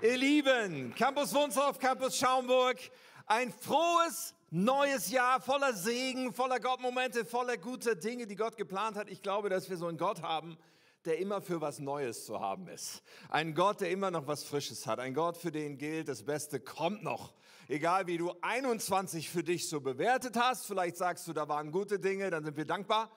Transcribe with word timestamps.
Ihr 0.00 0.16
Lieben, 0.16 0.94
Campus 0.94 1.34
Wunsdorf, 1.34 1.80
Campus 1.80 2.16
Schaumburg, 2.16 2.78
ein 3.26 3.52
frohes 3.52 4.32
neues 4.48 5.10
Jahr 5.10 5.40
voller 5.40 5.72
Segen, 5.72 6.32
voller 6.32 6.60
Gottmomente, 6.60 7.24
voller 7.24 7.56
guter 7.56 7.96
Dinge, 7.96 8.28
die 8.28 8.36
Gott 8.36 8.56
geplant 8.56 8.96
hat. 8.96 9.10
Ich 9.10 9.22
glaube, 9.22 9.48
dass 9.48 9.68
wir 9.68 9.76
so 9.76 9.88
einen 9.88 9.98
Gott 9.98 10.22
haben, 10.22 10.56
der 11.04 11.18
immer 11.18 11.40
für 11.40 11.60
was 11.60 11.80
Neues 11.80 12.24
zu 12.26 12.38
haben 12.38 12.68
ist. 12.68 13.02
Ein 13.28 13.56
Gott, 13.56 13.80
der 13.80 13.90
immer 13.90 14.12
noch 14.12 14.28
was 14.28 14.44
Frisches 14.44 14.86
hat. 14.86 15.00
Ein 15.00 15.14
Gott, 15.14 15.36
für 15.36 15.50
den 15.50 15.78
gilt, 15.78 16.06
das 16.06 16.22
Beste 16.22 16.60
kommt 16.60 17.02
noch. 17.02 17.34
Egal 17.66 18.06
wie 18.06 18.18
du 18.18 18.32
21 18.40 19.28
für 19.28 19.42
dich 19.42 19.68
so 19.68 19.80
bewertet 19.80 20.36
hast, 20.36 20.64
vielleicht 20.64 20.96
sagst 20.96 21.26
du, 21.26 21.32
da 21.32 21.48
waren 21.48 21.72
gute 21.72 21.98
Dinge, 21.98 22.30
dann 22.30 22.44
sind 22.44 22.56
wir 22.56 22.66
dankbar. 22.66 23.10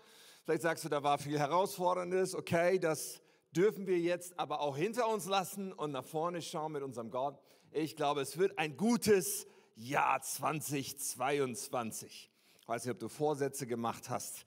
Vielleicht 0.45 0.63
sagst 0.63 0.83
du, 0.83 0.89
da 0.89 1.03
war 1.03 1.19
viel 1.19 1.37
Herausforderndes. 1.37 2.33
Okay, 2.33 2.79
das 2.79 3.21
dürfen 3.55 3.87
wir 3.87 3.99
jetzt 3.99 4.37
aber 4.39 4.61
auch 4.61 4.77
hinter 4.77 5.09
uns 5.09 5.25
lassen 5.25 5.73
und 5.73 5.91
nach 5.91 6.05
vorne 6.05 6.41
schauen 6.41 6.71
mit 6.71 6.83
unserem 6.83 7.11
Gott. 7.11 7.41
Ich 7.71 7.95
glaube, 7.95 8.21
es 8.21 8.37
wird 8.37 8.57
ein 8.57 8.77
gutes 8.77 9.45
Jahr 9.75 10.21
2022. 10.21 12.31
Ich 12.61 12.67
weiß 12.67 12.85
nicht, 12.85 12.93
ob 12.93 12.99
du 12.99 13.09
Vorsätze 13.09 13.67
gemacht 13.67 14.09
hast. 14.09 14.45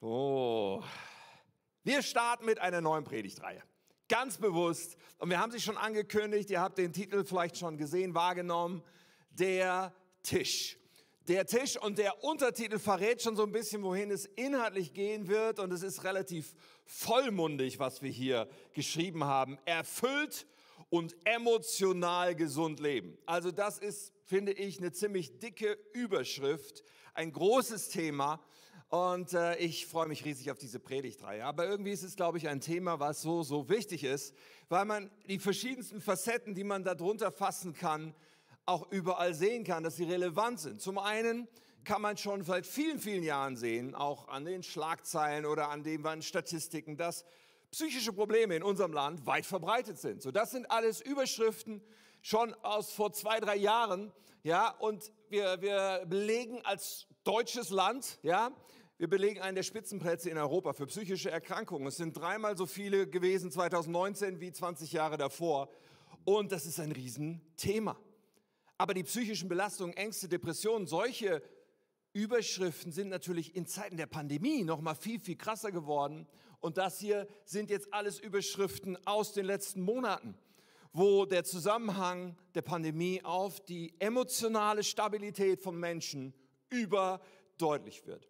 Oh. 0.00 0.82
Wir 1.82 2.02
starten 2.02 2.46
mit 2.46 2.58
einer 2.58 2.80
neuen 2.80 3.04
Predigtreihe. 3.04 3.62
Ganz 4.08 4.38
bewusst. 4.38 4.96
Und 5.18 5.30
wir 5.30 5.38
haben 5.38 5.52
sie 5.52 5.60
schon 5.60 5.76
angekündigt. 5.76 6.50
Ihr 6.50 6.60
habt 6.60 6.78
den 6.78 6.92
Titel 6.92 7.24
vielleicht 7.24 7.58
schon 7.58 7.78
gesehen, 7.78 8.14
wahrgenommen. 8.14 8.82
Der 9.30 9.94
Tisch. 10.22 10.78
Der 11.28 11.46
Tisch 11.46 11.80
und 11.80 11.96
der 11.96 12.22
Untertitel 12.22 12.78
verrät 12.78 13.22
schon 13.22 13.34
so 13.34 13.44
ein 13.44 13.52
bisschen, 13.52 13.82
wohin 13.82 14.10
es 14.10 14.26
inhaltlich 14.26 14.92
gehen 14.92 15.28
wird. 15.28 15.58
Und 15.58 15.72
es 15.72 15.82
ist 15.82 16.04
relativ 16.04 16.54
vollmundig, 16.84 17.78
was 17.78 18.02
wir 18.02 18.10
hier 18.10 18.48
geschrieben 18.72 19.24
haben. 19.24 19.58
Erfüllt 19.64 20.46
und 20.90 21.16
emotional 21.24 22.34
gesund 22.34 22.80
leben. 22.80 23.18
Also 23.26 23.50
das 23.50 23.78
ist, 23.78 24.12
finde 24.24 24.52
ich, 24.52 24.78
eine 24.78 24.92
ziemlich 24.92 25.38
dicke 25.38 25.78
Überschrift. 25.92 26.84
Ein 27.14 27.32
großes 27.32 27.88
Thema. 27.88 28.40
Und 28.90 29.32
äh, 29.32 29.56
ich 29.56 29.86
freue 29.86 30.06
mich 30.06 30.24
riesig 30.24 30.50
auf 30.50 30.58
diese 30.58 30.78
Predigtreihe. 30.78 31.44
Aber 31.44 31.66
irgendwie 31.66 31.90
ist 31.90 32.04
es, 32.04 32.14
glaube 32.14 32.38
ich, 32.38 32.48
ein 32.48 32.60
Thema, 32.60 33.00
was 33.00 33.22
so, 33.22 33.42
so 33.42 33.68
wichtig 33.68 34.04
ist, 34.04 34.36
weil 34.68 34.84
man 34.84 35.10
die 35.26 35.38
verschiedensten 35.38 36.00
Facetten, 36.00 36.54
die 36.54 36.64
man 36.64 36.84
darunter 36.84 37.32
fassen 37.32 37.74
kann, 37.74 38.14
auch 38.66 38.90
überall 38.92 39.34
sehen 39.34 39.64
kann, 39.64 39.82
dass 39.82 39.96
sie 39.96 40.04
relevant 40.04 40.60
sind. 40.60 40.80
Zum 40.80 40.98
einen 40.98 41.48
kann 41.84 42.02
man 42.02 42.16
schon 42.16 42.42
seit 42.42 42.66
vielen, 42.66 42.98
vielen 42.98 43.22
Jahren 43.22 43.56
sehen, 43.56 43.94
auch 43.94 44.28
an 44.28 44.44
den 44.44 44.62
Schlagzeilen 44.62 45.46
oder 45.46 45.70
an 45.70 45.82
den 45.82 46.22
Statistiken, 46.22 46.96
dass 46.96 47.24
psychische 47.70 48.12
Probleme 48.12 48.56
in 48.56 48.62
unserem 48.62 48.92
Land 48.92 49.26
weit 49.26 49.46
verbreitet 49.46 49.98
sind. 49.98 50.22
So, 50.22 50.30
das 50.30 50.50
sind 50.50 50.70
alles 50.70 51.00
Überschriften 51.00 51.82
schon 52.22 52.54
aus 52.62 52.92
vor 52.92 53.12
zwei, 53.12 53.40
drei 53.40 53.56
Jahren, 53.56 54.12
ja, 54.42 54.70
und 54.70 55.10
wir, 55.28 55.60
wir 55.60 56.04
belegen 56.06 56.60
als 56.64 57.06
deutsches 57.24 57.70
Land, 57.70 58.18
ja, 58.22 58.52
wir 58.96 59.08
belegen 59.08 59.40
einen 59.40 59.56
der 59.56 59.64
Spitzenplätze 59.64 60.30
in 60.30 60.38
Europa 60.38 60.72
für 60.72 60.86
psychische 60.86 61.30
Erkrankungen. 61.30 61.88
Es 61.88 61.96
sind 61.96 62.16
dreimal 62.16 62.56
so 62.56 62.64
viele 62.64 63.08
gewesen 63.08 63.50
2019 63.50 64.40
wie 64.40 64.52
20 64.52 64.92
Jahre 64.92 65.16
davor. 65.16 65.68
Und 66.24 66.52
das 66.52 66.64
ist 66.64 66.78
ein 66.78 66.92
Riesenthema. 66.92 67.98
Aber 68.78 68.94
die 68.94 69.02
psychischen 69.02 69.48
Belastungen, 69.48 69.96
Ängste, 69.96 70.28
Depressionen, 70.28 70.86
solche 70.86 71.42
Überschriften 72.14 72.92
sind 72.92 73.08
natürlich 73.08 73.56
in 73.56 73.66
Zeiten 73.66 73.96
der 73.96 74.06
Pandemie 74.06 74.62
noch 74.64 74.80
mal 74.80 74.94
viel 74.94 75.20
viel 75.20 75.36
krasser 75.36 75.72
geworden 75.72 76.26
und 76.60 76.78
das 76.78 76.98
hier 77.00 77.26
sind 77.44 77.68
jetzt 77.68 77.92
alles 77.92 78.20
Überschriften 78.20 78.96
aus 79.04 79.32
den 79.32 79.44
letzten 79.44 79.82
Monaten, 79.82 80.34
wo 80.92 81.26
der 81.26 81.44
Zusammenhang 81.44 82.36
der 82.54 82.62
Pandemie 82.62 83.20
auf 83.24 83.60
die 83.60 83.92
emotionale 83.98 84.84
Stabilität 84.84 85.60
von 85.60 85.76
Menschen 85.76 86.32
überdeutlich 86.70 88.06
wird. 88.06 88.28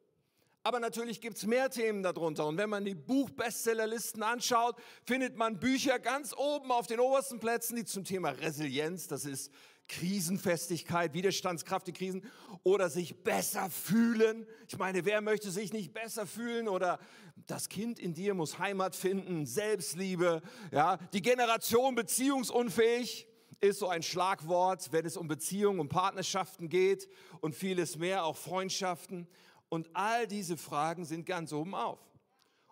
Aber 0.67 0.81
natürlich 0.81 1.21
gibt's 1.21 1.45
mehr 1.45 1.69
Themen 1.69 2.03
darunter. 2.03 2.47
Und 2.47 2.57
wenn 2.57 2.71
man 2.71 2.87
die 2.87 2.95
Buchbestsellerlisten 2.95 4.23
anschaut, 4.23 4.77
findet 5.05 5.37
man 5.37 5.61
Bücher 5.61 5.99
ganz 5.99 6.35
oben 6.35 6.73
auf 6.73 6.87
den 6.87 7.01
obersten 7.01 7.39
Plätzen, 7.39 7.77
die 7.77 7.85
zum 7.85 8.03
Thema 8.03 8.31
Resilienz, 8.31 9.07
das 9.07 9.27
ist 9.27 9.53
Krisenfestigkeit, 9.89 11.15
Widerstandskraft 11.15 11.89
in 11.89 11.95
Krisen 11.95 12.25
oder 12.63 12.89
sich 12.89 13.23
besser 13.23 13.69
fühlen. 13.71 14.47
Ich 14.69 14.79
meine, 14.79 15.05
wer 15.05 15.21
möchte 15.21 15.51
sich 15.51 15.73
nicht 15.73 15.93
besser 15.93 16.27
fühlen 16.27 16.69
oder 16.69 16.99
das 17.47 17.69
Kind 17.69 17.99
in 17.99 18.15
dir 18.15 18.35
muss 18.35 18.59
Heimat 18.59 18.97
finden, 18.97 19.47
Selbstliebe, 19.47 20.41
ja, 20.71 20.97
die 21.13 21.23
Generation 21.23 21.95
beziehungsunfähig 21.95 23.27
ist 23.61 23.79
so 23.79 23.89
ein 23.89 24.03
Schlagwort, 24.03 24.93
wenn 24.93 25.07
es 25.07 25.17
um 25.17 25.29
Beziehungen, 25.29 25.81
um 25.81 25.89
Partnerschaften 25.89 26.69
geht 26.69 27.09
und 27.41 27.55
vieles 27.55 27.97
mehr, 27.97 28.25
auch 28.25 28.37
Freundschaften. 28.37 29.27
Und 29.69 29.89
all 29.95 30.27
diese 30.27 30.57
Fragen 30.57 31.05
sind 31.05 31.27
ganz 31.27 31.53
oben 31.53 31.75
auf. 31.75 31.99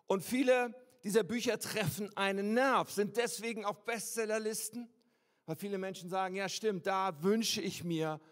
Und 0.07 0.23
viele 0.23 0.75
dieser 1.05 1.23
Bücher 1.25 1.59
treffen 1.59 2.15
einen 2.17 2.55
Nerv, 2.55 2.91
sind 2.91 3.17
deswegen 3.17 3.65
auf 3.65 3.85
Bestsellerlisten 3.85 4.89
weil 5.53 5.57
viele 5.59 5.77
Menschen 5.77 6.09
sagen, 6.09 6.35
ja 6.35 6.49
stimmt, 6.49 6.87
da 6.87 7.23
wünsche 7.23 7.61
ich 7.61 7.85
mir 7.85 8.23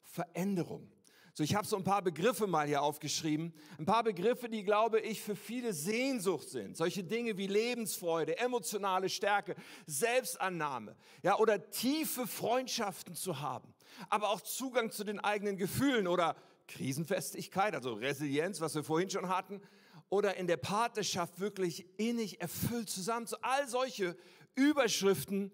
Veränderung. 0.00 0.90
So, 1.34 1.44
ich 1.44 1.54
habe 1.54 1.66
so 1.66 1.76
ein 1.76 1.84
paar 1.84 2.00
Begriffe 2.00 2.46
mal 2.46 2.66
hier 2.66 2.80
aufgeschrieben. 2.80 3.52
Ein 3.78 3.84
paar 3.84 4.02
Begriffe, 4.02 4.48
die, 4.48 4.64
glaube 4.64 4.98
ich, 4.98 5.20
für 5.20 5.36
viele 5.36 5.74
Sehnsucht 5.74 6.48
sind. 6.48 6.78
Solche 6.78 7.04
Dinge 7.04 7.36
wie 7.36 7.48
Lebensfreude, 7.48 8.38
emotionale 8.38 9.10
Stärke, 9.10 9.56
Selbstannahme, 9.84 10.96
ja, 11.22 11.36
oder 11.36 11.70
tiefe 11.70 12.26
Freundschaften 12.26 13.14
zu 13.14 13.42
haben. 13.42 13.74
Aber 14.08 14.30
auch 14.30 14.40
Zugang 14.40 14.90
zu 14.90 15.04
den 15.04 15.20
eigenen 15.20 15.58
Gefühlen 15.58 16.06
oder 16.06 16.34
Krisenfestigkeit, 16.66 17.74
also 17.74 17.92
Resilienz, 17.92 18.62
was 18.62 18.74
wir 18.74 18.84
vorhin 18.84 19.10
schon 19.10 19.28
hatten. 19.28 19.60
Oder 20.08 20.38
in 20.38 20.46
der 20.46 20.56
Partnerschaft 20.56 21.40
wirklich 21.40 21.84
innig 21.98 22.40
erfüllt 22.40 22.88
zusammen. 22.88 23.26
So, 23.26 23.36
all 23.42 23.68
solche 23.68 24.16
Überschriften 24.54 25.52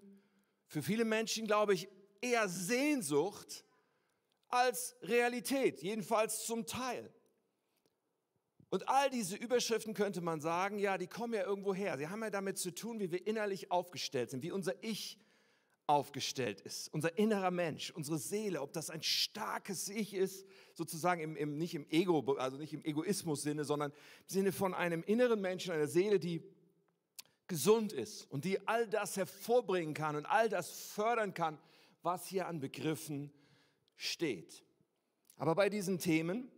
für 0.67 0.81
viele 0.81 1.05
Menschen, 1.05 1.47
glaube 1.47 1.73
ich, 1.73 1.87
eher 2.21 2.47
Sehnsucht 2.47 3.65
als 4.49 4.95
Realität, 5.01 5.81
jedenfalls 5.81 6.45
zum 6.45 6.65
Teil. 6.65 7.11
Und 8.69 8.89
all 8.89 9.09
diese 9.09 9.37
Überschriften 9.37 9.93
könnte 9.93 10.21
man 10.21 10.41
sagen, 10.41 10.77
ja, 10.77 10.97
die 10.97 11.07
kommen 11.07 11.33
ja 11.33 11.43
irgendwo 11.43 11.73
her. 11.73 11.97
Sie 11.97 12.07
haben 12.07 12.21
ja 12.21 12.29
damit 12.29 12.57
zu 12.57 12.71
tun, 12.71 12.99
wie 12.99 13.11
wir 13.11 13.25
innerlich 13.25 13.71
aufgestellt 13.71 14.29
sind, 14.29 14.43
wie 14.43 14.51
unser 14.51 14.83
Ich 14.83 15.17
aufgestellt 15.87 16.59
ist, 16.59 16.93
unser 16.93 17.17
innerer 17.17 17.49
Mensch, 17.49 17.91
unsere 17.91 18.17
Seele, 18.17 18.61
ob 18.61 18.73
das 18.73 18.89
ein 18.89 19.01
starkes 19.01 19.87
Ich 19.87 20.13
ist, 20.13 20.45
sozusagen 20.73 21.21
im, 21.21 21.37
im, 21.37 21.57
nicht 21.57 21.75
im 21.75 21.89
Ego, 21.89 22.33
also 22.33 22.57
nicht 22.57 22.73
im 22.73 22.83
Egoismus-Sinne, 22.83 23.63
sondern 23.63 23.91
im 23.91 23.97
Sinne 24.27 24.51
von 24.51 24.73
einem 24.73 25.01
inneren 25.03 25.39
Menschen, 25.39 25.71
einer 25.71 25.87
Seele, 25.87 26.19
die 26.19 26.43
gesund 27.47 27.93
ist 27.93 28.25
und 28.31 28.45
die 28.45 28.67
all 28.67 28.87
das 28.87 29.17
hervorbringen 29.17 29.93
kann 29.93 30.15
und 30.15 30.25
all 30.25 30.49
das 30.49 30.69
fördern 30.69 31.33
kann, 31.33 31.57
was 32.01 32.27
hier 32.27 32.47
an 32.47 32.59
Begriffen 32.59 33.31
steht. 33.95 34.63
Aber 35.37 35.55
bei 35.55 35.69
diesen 35.69 35.99
Themen 35.99 36.51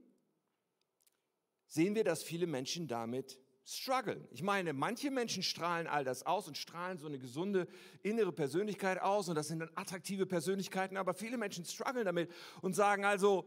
sehen 1.68 1.96
wir, 1.96 2.04
dass 2.04 2.24
viele 2.24 2.48
Menschen 2.48 2.88
damit 2.88 3.40
strugglen. 3.64 4.28
Ich 4.32 4.42
meine, 4.42 4.74
manche 4.74 5.12
Menschen 5.12 5.44
strahlen 5.44 5.86
all 5.86 6.04
das 6.04 6.26
aus 6.26 6.48
und 6.48 6.58
strahlen 6.58 6.98
so 6.98 7.06
eine 7.06 7.20
gesunde 7.20 7.68
innere 8.02 8.32
Persönlichkeit 8.32 9.00
aus 9.00 9.30
und 9.30 9.36
das 9.36 9.48
sind 9.48 9.60
dann 9.60 9.70
attraktive 9.76 10.26
Persönlichkeiten, 10.26 10.98
aber 10.98 11.14
viele 11.14 11.38
Menschen 11.38 11.66
strugglen 11.66 12.06
damit 12.06 12.32
und 12.62 12.74
sagen 12.74 13.06
also, 13.06 13.46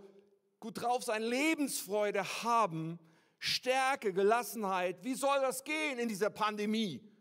gut 0.61 0.81
drauf 0.81 1.03
sein, 1.03 1.23
Lebensfreude 1.23 2.23
haben, 2.45 3.01
Stärke, 3.41 4.13
Gelassenheit, 4.13 5.03
wie 5.03 5.15
soll 5.15 5.41
das 5.41 5.65
gehen 5.65 5.99
in 5.99 6.09
dieser 6.09 6.31
Pandemie? 6.31 7.12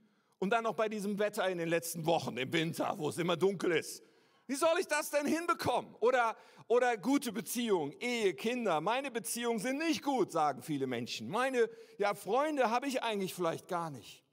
Und 0.42 0.50
dann 0.50 0.64
noch 0.64 0.74
bei 0.74 0.90
diesem 0.90 1.20
Wetter 1.20 1.48
in 1.48 1.60
den 1.60 1.70
letzten 1.70 2.04
Wochen 2.08 2.36
im 2.36 2.52
Winter, 2.52 2.96
wo 2.98 3.10
es 3.10 3.20
immer 3.20 3.38
dunkel 3.38 3.74
ist. 3.74 4.02
Wie 4.48 4.56
soll 4.56 4.80
ich 4.80 4.88
das 4.88 5.12
denn 5.12 5.28
hinbekommen? 5.28 5.94
Oder, 6.00 6.36
oder 6.68 6.98
gute 6.98 7.32
Beziehung, 7.32 7.92
Ehe, 8.00 8.34
Kinder. 8.34 8.82
Meine 8.82 9.12
Beziehungen 9.12 9.60
sind 9.60 9.78
nicht 9.78 10.02
gut, 10.02 10.32
sagen 10.32 10.64
viele 10.64 10.88
Menschen. 10.88 11.30
Meine 11.30 11.70
ja, 12.00 12.16
Freunde 12.16 12.72
habe 12.72 12.88
ich 12.88 13.04
eigentlich 13.04 13.36
vielleicht 13.36 13.68
gar 13.68 13.92
nicht. 13.92 14.24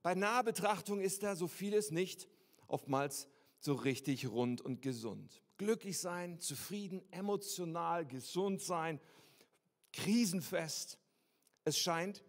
Bei 0.00 0.14
Nahbetrachtung 0.14 1.00
ist 1.00 1.24
da 1.24 1.34
so 1.34 1.48
vieles 1.48 1.90
nicht 1.90 2.28
oftmals 2.68 3.26
so 3.58 3.74
richtig 3.74 4.28
rund 4.28 4.60
und 4.60 4.80
gesund. 4.80 5.42
Glücklich 5.58 5.98
sein, 5.98 6.38
zufrieden, 6.38 7.02
emotional, 7.10 8.06
gesund 8.06 8.62
sein, 8.62 9.00
krisenfest. 9.92 11.00
Es 11.64 11.76
scheint 11.76 12.22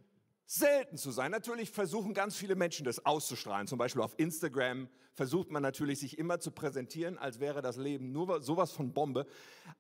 selten 0.48 0.96
zu 0.98 1.12
sein. 1.12 1.30
Natürlich 1.30 1.70
versuchen 1.70 2.14
ganz 2.14 2.36
viele 2.38 2.56
Menschen 2.56 2.86
das 2.86 3.06
auszustrahlen. 3.06 3.68
Zum 3.68 3.78
Beispiel 3.78 4.02
auf 4.02 4.16
Instagram 4.18 4.88
versucht 5.14 5.52
man 5.52 5.62
natürlich 5.62 6.00
sich 6.00 6.18
immer 6.18 6.40
zu 6.40 6.52
präsentieren, 6.52 7.18
als 7.18 7.42
wäre 7.42 7.62
das 7.62 7.76
Leben 7.76 8.14
nur 8.14 8.42
sowas 8.42 8.72
von 8.72 8.94
Bombe. 8.94 9.28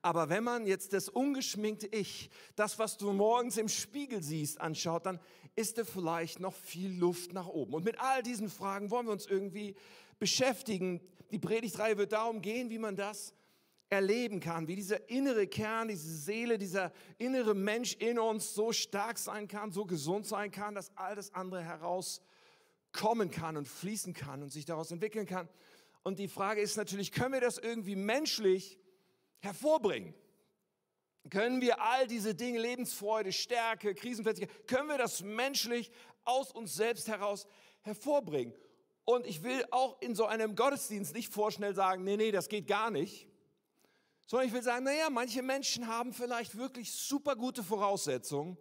Aber 0.02 0.30
wenn 0.30 0.44
man 0.44 0.68
jetzt 0.68 0.92
das 0.92 1.08
ungeschminkte 1.08 1.88
Ich, 1.88 2.30
das, 2.56 2.78
was 2.80 2.98
du 2.98 3.14
morgens 3.14 3.56
im 3.56 3.69
Spiegel 3.69 4.22
siehst, 4.22 4.60
anschaut, 4.60 5.06
dann 5.06 5.19
ist 5.56 5.78
da 5.78 5.86
vielleicht 5.86 6.42
noch 6.42 6.54
viel 6.54 6.92
Luft 7.00 7.34
nach 7.34 7.48
oben. 7.48 7.74
Und 7.74 7.86
mit 7.86 8.00
all 8.00 8.22
diesen 8.22 8.50
Fragen 8.50 8.92
wollen 8.92 9.06
wir 9.06 9.14
uns 9.14 9.25
irgendwie 9.25 9.75
beschäftigen. 10.19 11.00
Die 11.31 11.40
Predigtreihe 11.40 11.98
wird 11.98 12.12
darum 12.12 12.42
gehen, 12.42 12.69
wie 12.69 12.80
man 12.80 12.98
das 12.98 13.34
erleben 13.89 14.39
kann, 14.39 14.68
wie 14.68 14.75
dieser 14.75 15.10
innere 15.10 15.48
Kern, 15.48 15.88
diese 15.88 16.13
Seele, 16.13 16.57
dieser 16.57 16.92
innere 17.18 17.54
Mensch 17.54 17.94
in 17.95 18.19
uns 18.19 18.54
so 18.54 18.74
stark 18.74 19.18
sein 19.18 19.48
kann, 19.48 19.72
so 19.72 19.86
gesund 19.86 20.28
sein 20.28 20.51
kann, 20.51 20.75
dass 20.75 20.95
all 20.98 21.16
das 21.16 21.34
andere 21.34 21.63
herauskommen 21.63 23.31
kann 23.31 23.56
und 23.56 23.68
fließen 23.68 24.13
kann 24.13 24.44
und 24.44 24.51
sich 24.51 24.66
daraus 24.66 24.92
entwickeln 24.92 25.25
kann. 25.25 25.48
Und 26.04 26.19
die 26.19 26.28
Frage 26.28 26.62
ist 26.62 26.75
natürlich, 26.75 27.12
können 27.12 27.34
wir 27.34 27.42
das 27.42 27.57
irgendwie 27.57 27.95
menschlich 27.95 28.78
hervorbringen? 29.39 30.13
Können 31.30 31.62
wir 31.62 31.81
all 31.81 32.07
diese 32.07 32.36
Dinge, 32.36 32.60
Lebensfreude, 32.60 33.31
Stärke, 33.31 33.94
Krisenfestigkeit, 33.94 34.68
können 34.68 34.88
wir 34.88 34.98
das 34.98 35.22
menschlich 35.22 35.92
aus 36.24 36.51
uns 36.51 36.75
selbst 36.75 37.07
heraus 37.07 37.48
hervorbringen? 37.81 38.54
Und 39.04 39.25
ich 39.25 39.44
will 39.44 39.63
auch 39.72 40.01
in 40.01 40.16
so 40.16 40.25
einem 40.25 40.56
Gottesdienst 40.56 41.13
nicht 41.13 41.33
vorschnell 41.33 41.74
sagen, 41.74 42.04
nee, 42.04 42.18
nee, 42.18 42.31
das 42.31 42.50
geht 42.50 42.68
gar 42.68 42.92
nicht. 42.92 43.27
Sondern 44.28 44.48
ich 44.48 44.54
will 44.54 44.62
sagen, 44.62 44.84
naja, 44.84 45.10
manche 45.10 45.42
Menschen 45.42 45.88
haben 45.88 46.14
vielleicht 46.14 46.56
wirklich 46.58 46.92
super 46.92 47.36
gute 47.36 47.64
Voraussetzungen 47.64 48.58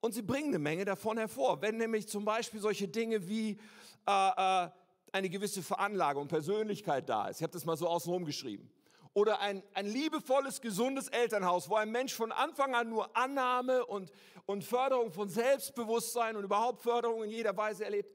und 0.00 0.12
sie 0.14 0.22
bringen 0.22 0.48
eine 0.48 0.58
Menge 0.58 0.84
davon 0.84 1.18
hervor. 1.18 1.62
Wenn 1.62 1.76
nämlich 1.76 2.08
zum 2.08 2.24
Beispiel 2.24 2.60
solche 2.60 2.88
Dinge 2.88 3.28
wie 3.28 3.60
äh, 4.08 4.64
äh, 4.64 4.70
eine 5.12 5.30
gewisse 5.30 5.62
Veranlagung, 5.62 6.26
Persönlichkeit 6.26 7.08
da 7.08 7.28
ist. 7.28 7.36
Ich 7.36 7.42
habe 7.42 7.52
das 7.52 7.64
mal 7.64 7.76
so 7.76 7.86
außenrum 7.88 8.24
geschrieben 8.24 8.72
oder 9.12 9.40
ein, 9.40 9.62
ein 9.74 9.86
liebevolles, 9.86 10.60
gesundes 10.60 11.08
Elternhaus, 11.08 11.68
wo 11.68 11.74
ein 11.74 11.90
Mensch 11.90 12.14
von 12.14 12.32
Anfang 12.32 12.74
an 12.74 12.88
nur 12.88 13.16
Annahme 13.16 13.84
und, 13.86 14.12
und 14.46 14.64
Förderung 14.64 15.12
von 15.12 15.28
Selbstbewusstsein 15.28 16.36
und 16.36 16.44
überhaupt 16.44 16.82
Förderung 16.82 17.24
in 17.24 17.30
jeder 17.30 17.56
Weise 17.56 17.84
erlebt. 17.84 18.14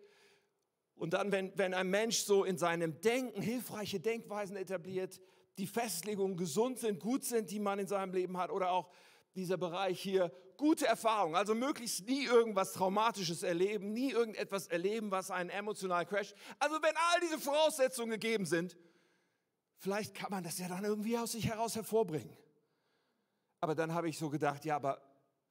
Und 0.95 1.13
dann, 1.13 1.31
wenn, 1.31 1.51
wenn 1.57 1.73
ein 1.73 1.89
Mensch 1.89 2.19
so 2.19 2.45
in 2.45 2.57
seinem 2.57 3.01
Denken 3.01 3.41
hilfreiche 3.41 3.99
Denkweisen 3.99 4.55
etabliert, 4.55 5.19
die 5.57 5.67
Festlegungen 5.67 6.37
gesund 6.37 6.79
sind, 6.79 6.99
gut 6.99 7.23
sind, 7.23 7.51
die 7.51 7.59
man 7.59 7.79
in 7.79 7.87
seinem 7.87 8.13
Leben 8.13 8.37
hat, 8.37 8.51
oder 8.51 8.71
auch 8.71 8.89
dieser 9.35 9.57
Bereich 9.57 10.01
hier, 10.01 10.31
gute 10.57 10.87
Erfahrungen, 10.87 11.35
also 11.35 11.53
möglichst 11.53 12.07
nie 12.07 12.25
irgendwas 12.25 12.73
Traumatisches 12.73 13.43
erleben, 13.43 13.91
nie 13.91 14.11
irgendetwas 14.11 14.67
erleben, 14.67 15.11
was 15.11 15.31
einen 15.31 15.49
emotional 15.49 16.05
crasht. 16.05 16.33
Also 16.59 16.75
wenn 16.81 16.95
all 16.95 17.19
diese 17.21 17.39
Voraussetzungen 17.39 18.11
gegeben 18.11 18.45
sind, 18.45 18.77
Vielleicht 19.77 20.15
kann 20.15 20.31
man 20.31 20.43
das 20.43 20.57
ja 20.57 20.67
dann 20.67 20.83
irgendwie 20.83 21.17
aus 21.17 21.33
sich 21.33 21.47
heraus 21.47 21.75
hervorbringen. 21.75 22.35
Aber 23.61 23.75
dann 23.75 23.93
habe 23.93 24.09
ich 24.09 24.17
so 24.17 24.29
gedacht, 24.29 24.65
ja, 24.65 24.75
aber 24.75 25.01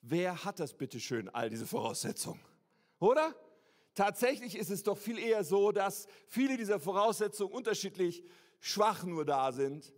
wer 0.00 0.44
hat 0.44 0.60
das 0.60 0.74
bitte 0.74 1.00
schön, 1.00 1.28
all 1.28 1.50
diese 1.50 1.66
Voraussetzungen? 1.66 2.40
Oder? 2.98 3.34
Tatsächlich 3.94 4.56
ist 4.56 4.70
es 4.70 4.82
doch 4.82 4.98
viel 4.98 5.18
eher 5.18 5.44
so, 5.44 5.70
dass 5.70 6.08
viele 6.26 6.56
dieser 6.56 6.80
Voraussetzungen 6.80 7.52
unterschiedlich 7.52 8.24
schwach 8.64 9.04
nur 9.04 9.26
da 9.26 9.52
sind 9.52 9.92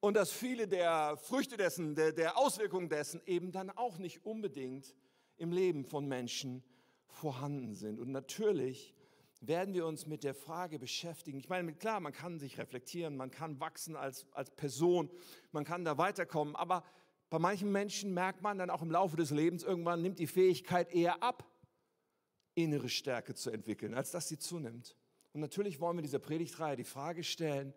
und 0.00 0.14
dass 0.14 0.32
viele 0.32 0.66
der 0.66 1.18
Früchte 1.18 1.58
dessen, 1.58 1.94
der, 1.94 2.12
der 2.12 2.38
Auswirkungen 2.38 2.88
dessen 2.88 3.20
eben 3.26 3.52
dann 3.52 3.68
auch 3.68 3.98
nicht 3.98 4.24
unbedingt 4.24 4.96
im 5.36 5.52
Leben 5.52 5.84
von 5.84 6.08
Menschen 6.08 6.64
vorhanden 7.06 7.74
sind. 7.74 8.00
Und 8.00 8.10
natürlich 8.10 8.94
werden 9.42 9.74
wir 9.74 9.86
uns 9.86 10.06
mit 10.06 10.24
der 10.24 10.32
Frage 10.32 10.78
beschäftigen. 10.78 11.38
Ich 11.38 11.50
meine, 11.50 11.74
klar, 11.74 12.00
man 12.00 12.14
kann 12.14 12.38
sich 12.38 12.58
reflektieren, 12.58 13.14
man 13.14 13.30
kann 13.30 13.60
wachsen 13.60 13.94
als, 13.94 14.26
als 14.32 14.50
Person, 14.50 15.10
man 15.50 15.64
kann 15.64 15.84
da 15.84 15.98
weiterkommen, 15.98 16.56
aber 16.56 16.84
bei 17.28 17.38
manchen 17.38 17.70
Menschen 17.70 18.14
merkt 18.14 18.40
man 18.40 18.56
dann 18.56 18.70
auch 18.70 18.80
im 18.80 18.90
Laufe 18.90 19.18
des 19.18 19.30
Lebens, 19.32 19.64
irgendwann 19.64 20.00
nimmt 20.00 20.18
die 20.18 20.26
Fähigkeit 20.26 20.94
eher 20.94 21.22
ab, 21.22 21.46
innere 22.54 22.88
Stärke 22.88 23.34
zu 23.34 23.50
entwickeln, 23.50 23.92
als 23.92 24.12
dass 24.12 24.28
sie 24.28 24.38
zunimmt. 24.38 24.96
Und 25.32 25.40
natürlich 25.40 25.80
wollen 25.80 25.96
wir 25.96 26.02
dieser 26.02 26.18
Predigtreihe 26.18 26.76
die 26.76 26.84
Frage 26.84 27.24
stellen, 27.24 27.72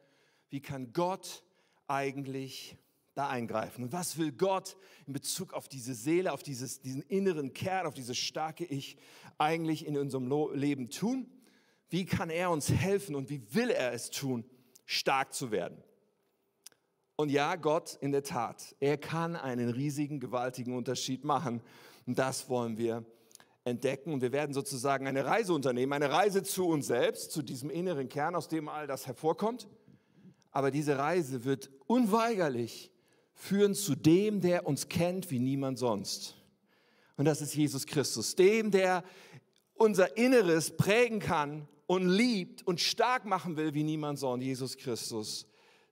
wie 0.49 0.61
kann 0.61 0.93
Gott 0.93 1.43
eigentlich 1.87 2.77
da 3.13 3.29
eingreifen? 3.29 3.83
Und 3.83 3.93
was 3.93 4.17
will 4.17 4.31
Gott 4.31 4.77
in 5.07 5.13
Bezug 5.13 5.53
auf 5.53 5.67
diese 5.67 5.93
Seele, 5.93 6.33
auf 6.33 6.43
dieses, 6.43 6.81
diesen 6.81 7.01
inneren 7.03 7.53
Kern, 7.53 7.87
auf 7.87 7.93
dieses 7.93 8.17
starke 8.17 8.65
Ich 8.65 8.97
eigentlich 9.37 9.85
in 9.85 9.97
unserem 9.97 10.53
Leben 10.53 10.89
tun? 10.89 11.31
wie 11.89 12.05
kann 12.05 12.29
er 12.29 12.51
uns 12.51 12.69
helfen 12.69 13.15
und 13.15 13.29
wie 13.29 13.41
will 13.53 13.69
er 13.69 13.93
es 13.93 14.09
tun, 14.09 14.43
stark 14.85 15.33
zu 15.33 15.51
werden. 15.51 15.81
Und 17.15 17.29
ja, 17.29 17.55
Gott 17.55 17.97
in 18.01 18.11
der 18.11 18.23
Tat, 18.23 18.75
er 18.79 18.97
kann 18.97 19.35
einen 19.35 19.69
riesigen, 19.69 20.19
gewaltigen 20.19 20.75
Unterschied 20.75 21.23
machen. 21.23 21.61
Und 22.05 22.19
das 22.19 22.49
wollen 22.49 22.77
wir 22.77 23.05
entdecken. 23.65 24.13
Und 24.13 24.21
wir 24.21 24.31
werden 24.31 24.53
sozusagen 24.53 25.07
eine 25.07 25.25
Reise 25.25 25.53
unternehmen, 25.53 25.91
eine 25.91 26.09
Reise 26.09 26.43
zu 26.43 26.67
uns 26.67 26.87
selbst, 26.87 27.31
zu 27.31 27.41
diesem 27.41 27.69
inneren 27.69 28.07
Kern, 28.07 28.35
aus 28.35 28.47
dem 28.47 28.69
all 28.69 28.87
das 28.87 29.07
hervorkommt. 29.07 29.67
Aber 30.51 30.71
diese 30.71 30.97
Reise 30.97 31.43
wird 31.43 31.69
unweigerlich 31.87 32.91
führen 33.33 33.75
zu 33.75 33.95
dem, 33.95 34.39
der 34.39 34.65
uns 34.65 34.87
kennt 34.87 35.29
wie 35.29 35.39
niemand 35.39 35.77
sonst. 35.77 36.35
Und 37.17 37.25
das 37.25 37.41
ist 37.41 37.53
Jesus 37.53 37.85
Christus, 37.85 38.35
dem, 38.35 38.71
der 38.71 39.03
unser 39.73 40.15
Inneres 40.17 40.75
prägen 40.75 41.19
kann 41.19 41.67
und 41.87 42.07
liebt 42.07 42.65
und 42.65 42.79
stark 42.79 43.25
machen 43.25 43.57
will 43.57 43.73
wie 43.73 43.83
niemand 43.83 44.19
sonst, 44.19 44.43
Jesus 44.43 44.77
Christus 44.77 45.45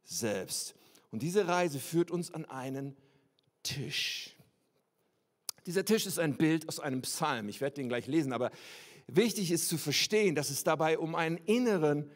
selbst. 0.04 0.75
Und 1.12 1.22
diese 1.22 1.48
Reise 1.48 1.80
führt 1.80 2.12
uns 2.12 2.34
an 2.34 2.46
einen 2.46 2.96
Tisch. 3.62 4.32
Dieser 5.65 5.86
Tisch 5.86 6.06
ist 6.06 6.19
ein 6.19 6.36
Bild 6.36 6.68
aus 6.68 6.80
einem 6.80 7.01
Psalm. 7.01 7.48
Ich 7.50 7.62
werde 7.62 7.75
den 7.75 7.89
gleich 7.89 8.07
lesen, 8.07 8.33
aber 8.33 8.51
wichtig 9.07 9.51
ist 9.51 9.69
zu 9.69 9.77
verstehen, 9.77 10.36
dass 10.36 10.50
es 10.50 10.63
dabei 10.63 10.98
um 10.98 11.15
einen 11.15 11.38
inneren 11.38 12.12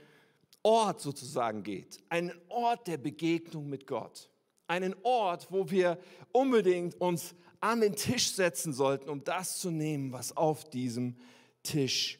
Ort 0.63 0.99
sozusagen 0.99 1.63
geht. 1.63 1.99
Einen 2.09 2.33
Ort 2.49 2.87
der 2.87 2.97
Begegnung 2.97 3.69
mit 3.69 3.87
Gott. 3.87 4.29
Einen 4.67 4.95
Ort, 5.03 5.47
wo 5.49 5.69
wir 5.69 5.97
unbedingt 6.33 6.95
uns 6.99 7.35
an 7.61 7.81
den 7.81 7.95
Tisch 7.95 8.31
setzen 8.31 8.73
sollten, 8.73 9.09
um 9.09 9.23
das 9.23 9.59
zu 9.59 9.71
nehmen, 9.71 10.11
was 10.11 10.35
auf 10.35 10.69
diesem 10.69 11.15
Tisch 11.63 12.19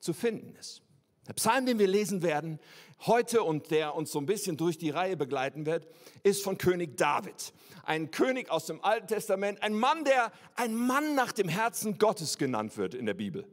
zu 0.00 0.12
finden 0.12 0.56
ist. 0.56 0.82
Der 1.26 1.34
Psalm, 1.34 1.66
den 1.66 1.78
wir 1.78 1.86
lesen 1.86 2.22
werden 2.22 2.58
heute 3.06 3.42
und 3.42 3.70
der 3.70 3.94
uns 3.94 4.12
so 4.12 4.18
ein 4.18 4.26
bisschen 4.26 4.56
durch 4.56 4.78
die 4.78 4.90
Reihe 4.90 5.16
begleiten 5.16 5.66
wird, 5.66 5.86
ist 6.22 6.42
von 6.42 6.58
König 6.58 6.96
David. 6.96 7.52
Ein 7.84 8.10
König 8.10 8.50
aus 8.50 8.66
dem 8.66 8.82
Alten 8.82 9.06
Testament, 9.06 9.62
ein 9.62 9.74
Mann, 9.74 10.04
der 10.04 10.32
ein 10.54 10.74
Mann 10.74 11.14
nach 11.14 11.32
dem 11.32 11.48
Herzen 11.48 11.98
Gottes 11.98 12.38
genannt 12.38 12.76
wird 12.76 12.94
in 12.94 13.06
der 13.06 13.14
Bibel. 13.14 13.46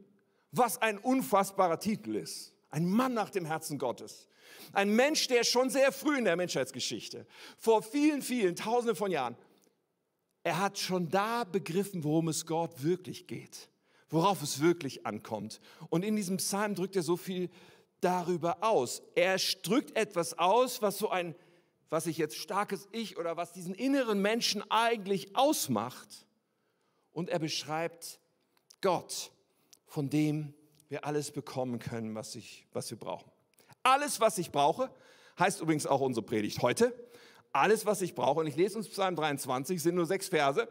Was 0.50 0.80
ein 0.80 0.98
unfassbarer 0.98 1.78
Titel 1.78 2.16
ist. 2.16 2.52
Ein 2.70 2.88
Mann 2.88 3.12
nach 3.12 3.30
dem 3.30 3.44
Herzen 3.44 3.78
Gottes. 3.78 4.28
Ein 4.72 4.94
Mensch, 4.94 5.28
der 5.28 5.44
schon 5.44 5.68
sehr 5.68 5.92
früh 5.92 6.18
in 6.18 6.24
der 6.24 6.36
Menschheitsgeschichte, 6.36 7.26
vor 7.58 7.82
vielen, 7.82 8.22
vielen 8.22 8.56
Tausenden 8.56 8.96
von 8.96 9.10
Jahren, 9.10 9.36
er 10.42 10.58
hat 10.58 10.78
schon 10.78 11.08
da 11.08 11.44
begriffen, 11.44 12.04
worum 12.04 12.28
es 12.28 12.46
Gott 12.46 12.82
wirklich 12.82 13.26
geht 13.26 13.68
worauf 14.12 14.42
es 14.42 14.60
wirklich 14.60 15.06
ankommt. 15.06 15.60
Und 15.88 16.04
in 16.04 16.14
diesem 16.14 16.36
Psalm 16.36 16.74
drückt 16.74 16.94
er 16.96 17.02
so 17.02 17.16
viel 17.16 17.48
darüber 18.02 18.62
aus. 18.62 19.02
Er 19.14 19.38
drückt 19.62 19.96
etwas 19.96 20.38
aus, 20.38 20.82
was 20.82 20.98
so 20.98 21.08
ein, 21.08 21.34
was 21.88 22.06
ich 22.06 22.18
jetzt 22.18 22.36
starkes 22.36 22.88
Ich 22.92 23.16
oder 23.16 23.36
was 23.36 23.52
diesen 23.52 23.74
inneren 23.74 24.20
Menschen 24.20 24.62
eigentlich 24.70 25.34
ausmacht. 25.34 26.26
Und 27.12 27.30
er 27.30 27.38
beschreibt 27.38 28.20
Gott, 28.80 29.30
von 29.86 30.10
dem 30.10 30.54
wir 30.88 31.06
alles 31.06 31.30
bekommen 31.30 31.78
können, 31.78 32.14
was, 32.14 32.34
ich, 32.34 32.66
was 32.72 32.90
wir 32.90 32.98
brauchen. 32.98 33.30
Alles, 33.82 34.20
was 34.20 34.38
ich 34.38 34.50
brauche, 34.50 34.90
heißt 35.38 35.60
übrigens 35.60 35.86
auch 35.86 36.00
unsere 36.00 36.24
Predigt 36.24 36.60
heute. 36.60 36.94
Alles, 37.52 37.86
was 37.86 38.02
ich 38.02 38.14
brauche, 38.14 38.40
und 38.40 38.46
ich 38.46 38.56
lese 38.56 38.78
uns 38.78 38.88
Psalm 38.88 39.16
23, 39.16 39.82
sind 39.82 39.94
nur 39.94 40.06
sechs 40.06 40.28
Verse 40.28 40.68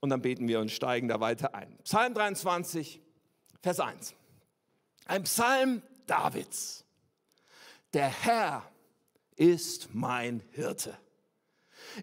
und 0.00 0.10
dann 0.10 0.22
beten 0.22 0.48
wir 0.48 0.60
und 0.60 0.70
steigen 0.70 1.08
da 1.08 1.20
weiter 1.20 1.54
ein. 1.54 1.76
Psalm 1.84 2.14
23, 2.14 3.00
Vers 3.62 3.80
1. 3.80 4.14
Ein 5.06 5.22
Psalm 5.22 5.82
Davids. 6.06 6.84
Der 7.92 8.08
Herr 8.08 8.70
ist 9.36 9.94
mein 9.94 10.42
Hirte. 10.50 10.96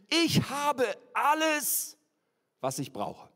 Ich 0.09 0.49
habe 0.49 0.85
alles, 1.13 1.97
was 2.61 2.79
ich 2.79 2.91
brauche. 2.91 3.29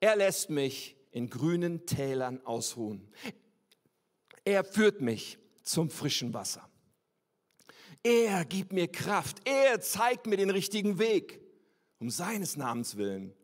Er 0.00 0.16
lässt 0.16 0.50
mich 0.50 0.96
in 1.10 1.28
grünen 1.28 1.86
Tälern 1.86 2.44
ausruhen. 2.46 3.12
Er 4.44 4.64
führt 4.64 5.00
mich 5.00 5.38
zum 5.62 5.90
frischen 5.90 6.32
Wasser. 6.32 6.68
Er 8.02 8.44
gibt 8.46 8.72
mir 8.72 8.88
Kraft. 8.88 9.46
Er 9.46 9.80
zeigt 9.80 10.26
mir 10.26 10.36
den 10.36 10.50
richtigen 10.50 10.98
Weg 10.98 11.40
um 11.98 12.08
seines 12.10 12.56
Namens 12.56 12.96
willen. 12.96 13.34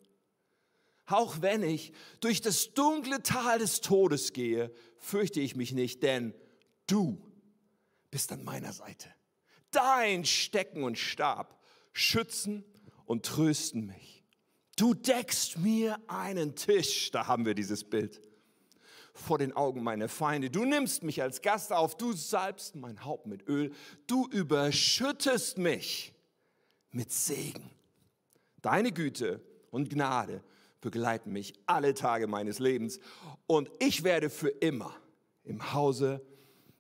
Auch 1.06 1.40
wenn 1.40 1.62
ich 1.62 1.92
durch 2.20 2.40
das 2.40 2.74
dunkle 2.74 3.22
Tal 3.22 3.58
des 3.58 3.80
Todes 3.80 4.32
gehe, 4.32 4.72
fürchte 4.98 5.40
ich 5.40 5.54
mich 5.54 5.72
nicht, 5.72 6.02
denn 6.02 6.34
du 6.86 7.22
bist 8.10 8.32
an 8.32 8.42
meiner 8.42 8.72
Seite. 8.72 9.08
Dein 9.70 10.24
Stecken 10.24 10.82
und 10.82 10.98
Stab 10.98 11.62
schützen 11.92 12.64
und 13.04 13.24
trösten 13.24 13.86
mich. 13.86 14.24
Du 14.76 14.94
deckst 14.94 15.58
mir 15.58 15.98
einen 16.08 16.56
Tisch, 16.56 17.10
da 17.10 17.26
haben 17.26 17.46
wir 17.46 17.54
dieses 17.54 17.84
Bild, 17.84 18.20
vor 19.14 19.38
den 19.38 19.52
Augen 19.52 19.82
meiner 19.82 20.08
Feinde. 20.08 20.50
Du 20.50 20.64
nimmst 20.64 21.02
mich 21.02 21.22
als 21.22 21.40
Gast 21.40 21.72
auf, 21.72 21.96
du 21.96 22.12
salbst 22.12 22.74
mein 22.74 23.04
Haupt 23.04 23.26
mit 23.26 23.48
Öl, 23.48 23.72
du 24.06 24.26
überschüttest 24.28 25.56
mich 25.56 26.12
mit 26.90 27.12
Segen. 27.12 27.70
Deine 28.60 28.92
Güte 28.92 29.40
und 29.70 29.88
Gnade 29.88 30.42
begleiten 30.86 31.32
mich 31.32 31.54
alle 31.66 31.94
Tage 31.94 32.28
meines 32.28 32.60
Lebens 32.60 33.00
und 33.48 33.68
ich 33.80 34.04
werde 34.04 34.30
für 34.30 34.50
immer 34.50 34.94
im 35.42 35.72
Hause 35.72 36.24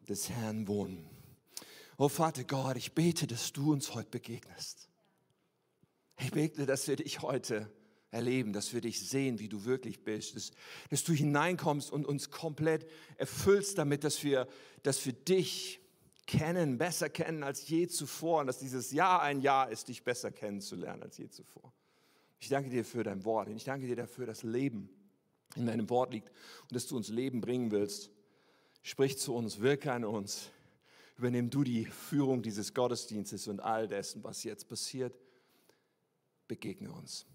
des 0.08 0.30
Herrn 0.30 0.68
wohnen. 0.68 1.10
Oh 1.98 2.08
Vater 2.08 2.44
Gott, 2.44 2.76
ich 2.76 2.92
bete, 2.92 3.26
dass 3.26 3.52
du 3.52 3.72
uns 3.72 3.96
heute 3.96 4.10
begegnest. 4.10 4.88
Ich 6.20 6.30
bete, 6.30 6.66
dass 6.66 6.86
wir 6.86 6.94
dich 6.94 7.22
heute 7.22 7.68
erleben, 8.12 8.52
dass 8.52 8.72
wir 8.72 8.80
dich 8.80 9.00
sehen, 9.08 9.40
wie 9.40 9.48
du 9.48 9.64
wirklich 9.64 10.04
bist, 10.04 10.36
dass, 10.36 10.52
dass 10.88 11.02
du 11.02 11.12
hineinkommst 11.12 11.90
und 11.90 12.06
uns 12.06 12.30
komplett 12.30 12.88
erfüllst 13.16 13.76
damit, 13.76 14.04
dass 14.04 14.22
wir, 14.22 14.46
dass 14.84 15.04
wir 15.04 15.14
dich 15.14 15.80
kennen, 16.28 16.78
besser 16.78 17.08
kennen 17.08 17.42
als 17.42 17.66
je 17.68 17.88
zuvor 17.88 18.42
und 18.42 18.46
dass 18.46 18.58
dieses 18.58 18.92
Jahr 18.92 19.20
ein 19.22 19.40
Jahr 19.40 19.68
ist, 19.68 19.88
dich 19.88 20.04
besser 20.04 20.30
kennenzulernen 20.30 21.02
als 21.02 21.18
je 21.18 21.28
zuvor. 21.28 21.72
Ich 22.38 22.48
danke 22.48 22.70
dir 22.70 22.84
für 22.84 23.02
dein 23.02 23.24
Wort 23.24 23.48
und 23.48 23.56
ich 23.56 23.64
danke 23.64 23.86
dir 23.86 23.96
dafür, 23.96 24.26
dass 24.26 24.42
Leben 24.42 24.88
in 25.54 25.66
deinem 25.66 25.88
Wort 25.90 26.12
liegt 26.12 26.30
und 26.62 26.74
dass 26.74 26.86
du 26.86 26.96
uns 26.96 27.08
Leben 27.08 27.40
bringen 27.40 27.70
willst. 27.70 28.10
Sprich 28.82 29.18
zu 29.18 29.34
uns, 29.34 29.60
wirke 29.60 29.92
an 29.92 30.04
uns. 30.04 30.50
Übernimm 31.16 31.48
du 31.48 31.64
die 31.64 31.86
Führung 31.86 32.42
dieses 32.42 32.74
Gottesdienstes 32.74 33.48
und 33.48 33.60
all 33.60 33.88
dessen, 33.88 34.22
was 34.22 34.44
jetzt 34.44 34.68
passiert. 34.68 35.16
Begegne 36.46 36.92
uns. 36.92 37.26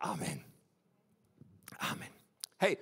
Amen. 0.00 0.44
Amen. 1.78 2.08
Hey, 2.58 2.76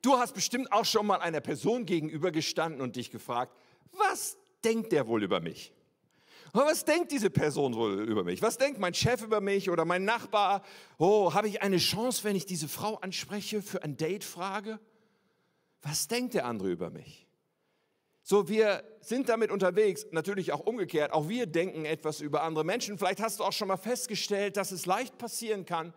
du 0.00 0.16
hast 0.16 0.34
bestimmt 0.34 0.72
auch 0.72 0.84
schon 0.84 1.06
mal 1.06 1.16
einer 1.16 1.40
Person 1.40 1.86
gegenübergestanden 1.86 2.80
und 2.80 2.96
dich 2.96 3.10
gefragt, 3.10 3.52
was 3.92 4.36
denkt 4.64 4.92
der 4.92 5.06
wohl 5.08 5.22
über 5.22 5.40
mich? 5.40 5.72
Was 6.52 6.84
denkt 6.84 7.12
diese 7.12 7.30
Person 7.30 7.74
wohl 7.74 8.08
über 8.08 8.24
mich? 8.24 8.40
Was 8.42 8.58
denkt 8.58 8.78
mein 8.78 8.94
Chef 8.94 9.22
über 9.22 9.40
mich 9.40 9.70
oder 9.70 9.84
mein 9.84 10.04
Nachbar? 10.04 10.62
Oh, 10.98 11.34
habe 11.34 11.48
ich 11.48 11.62
eine 11.62 11.78
Chance, 11.78 12.24
wenn 12.24 12.36
ich 12.36 12.46
diese 12.46 12.68
Frau 12.68 12.96
anspreche, 12.96 13.62
für 13.62 13.82
ein 13.82 13.96
Date 13.96 14.24
frage? 14.24 14.78
Was 15.82 16.08
denkt 16.08 16.34
der 16.34 16.46
andere 16.46 16.70
über 16.70 16.90
mich? 16.90 17.26
So, 18.22 18.48
wir 18.48 18.84
sind 19.00 19.28
damit 19.28 19.50
unterwegs, 19.50 20.06
natürlich 20.10 20.52
auch 20.52 20.60
umgekehrt. 20.60 21.12
Auch 21.12 21.28
wir 21.28 21.46
denken 21.46 21.84
etwas 21.84 22.20
über 22.20 22.42
andere 22.42 22.64
Menschen. 22.64 22.98
Vielleicht 22.98 23.20
hast 23.20 23.40
du 23.40 23.44
auch 23.44 23.52
schon 23.52 23.68
mal 23.68 23.76
festgestellt, 23.76 24.56
dass 24.56 24.70
es 24.70 24.86
leicht 24.86 25.16
passieren 25.16 25.64
kann, 25.64 25.94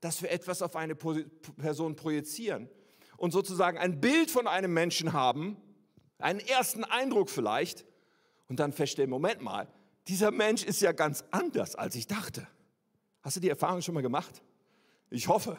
dass 0.00 0.20
wir 0.20 0.30
etwas 0.30 0.60
auf 0.60 0.76
eine 0.76 0.94
Person 0.94 1.96
projizieren 1.96 2.68
und 3.16 3.30
sozusagen 3.32 3.78
ein 3.78 4.00
Bild 4.00 4.30
von 4.30 4.46
einem 4.46 4.74
Menschen 4.74 5.14
haben, 5.14 5.56
einen 6.18 6.40
ersten 6.40 6.84
Eindruck 6.84 7.30
vielleicht, 7.30 7.86
und 8.48 8.60
dann 8.60 8.72
feststellen, 8.72 9.10
Moment 9.10 9.40
mal, 9.40 9.66
dieser 10.08 10.30
Mensch 10.30 10.64
ist 10.64 10.80
ja 10.80 10.92
ganz 10.92 11.24
anders, 11.30 11.74
als 11.74 11.94
ich 11.94 12.06
dachte. 12.06 12.46
Hast 13.22 13.36
du 13.36 13.40
die 13.40 13.48
Erfahrung 13.48 13.80
schon 13.80 13.94
mal 13.94 14.02
gemacht? 14.02 14.42
Ich 15.10 15.28
hoffe, 15.28 15.58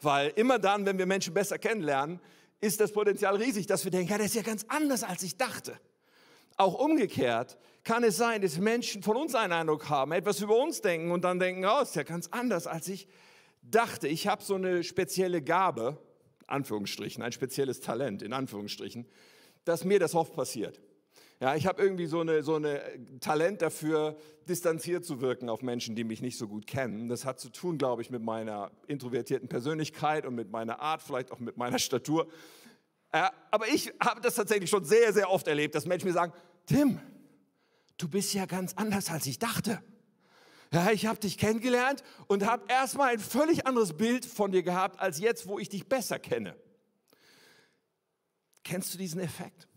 weil 0.00 0.30
immer 0.36 0.58
dann, 0.58 0.86
wenn 0.86 0.98
wir 0.98 1.06
Menschen 1.06 1.34
besser 1.34 1.58
kennenlernen, 1.58 2.20
ist 2.60 2.80
das 2.80 2.92
Potenzial 2.92 3.36
riesig, 3.36 3.66
dass 3.66 3.84
wir 3.84 3.90
denken, 3.90 4.10
ja, 4.10 4.16
der 4.16 4.26
ist 4.26 4.34
ja 4.34 4.42
ganz 4.42 4.64
anders, 4.68 5.02
als 5.02 5.22
ich 5.22 5.36
dachte. 5.36 5.78
Auch 6.56 6.74
umgekehrt 6.74 7.58
kann 7.82 8.04
es 8.04 8.16
sein, 8.16 8.40
dass 8.40 8.58
Menschen 8.58 9.02
von 9.02 9.16
uns 9.16 9.34
einen 9.34 9.52
Eindruck 9.52 9.88
haben, 9.90 10.12
etwas 10.12 10.40
über 10.40 10.56
uns 10.56 10.80
denken 10.80 11.10
und 11.10 11.22
dann 11.22 11.38
denken, 11.38 11.64
oh, 11.66 11.82
ist 11.82 11.96
ja 11.96 12.04
ganz 12.04 12.28
anders, 12.28 12.66
als 12.66 12.88
ich 12.88 13.06
dachte, 13.62 14.08
ich 14.08 14.26
habe 14.26 14.42
so 14.42 14.54
eine 14.54 14.82
spezielle 14.82 15.42
Gabe, 15.42 15.98
Anführungsstrichen, 16.46 17.22
ein 17.22 17.32
spezielles 17.32 17.80
Talent, 17.80 18.22
in 18.22 18.32
Anführungsstrichen, 18.32 19.06
dass 19.64 19.84
mir 19.84 19.98
das 19.98 20.14
oft 20.14 20.34
passiert. 20.34 20.80
Ja, 21.44 21.54
ich 21.54 21.66
habe 21.66 21.82
irgendwie 21.82 22.06
so 22.06 22.20
eine, 22.20 22.42
so 22.42 22.54
eine 22.54 22.80
Talent 23.20 23.60
dafür, 23.60 24.16
distanziert 24.48 25.04
zu 25.04 25.20
wirken 25.20 25.50
auf 25.50 25.60
Menschen, 25.60 25.94
die 25.94 26.02
mich 26.02 26.22
nicht 26.22 26.38
so 26.38 26.48
gut 26.48 26.66
kennen. 26.66 27.10
Das 27.10 27.26
hat 27.26 27.38
zu 27.38 27.50
tun, 27.50 27.76
glaube 27.76 28.00
ich, 28.00 28.08
mit 28.08 28.22
meiner 28.22 28.70
introvertierten 28.86 29.46
Persönlichkeit 29.46 30.24
und 30.24 30.34
mit 30.36 30.50
meiner 30.50 30.80
Art, 30.80 31.02
vielleicht 31.02 31.30
auch 31.32 31.40
mit 31.40 31.58
meiner 31.58 31.78
Statur. 31.78 32.28
Ja, 33.12 33.30
aber 33.50 33.68
ich 33.68 33.92
habe 34.02 34.22
das 34.22 34.36
tatsächlich 34.36 34.70
schon 34.70 34.86
sehr, 34.86 35.12
sehr 35.12 35.28
oft 35.28 35.46
erlebt, 35.46 35.74
dass 35.74 35.84
Menschen 35.84 36.06
mir 36.06 36.14
sagen, 36.14 36.32
Tim, 36.64 36.98
du 37.98 38.08
bist 38.08 38.32
ja 38.32 38.46
ganz 38.46 38.72
anders, 38.72 39.10
als 39.10 39.26
ich 39.26 39.38
dachte. 39.38 39.82
Ja, 40.72 40.92
ich 40.92 41.04
habe 41.04 41.18
dich 41.18 41.36
kennengelernt 41.36 42.02
und 42.26 42.46
habe 42.46 42.64
erstmal 42.68 43.10
ein 43.10 43.18
völlig 43.18 43.66
anderes 43.66 43.92
Bild 43.92 44.24
von 44.24 44.50
dir 44.50 44.62
gehabt, 44.62 44.98
als 44.98 45.18
jetzt, 45.18 45.46
wo 45.46 45.58
ich 45.58 45.68
dich 45.68 45.90
besser 45.90 46.18
kenne. 46.18 46.56
Kennst 48.62 48.94
du 48.94 48.96
diesen 48.96 49.20
Effekt? 49.20 49.68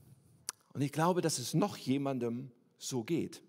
Und 0.77 0.84
ich 0.84 0.91
glaube, 0.91 1.22
dass 1.22 1.39
es 1.39 1.55
noch 1.55 1.75
jemandem 1.75 2.51
so 2.77 3.03
geht. 3.03 3.41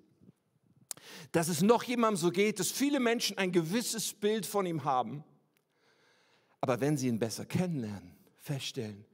Dass 1.30 1.49
es 1.49 1.61
noch 1.61 1.82
jemandem 1.82 2.16
so 2.16 2.30
geht, 2.30 2.58
dass 2.58 2.70
viele 2.70 3.00
Menschen 3.00 3.37
ein 3.37 3.52
gewisses 3.52 4.14
Bild 4.14 4.47
von 4.47 4.64
ihm 4.64 4.85
haben, 4.85 5.23
aber 6.62 6.80
wenn 6.80 6.97
sie 6.97 7.06
ihn 7.06 7.18
besser 7.18 7.44
kennenlernen, 7.44 8.16
feststellen, 8.38 9.04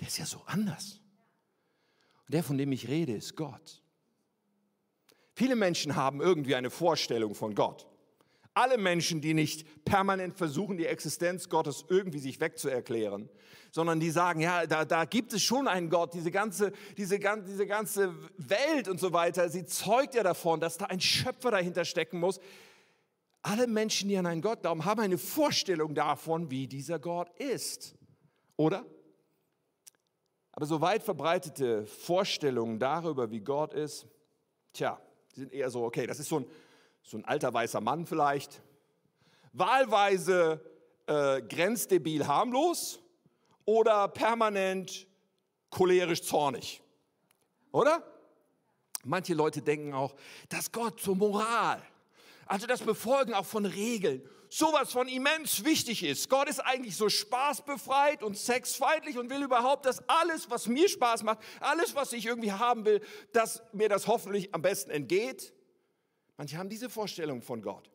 der 0.00 0.08
ist 0.08 0.18
ja 0.18 0.26
so 0.26 0.42
anders. 0.46 1.00
Und 2.26 2.34
der, 2.34 2.42
von 2.42 2.58
dem 2.58 2.72
ich 2.72 2.88
rede, 2.88 3.12
ist 3.12 3.36
Gott. 3.36 3.80
Viele 5.32 5.54
Menschen 5.54 5.94
haben 5.94 6.20
irgendwie 6.20 6.56
eine 6.56 6.68
Vorstellung 6.68 7.36
von 7.36 7.54
Gott. 7.54 7.86
Alle 8.54 8.76
Menschen, 8.76 9.20
die 9.20 9.32
nicht 9.32 9.84
permanent 9.84 10.34
versuchen, 10.34 10.76
die 10.76 10.86
Existenz 10.86 11.48
Gottes 11.48 11.84
irgendwie 11.88 12.18
sich 12.18 12.38
wegzuerklären, 12.40 13.30
sondern 13.70 13.98
die 13.98 14.10
sagen, 14.10 14.40
ja, 14.40 14.66
da, 14.66 14.84
da 14.84 15.06
gibt 15.06 15.32
es 15.32 15.42
schon 15.42 15.66
einen 15.66 15.88
Gott, 15.88 16.12
diese 16.12 16.30
ganze, 16.30 16.72
diese, 16.98 17.18
diese 17.18 17.66
ganze 17.66 18.14
Welt 18.36 18.88
und 18.88 19.00
so 19.00 19.14
weiter, 19.14 19.48
sie 19.48 19.64
zeugt 19.64 20.14
ja 20.14 20.22
davon, 20.22 20.60
dass 20.60 20.76
da 20.76 20.86
ein 20.86 21.00
Schöpfer 21.00 21.50
dahinter 21.50 21.86
stecken 21.86 22.20
muss. 22.20 22.40
Alle 23.40 23.66
Menschen, 23.66 24.10
die 24.10 24.18
an 24.18 24.26
einen 24.26 24.42
Gott 24.42 24.60
glauben, 24.60 24.84
haben 24.84 25.00
eine 25.00 25.18
Vorstellung 25.18 25.94
davon, 25.94 26.50
wie 26.50 26.68
dieser 26.68 26.98
Gott 26.98 27.30
ist. 27.38 27.94
Oder? 28.56 28.84
Aber 30.52 30.66
so 30.66 30.80
weit 30.82 31.02
verbreitete 31.02 31.86
Vorstellungen 31.86 32.78
darüber, 32.78 33.30
wie 33.30 33.40
Gott 33.40 33.72
ist, 33.72 34.06
tja, 34.74 35.00
die 35.34 35.40
sind 35.40 35.52
eher 35.52 35.70
so, 35.70 35.82
okay, 35.84 36.06
das 36.06 36.20
ist 36.20 36.28
so 36.28 36.40
ein, 36.40 36.46
so 37.02 37.16
ein 37.16 37.24
alter 37.24 37.52
weißer 37.52 37.80
Mann 37.80 38.06
vielleicht, 38.06 38.62
wahlweise 39.52 40.60
äh, 41.06 41.42
grenzdebil 41.42 42.26
harmlos 42.26 43.00
oder 43.64 44.08
permanent 44.08 45.06
cholerisch 45.70 46.22
zornig. 46.22 46.82
Oder? 47.72 48.02
Manche 49.04 49.34
Leute 49.34 49.62
denken 49.62 49.94
auch, 49.94 50.14
dass 50.48 50.70
Gott 50.70 51.00
zur 51.00 51.16
Moral, 51.16 51.82
also 52.46 52.66
das 52.66 52.80
Befolgen 52.80 53.34
auch 53.34 53.46
von 53.46 53.66
Regeln, 53.66 54.22
sowas 54.48 54.92
von 54.92 55.08
immens 55.08 55.64
wichtig 55.64 56.04
ist. 56.04 56.28
Gott 56.28 56.48
ist 56.48 56.60
eigentlich 56.60 56.94
so 56.94 57.08
spaßbefreit 57.08 58.22
und 58.22 58.36
sexfeindlich 58.36 59.16
und 59.16 59.30
will 59.30 59.42
überhaupt, 59.42 59.86
dass 59.86 60.06
alles, 60.08 60.50
was 60.50 60.66
mir 60.66 60.88
Spaß 60.88 61.22
macht, 61.22 61.38
alles, 61.60 61.94
was 61.94 62.12
ich 62.12 62.26
irgendwie 62.26 62.52
haben 62.52 62.84
will, 62.84 63.00
dass 63.32 63.62
mir 63.72 63.88
das 63.88 64.06
hoffentlich 64.06 64.54
am 64.54 64.60
besten 64.60 64.90
entgeht. 64.90 65.54
Manche 66.42 66.58
haben 66.58 66.68
diese 66.68 66.90
Vorstellung 66.90 67.40
von 67.40 67.62
Gott. 67.62 67.88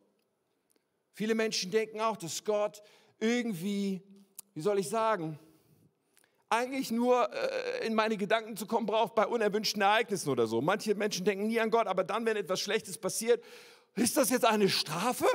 Viele 1.11 1.35
Menschen 1.35 1.69
denken 1.69 1.99
auch, 1.99 2.15
dass 2.15 2.45
Gott 2.45 2.81
irgendwie, 3.19 4.01
wie 4.53 4.61
soll 4.61 4.79
ich 4.79 4.87
sagen, 4.87 5.37
eigentlich 6.47 6.89
nur 6.89 7.29
äh, 7.29 7.85
in 7.85 7.93
meine 7.93 8.15
Gedanken 8.15 8.55
zu 8.55 8.65
kommen 8.65 8.85
braucht 8.85 9.15
bei 9.15 9.27
unerwünschten 9.27 9.81
Ereignissen 9.81 10.29
oder 10.29 10.47
so. 10.47 10.61
Manche 10.61 10.95
Menschen 10.95 11.25
denken 11.25 11.47
nie 11.47 11.59
an 11.59 11.69
Gott, 11.71 11.87
aber 11.87 12.05
dann, 12.05 12.25
wenn 12.25 12.37
etwas 12.37 12.61
Schlechtes 12.61 12.97
passiert, 12.97 13.43
ist 13.95 14.15
das 14.15 14.29
jetzt 14.29 14.45
eine 14.45 14.69
Strafe? 14.69 15.27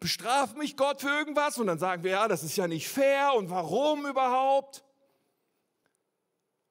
bestraft 0.00 0.56
mich 0.56 0.78
Gott 0.78 1.02
für 1.02 1.10
irgendwas? 1.10 1.58
Und 1.58 1.66
dann 1.66 1.78
sagen 1.78 2.02
wir, 2.02 2.12
ja, 2.12 2.28
das 2.28 2.42
ist 2.44 2.56
ja 2.56 2.66
nicht 2.66 2.88
fair 2.88 3.34
und 3.36 3.50
warum 3.50 4.06
überhaupt? 4.06 4.82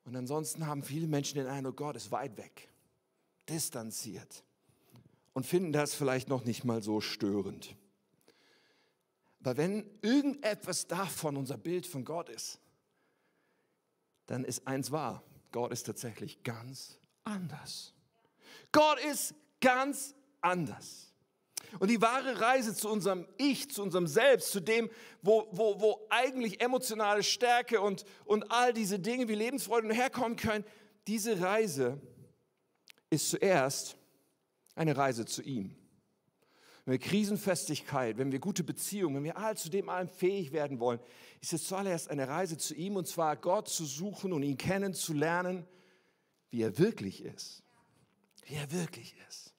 Und 0.05 0.15
ansonsten 0.15 0.65
haben 0.65 0.81
viele 0.81 1.05
Menschen 1.05 1.35
den 1.35 1.45
Eindruck, 1.45 1.77
Gott 1.77 1.95
ist 1.97 2.11
weit 2.11 2.35
weg, 2.35 2.67
distanziert 3.47 4.43
und 5.33 5.45
finden 5.45 5.73
das 5.73 5.93
vielleicht 5.93 6.29
noch 6.29 6.45
nicht 6.45 6.63
mal 6.63 6.81
so 6.81 7.01
störend. 7.01 7.75
Aber 9.41 9.57
wenn 9.57 9.85
irgendetwas 10.01 10.87
davon 10.87 11.35
unser 11.35 11.57
Bild 11.57 11.85
von 11.85 12.05
Gott 12.05 12.29
ist, 12.29 12.59
dann 14.27 14.45
ist 14.45 14.67
eins 14.67 14.91
wahr, 14.91 15.23
Gott 15.51 15.71
ist 15.71 15.83
tatsächlich 15.83 16.43
ganz 16.43 16.97
anders. 17.23 17.93
Gott 18.71 18.99
ist 19.03 19.35
ganz 19.59 20.15
anders. 20.41 21.13
Und 21.79 21.89
die 21.89 22.01
wahre 22.01 22.39
Reise 22.39 22.75
zu 22.75 22.89
unserem 22.89 23.27
Ich, 23.37 23.69
zu 23.71 23.81
unserem 23.81 24.07
Selbst, 24.07 24.51
zu 24.51 24.59
dem, 24.59 24.89
wo, 25.21 25.47
wo, 25.51 25.79
wo 25.81 26.07
eigentlich 26.09 26.61
emotionale 26.61 27.23
Stärke 27.23 27.81
und, 27.81 28.05
und 28.25 28.51
all 28.51 28.73
diese 28.73 28.99
Dinge 28.99 29.27
wie 29.27 29.35
Lebensfreude 29.35 29.93
herkommen 29.93 30.37
können, 30.37 30.63
diese 31.07 31.41
Reise 31.41 31.99
ist 33.09 33.29
zuerst 33.29 33.97
eine 34.75 34.97
Reise 34.97 35.25
zu 35.25 35.41
ihm. 35.41 35.75
wenn 36.85 36.93
wir 36.93 36.99
Krisenfestigkeit, 36.99 38.17
wenn 38.17 38.31
wir 38.31 38.39
gute 38.39 38.63
Beziehungen, 38.63 39.15
wenn 39.15 39.23
wir 39.23 39.37
all 39.37 39.55
zu 39.55 39.69
dem 39.69 39.89
allem 39.89 40.09
fähig 40.09 40.51
werden 40.51 40.79
wollen, 40.79 40.99
ist 41.41 41.53
es 41.53 41.67
zuallererst 41.67 42.09
eine 42.09 42.27
Reise 42.27 42.57
zu 42.57 42.75
ihm 42.75 42.95
und 42.95 43.07
zwar 43.07 43.37
Gott 43.37 43.69
zu 43.69 43.85
suchen 43.85 44.33
und 44.33 44.43
ihn 44.43 44.57
kennenzulernen, 44.57 45.65
wie 46.49 46.61
er 46.61 46.77
wirklich 46.77 47.23
ist. 47.23 47.63
Wie 48.45 48.55
er 48.55 48.71
wirklich 48.71 49.15
ist. 49.29 49.53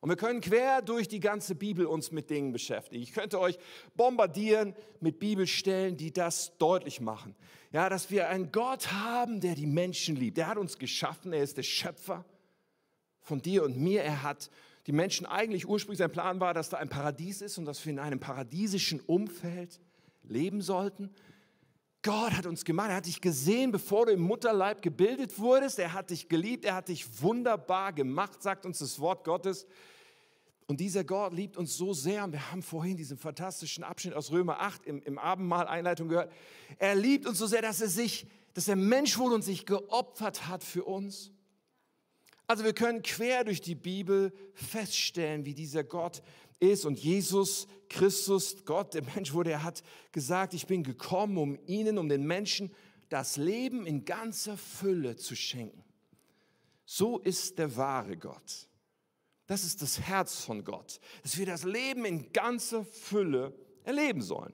Und 0.00 0.08
wir 0.08 0.16
können 0.16 0.40
quer 0.40 0.82
durch 0.82 1.06
die 1.06 1.20
ganze 1.20 1.54
Bibel 1.54 1.86
uns 1.86 2.10
mit 2.10 2.28
Dingen 2.28 2.50
beschäftigen. 2.50 3.02
Ich 3.02 3.12
könnte 3.12 3.38
euch 3.38 3.56
bombardieren 3.94 4.74
mit 4.98 5.20
Bibelstellen, 5.20 5.96
die 5.96 6.12
das 6.12 6.58
deutlich 6.58 7.00
machen. 7.00 7.36
Ja, 7.70 7.88
dass 7.88 8.10
wir 8.10 8.28
einen 8.28 8.50
Gott 8.50 8.90
haben, 8.90 9.40
der 9.40 9.54
die 9.54 9.66
Menschen 9.66 10.16
liebt. 10.16 10.38
Der 10.38 10.48
hat 10.48 10.58
uns 10.58 10.78
geschaffen, 10.78 11.32
er 11.32 11.44
ist 11.44 11.56
der 11.56 11.62
Schöpfer 11.62 12.24
von 13.22 13.40
dir 13.40 13.64
und 13.64 13.76
mir. 13.76 14.02
Er 14.02 14.22
hat 14.22 14.50
die 14.86 14.92
Menschen 14.92 15.26
eigentlich 15.26 15.68
ursprünglich 15.68 15.98
sein 15.98 16.12
Plan 16.12 16.40
war, 16.40 16.54
dass 16.54 16.68
da 16.68 16.78
ein 16.78 16.88
Paradies 16.88 17.40
ist 17.40 17.58
und 17.58 17.64
dass 17.64 17.84
wir 17.84 17.92
in 17.92 17.98
einem 17.98 18.20
paradiesischen 18.20 19.00
Umfeld 19.00 19.80
leben 20.24 20.60
sollten. 20.60 21.10
Gott 22.02 22.32
hat 22.32 22.46
uns 22.46 22.64
gemacht, 22.64 22.90
er 22.90 22.96
hat 22.96 23.06
dich 23.06 23.20
gesehen, 23.20 23.70
bevor 23.70 24.06
du 24.06 24.12
im 24.12 24.20
Mutterleib 24.20 24.82
gebildet 24.82 25.38
wurdest, 25.38 25.78
er 25.78 25.92
hat 25.92 26.10
dich 26.10 26.28
geliebt, 26.28 26.64
er 26.64 26.74
hat 26.74 26.88
dich 26.88 27.22
wunderbar 27.22 27.92
gemacht, 27.92 28.42
sagt 28.42 28.66
uns 28.66 28.80
das 28.80 28.98
Wort 28.98 29.22
Gottes. 29.24 29.66
Und 30.66 30.80
dieser 30.80 31.04
Gott 31.04 31.32
liebt 31.32 31.56
uns 31.56 31.76
so 31.76 31.92
sehr, 31.92 32.24
und 32.24 32.32
wir 32.32 32.50
haben 32.50 32.62
vorhin 32.62 32.96
diesen 32.96 33.18
fantastischen 33.18 33.84
Abschnitt 33.84 34.14
aus 34.14 34.32
Römer 34.32 34.60
8 34.60 34.86
im, 34.86 35.02
im 35.02 35.18
Abendmahl-Einleitung 35.18 36.08
gehört. 36.08 36.32
Er 36.78 36.96
liebt 36.96 37.26
uns 37.26 37.38
so 37.38 37.46
sehr, 37.46 37.62
dass 37.62 37.80
er 37.80 37.88
sich, 37.88 38.26
dass 38.54 38.66
er 38.66 38.76
Mensch 38.76 39.16
wurde 39.18 39.36
und 39.36 39.42
sich 39.42 39.64
geopfert 39.64 40.48
hat 40.48 40.64
für 40.64 40.84
uns. 40.84 41.30
Also 42.52 42.64
wir 42.64 42.74
können 42.74 43.00
quer 43.00 43.44
durch 43.44 43.62
die 43.62 43.74
Bibel 43.74 44.30
feststellen, 44.52 45.46
wie 45.46 45.54
dieser 45.54 45.84
Gott 45.84 46.22
ist 46.60 46.84
und 46.84 46.98
Jesus 46.98 47.66
Christus, 47.88 48.66
Gott, 48.66 48.92
der 48.92 49.02
Mensch 49.14 49.32
wurde, 49.32 49.52
er 49.52 49.64
hat 49.64 49.82
gesagt, 50.12 50.52
ich 50.52 50.66
bin 50.66 50.82
gekommen, 50.82 51.38
um 51.38 51.58
ihnen, 51.66 51.96
um 51.96 52.10
den 52.10 52.26
Menschen 52.26 52.70
das 53.08 53.38
Leben 53.38 53.86
in 53.86 54.04
ganzer 54.04 54.58
Fülle 54.58 55.16
zu 55.16 55.34
schenken. 55.34 55.82
So 56.84 57.20
ist 57.20 57.58
der 57.58 57.74
wahre 57.74 58.18
Gott. 58.18 58.68
Das 59.46 59.64
ist 59.64 59.80
das 59.80 60.00
Herz 60.00 60.44
von 60.44 60.62
Gott, 60.62 61.00
dass 61.22 61.38
wir 61.38 61.46
das 61.46 61.64
Leben 61.64 62.04
in 62.04 62.34
ganzer 62.34 62.84
Fülle 62.84 63.54
erleben 63.82 64.20
sollen. 64.20 64.52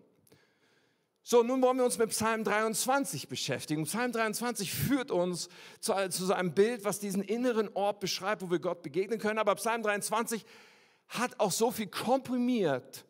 So, 1.31 1.43
nun 1.43 1.61
wollen 1.61 1.77
wir 1.77 1.85
uns 1.85 1.99
mit 1.99 2.09
Psalm 2.09 2.43
23 2.43 3.29
beschäftigen. 3.29 3.85
Psalm 3.85 4.13
23 4.13 4.73
führt 4.73 5.11
uns 5.11 5.51
zu, 5.79 5.93
zu 6.09 6.25
so 6.25 6.33
einem 6.33 6.55
Bild, 6.55 6.87
was 6.87 7.01
diesen 7.01 7.21
inneren 7.21 7.69
Ort 7.75 8.01
beschreibt, 8.01 8.41
wo 8.41 8.51
wir 8.51 8.61
Gott 8.61 8.81
begegnen 8.81 9.19
können. 9.19 9.39
Aber 9.39 9.55
Psalm 9.57 9.83
23 9.83 10.47
hat 11.09 11.39
auch 11.39 11.53
so 11.53 11.71
viel 11.71 11.89
komprimiert 11.89 13.05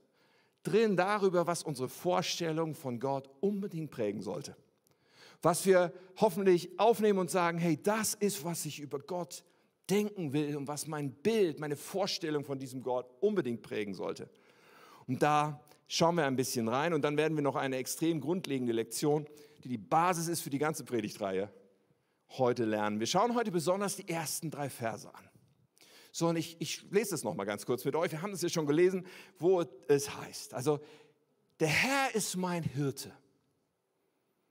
drin 0.65 0.97
darüber, 0.97 1.47
was 1.47 1.63
unsere 1.63 1.89
Vorstellung 1.89 2.75
von 2.75 2.99
Gott 2.99 3.31
unbedingt 3.39 3.93
prägen 3.93 4.21
sollte. 4.21 4.57
Was 5.41 5.65
wir 5.65 5.93
hoffentlich 6.17 6.77
aufnehmen 6.77 7.21
und 7.21 7.31
sagen, 7.31 7.59
hey, 7.59 7.81
das 7.81 8.15
ist, 8.15 8.45
was 8.45 8.67
ich 8.67 8.81
über 8.81 8.99
Gott 8.99 9.45
denken 9.91 10.33
will 10.33 10.57
und 10.57 10.67
was 10.67 10.89
mein 10.89 11.13
Bild, 11.13 11.61
meine 11.61 11.77
Vorstellung 11.77 12.43
von 12.43 12.59
diesem 12.59 12.83
Gott 12.83 13.09
unbedingt 13.21 13.63
prägen 13.63 13.95
sollte. 13.95 14.29
Und 15.07 15.23
da 15.23 15.61
schauen 15.89 16.15
wir 16.17 16.27
ein 16.27 16.37
bisschen 16.37 16.69
rein 16.69 16.93
und 16.93 17.03
dann 17.03 17.17
werden 17.17 17.37
wir 17.37 17.43
noch 17.43 17.57
eine 17.57 17.77
extrem 17.77 18.21
grundlegende 18.21 18.73
Lektion, 18.73 19.27
die 19.65 19.69
die 19.69 19.79
Basis 19.79 20.29
ist 20.29 20.43
für 20.43 20.51
die 20.51 20.59
ganze 20.59 20.85
Predigtreihe, 20.85 21.51
heute 22.37 22.65
lernen. 22.65 23.01
Wir 23.01 23.07
schauen 23.07 23.35
heute 23.35 23.51
besonders 23.51 23.97
die 23.97 24.09
ersten 24.09 24.51
drei 24.51 24.71
Verse 24.71 25.13
an. 25.13 25.29
So, 26.13 26.29
und 26.29 26.37
ich, 26.37 26.57
ich 26.61 26.83
lese 26.91 27.13
das 27.13 27.25
nochmal 27.25 27.47
ganz 27.47 27.67
kurz 27.67 27.85
mit 27.85 27.97
euch. 27.97 28.13
Wir 28.13 28.23
haben 28.23 28.33
es 28.33 28.43
ja 28.43 28.49
schon 28.49 28.67
gelesen, 28.67 29.07
wo 29.39 29.65
es 29.89 30.15
heißt. 30.15 30.55
Also, 30.55 30.81
der 31.61 31.69
Herr 31.69 32.15
ist 32.15 32.37
mein 32.37 32.63
Hirte. 32.63 33.13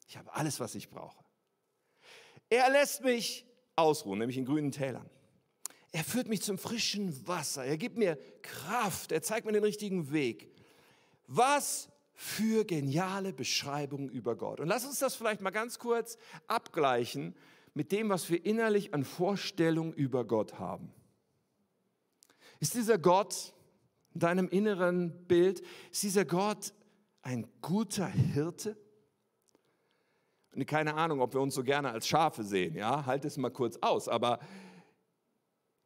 Ich 0.08 0.18
habe 0.18 0.34
alles, 0.34 0.60
was 0.60 0.76
ich 0.76 0.90
brauche. 0.90 1.24
Er 2.50 2.70
lässt 2.72 3.04
mich 3.04 3.46
ausruhen, 3.76 4.20
nämlich 4.20 4.38
in 4.38 4.46
grünen 4.46 4.72
Tälern. 4.72 5.10
Er 5.92 6.04
führt 6.04 6.28
mich 6.28 6.42
zum 6.42 6.58
frischen 6.58 7.28
Wasser. 7.28 7.66
Er 7.66 7.78
gibt 7.78 7.98
mir 7.98 8.18
Kraft. 8.42 9.12
Er 9.12 9.22
zeigt 9.22 9.46
mir 9.46 9.54
den 9.54 9.64
richtigen 9.64 10.12
Weg. 10.12 10.57
Was 11.28 11.90
für 12.14 12.66
geniale 12.66 13.32
Beschreibungen 13.32 14.10
über 14.10 14.36
Gott. 14.36 14.60
Und 14.60 14.68
lass 14.68 14.86
uns 14.86 14.98
das 14.98 15.14
vielleicht 15.14 15.42
mal 15.42 15.52
ganz 15.52 15.78
kurz 15.78 16.18
abgleichen 16.48 17.36
mit 17.76 17.92
dem, 17.92 18.10
was 18.10 18.28
wir 18.32 18.44
innerlich 18.44 18.96
an 18.96 19.04
Vorstellungen 19.04 19.94
über 19.94 20.26
Gott 20.26 20.58
haben. 20.58 20.92
Ist 22.60 22.74
dieser 22.74 22.98
Gott 22.98 23.54
in 24.16 24.20
deinem 24.20 24.50
inneren 24.50 25.28
Bild, 25.28 25.62
ist 25.92 26.02
dieser 26.02 26.26
Gott 26.26 26.74
ein 27.22 27.48
guter 27.62 28.08
Hirte? 28.08 28.76
Und 30.56 30.66
keine 30.66 30.96
Ahnung, 30.96 31.22
ob 31.22 31.36
wir 31.36 31.42
uns 31.42 31.54
so 31.54 31.64
gerne 31.64 31.92
als 31.92 32.08
Schafe 32.08 32.44
sehen, 32.44 32.74
ja, 32.74 33.06
halt 33.06 33.26
es 33.26 33.38
mal 33.38 33.52
kurz 33.52 33.78
aus, 33.82 34.08
aber 34.08 34.40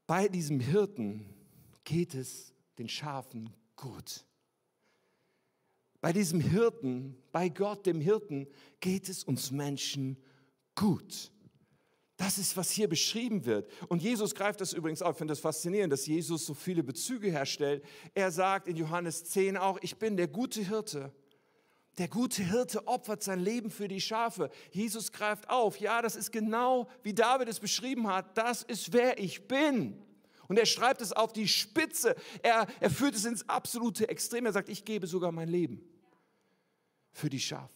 bei 0.07 0.29
diesem 0.29 0.61
Hirten 0.61 1.25
geht 1.83 2.15
es 2.15 2.53
den 2.77 2.87
Schafen 2.87 3.53
gut. 3.75 4.23
Bei 6.01 6.11
diesem 6.11 6.41
Hirten, 6.41 7.15
bei 7.31 7.47
Gott, 7.49 7.85
dem 7.85 8.01
Hirten, 8.01 8.47
geht 8.79 9.07
es 9.07 9.23
uns 9.23 9.51
Menschen 9.51 10.17
gut. 10.75 11.31
Das 12.17 12.39
ist, 12.39 12.57
was 12.57 12.71
hier 12.71 12.87
beschrieben 12.87 13.45
wird. 13.45 13.69
Und 13.87 14.01
Jesus 14.01 14.33
greift 14.35 14.61
das 14.61 14.73
übrigens 14.73 15.01
auf. 15.01 15.13
Ich 15.13 15.17
finde 15.19 15.31
das 15.31 15.39
faszinierend, 15.39 15.93
dass 15.93 16.07
Jesus 16.07 16.45
so 16.45 16.55
viele 16.55 16.83
Bezüge 16.83 17.31
herstellt. 17.31 17.83
Er 18.15 18.31
sagt 18.31 18.67
in 18.67 18.75
Johannes 18.75 19.25
10 19.25 19.57
auch, 19.57 19.77
ich 19.81 19.97
bin 19.97 20.17
der 20.17 20.27
gute 20.27 20.61
Hirte. 20.61 21.11
Der 21.97 22.07
gute 22.07 22.43
Hirte 22.43 22.87
opfert 22.87 23.21
sein 23.21 23.39
Leben 23.39 23.69
für 23.69 23.87
die 23.87 24.01
Schafe. 24.01 24.49
Jesus 24.71 25.11
greift 25.11 25.49
auf. 25.49 25.79
Ja, 25.79 26.01
das 26.01 26.15
ist 26.15 26.31
genau, 26.31 26.87
wie 27.03 27.13
David 27.13 27.47
es 27.47 27.59
beschrieben 27.59 28.07
hat. 28.07 28.37
Das 28.37 28.63
ist, 28.63 28.93
wer 28.93 29.19
ich 29.19 29.47
bin. 29.47 30.01
Und 30.47 30.57
er 30.57 30.65
schreibt 30.65 31.01
es 31.01 31.13
auf 31.13 31.33
die 31.33 31.47
Spitze. 31.47 32.15
Er, 32.41 32.65
er 32.79 32.89
führt 32.89 33.15
es 33.15 33.25
ins 33.25 33.47
absolute 33.47 34.09
Extrem. 34.09 34.45
Er 34.45 34.53
sagt, 34.53 34.69
ich 34.69 34.85
gebe 34.85 35.05
sogar 35.05 35.31
mein 35.31 35.49
Leben 35.49 35.90
für 37.11 37.29
die 37.29 37.39
Schafe. 37.39 37.69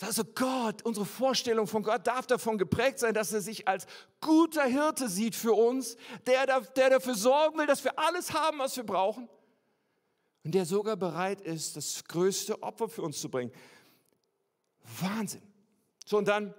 Also 0.00 0.24
Gott, 0.24 0.82
unsere 0.82 1.06
Vorstellung 1.06 1.66
von 1.66 1.82
Gott 1.82 2.06
darf 2.06 2.26
davon 2.26 2.58
geprägt 2.58 2.98
sein, 2.98 3.14
dass 3.14 3.32
er 3.32 3.40
sich 3.40 3.68
als 3.68 3.86
guter 4.20 4.64
Hirte 4.64 5.08
sieht 5.08 5.34
für 5.36 5.52
uns, 5.52 5.96
der, 6.26 6.46
der 6.46 6.90
dafür 6.90 7.14
sorgen 7.14 7.58
will, 7.58 7.66
dass 7.66 7.84
wir 7.84 7.98
alles 7.98 8.32
haben, 8.32 8.58
was 8.58 8.76
wir 8.76 8.84
brauchen 8.84 9.28
und 10.44 10.54
der 10.54 10.66
sogar 10.66 10.96
bereit 10.96 11.40
ist, 11.40 11.76
das 11.76 12.04
größte 12.04 12.62
Opfer 12.62 12.88
für 12.88 13.02
uns 13.02 13.20
zu 13.20 13.30
bringen. 13.30 13.50
Wahnsinn. 15.00 15.42
So, 16.04 16.18
und 16.18 16.28
dann, 16.28 16.54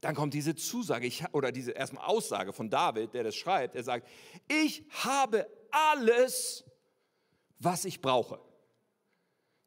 dann 0.00 0.16
kommt 0.16 0.34
diese 0.34 0.56
Zusage 0.56 1.06
ich, 1.06 1.24
oder 1.32 1.52
diese 1.52 1.70
erstmal 1.70 2.04
Aussage 2.04 2.52
von 2.52 2.68
David, 2.68 3.14
der 3.14 3.22
das 3.22 3.36
schreibt. 3.36 3.76
Er 3.76 3.84
sagt, 3.84 4.08
ich 4.48 4.84
habe 5.04 5.46
alles, 5.70 6.64
was 7.60 7.84
ich 7.84 8.00
brauche. 8.00 8.40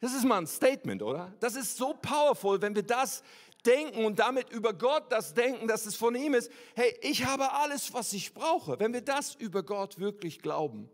Das 0.03 0.13
ist 0.13 0.25
mal 0.25 0.39
ein 0.39 0.47
Statement, 0.47 1.01
oder? 1.01 1.33
Das 1.39 1.55
ist 1.55 1.77
so 1.77 1.93
powerful, 1.93 2.61
wenn 2.61 2.75
wir 2.75 2.83
das 2.83 3.23
denken 3.65 4.03
und 4.03 4.19
damit 4.19 4.49
über 4.49 4.73
Gott 4.73 5.09
das 5.09 5.33
denken, 5.33 5.65
dass 5.65 5.85
es 5.85 5.95
von 5.95 6.13
ihm 6.13 6.33
ist. 6.33 6.51
Hey, 6.75 6.93
ich 7.01 7.23
habe 7.25 7.53
alles, 7.53 7.93
was 7.93 8.11
ich 8.11 8.33
brauche. 8.33 8.77
Wenn 8.81 8.91
wir 8.91 8.99
das 8.99 9.35
über 9.35 9.63
Gott 9.63 9.99
wirklich 9.99 10.41
glauben, 10.41 10.89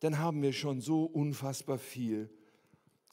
dann 0.00 0.18
haben 0.18 0.42
wir 0.42 0.52
schon 0.52 0.82
so 0.82 1.04
unfassbar 1.04 1.78
viel 1.78 2.28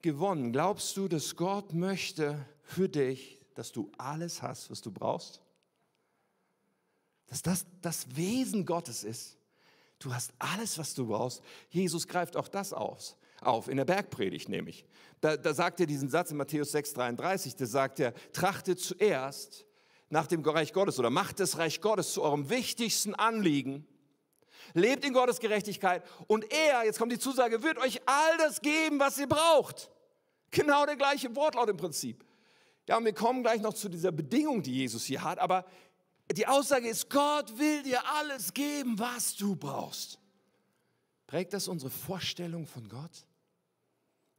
gewonnen. 0.02 0.52
Glaubst 0.52 0.98
du, 0.98 1.08
dass 1.08 1.38
Gott 1.38 1.72
möchte 1.72 2.46
für 2.62 2.90
dich, 2.90 3.40
dass 3.54 3.72
du 3.72 3.90
alles 3.98 4.42
hast, 4.42 4.70
was 4.70 4.82
du 4.82 4.92
brauchst? 4.92 5.42
Dass 7.28 7.42
das 7.42 7.66
das 7.82 8.14
Wesen 8.18 8.66
Gottes 8.66 9.06
ist. 9.06 9.38
Du 10.00 10.14
hast 10.14 10.34
alles, 10.38 10.78
was 10.78 10.94
du 10.94 11.08
brauchst. 11.08 11.42
Jesus 11.70 12.10
greift 12.10 12.36
auch 12.36 12.50
das 12.50 12.74
aus 12.74 13.16
auf, 13.46 13.68
in 13.68 13.78
der 13.78 13.86
Bergpredigt 13.86 14.50
nämlich. 14.50 14.86
Da, 15.22 15.38
da 15.38 15.54
sagt 15.54 15.80
er 15.80 15.86
diesen 15.86 16.10
Satz 16.10 16.32
in 16.32 16.38
Matthäus 16.38 16.74
6,33, 16.74 17.58
da 17.58 17.66
sagt 17.66 18.00
er, 18.00 18.14
trachtet 18.34 18.80
zuerst 18.80 19.66
nach 20.10 20.28
dem 20.28 20.42
Reich 20.44 20.74
Gottes 20.74 21.00
oder 21.00 21.10
macht 21.10 21.40
das 21.40 21.58
Reich 21.58 21.82
Gottes 21.82 22.14
zu 22.14 22.22
eurem 22.22 22.50
wichtigsten 22.50 23.16
Anliegen, 23.16 23.88
lebt 24.74 25.06
in 25.06 25.14
Gottes 25.14 25.40
Gerechtigkeit 25.40 26.04
und 26.28 26.52
er, 26.52 26.86
jetzt 26.86 27.00
kommt 27.00 27.12
die 27.12 27.20
Zusage, 27.20 27.64
wird 27.64 27.78
euch 27.78 28.02
all 28.06 28.38
das 28.38 28.62
geben, 28.62 29.00
was 29.00 29.18
ihr 29.18 29.28
braucht. 29.28 29.90
Genau 30.52 30.86
der 30.86 30.96
gleiche 30.96 31.36
Wortlaut 31.36 31.70
im 31.70 31.78
Prinzip. 31.78 32.24
Ja, 32.88 32.98
und 32.98 33.06
wir 33.06 33.14
kommen 33.14 33.42
gleich 33.42 33.62
noch 33.62 33.74
zu 33.74 33.90
dieser 33.90 34.12
Bedingung, 34.12 34.62
die 34.62 34.74
Jesus 34.74 35.06
hier 35.06 35.24
hat, 35.24 35.40
aber 35.40 35.66
die 36.32 36.48
Aussage 36.48 36.88
ist, 36.88 37.10
Gott 37.10 37.58
will 37.58 37.84
dir 37.84 38.02
alles 38.08 38.54
geben, 38.54 38.98
was 38.98 39.36
du 39.36 39.56
brauchst. 39.56 40.20
Prägt 41.28 41.54
das 41.54 41.68
unsere 41.68 41.92
Vorstellung 41.92 42.66
von 42.68 42.88
Gott? 42.88 43.26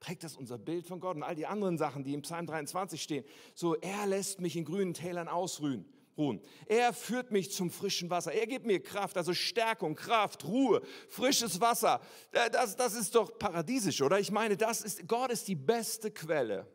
Prägt 0.00 0.24
das 0.24 0.36
unser 0.36 0.58
Bild 0.58 0.86
von 0.86 1.00
Gott 1.00 1.16
und 1.16 1.22
all 1.22 1.34
die 1.34 1.46
anderen 1.46 1.78
Sachen, 1.78 2.04
die 2.04 2.14
im 2.14 2.22
Psalm 2.22 2.46
23 2.46 3.02
stehen? 3.02 3.24
So, 3.54 3.74
er 3.76 4.06
lässt 4.06 4.40
mich 4.40 4.56
in 4.56 4.64
grünen 4.64 4.94
Tälern 4.94 5.28
ausruhen. 5.28 5.86
ruhen. 6.18 6.40
Er 6.66 6.92
führt 6.92 7.30
mich 7.30 7.52
zum 7.52 7.70
frischen 7.70 8.10
Wasser. 8.10 8.32
Er 8.32 8.46
gibt 8.46 8.66
mir 8.66 8.82
Kraft, 8.82 9.16
also 9.16 9.32
Stärkung, 9.34 9.94
Kraft, 9.94 10.44
Ruhe, 10.44 10.82
frisches 11.08 11.60
Wasser. 11.60 12.00
Äh, 12.32 12.50
das, 12.50 12.76
das 12.76 12.94
ist 12.94 13.14
doch 13.14 13.38
paradiesisch, 13.38 14.02
oder? 14.02 14.20
Ich 14.20 14.30
meine, 14.30 14.56
das 14.56 14.82
ist, 14.82 15.08
Gott 15.08 15.30
ist 15.30 15.48
die 15.48 15.56
beste 15.56 16.10
Quelle 16.10 16.66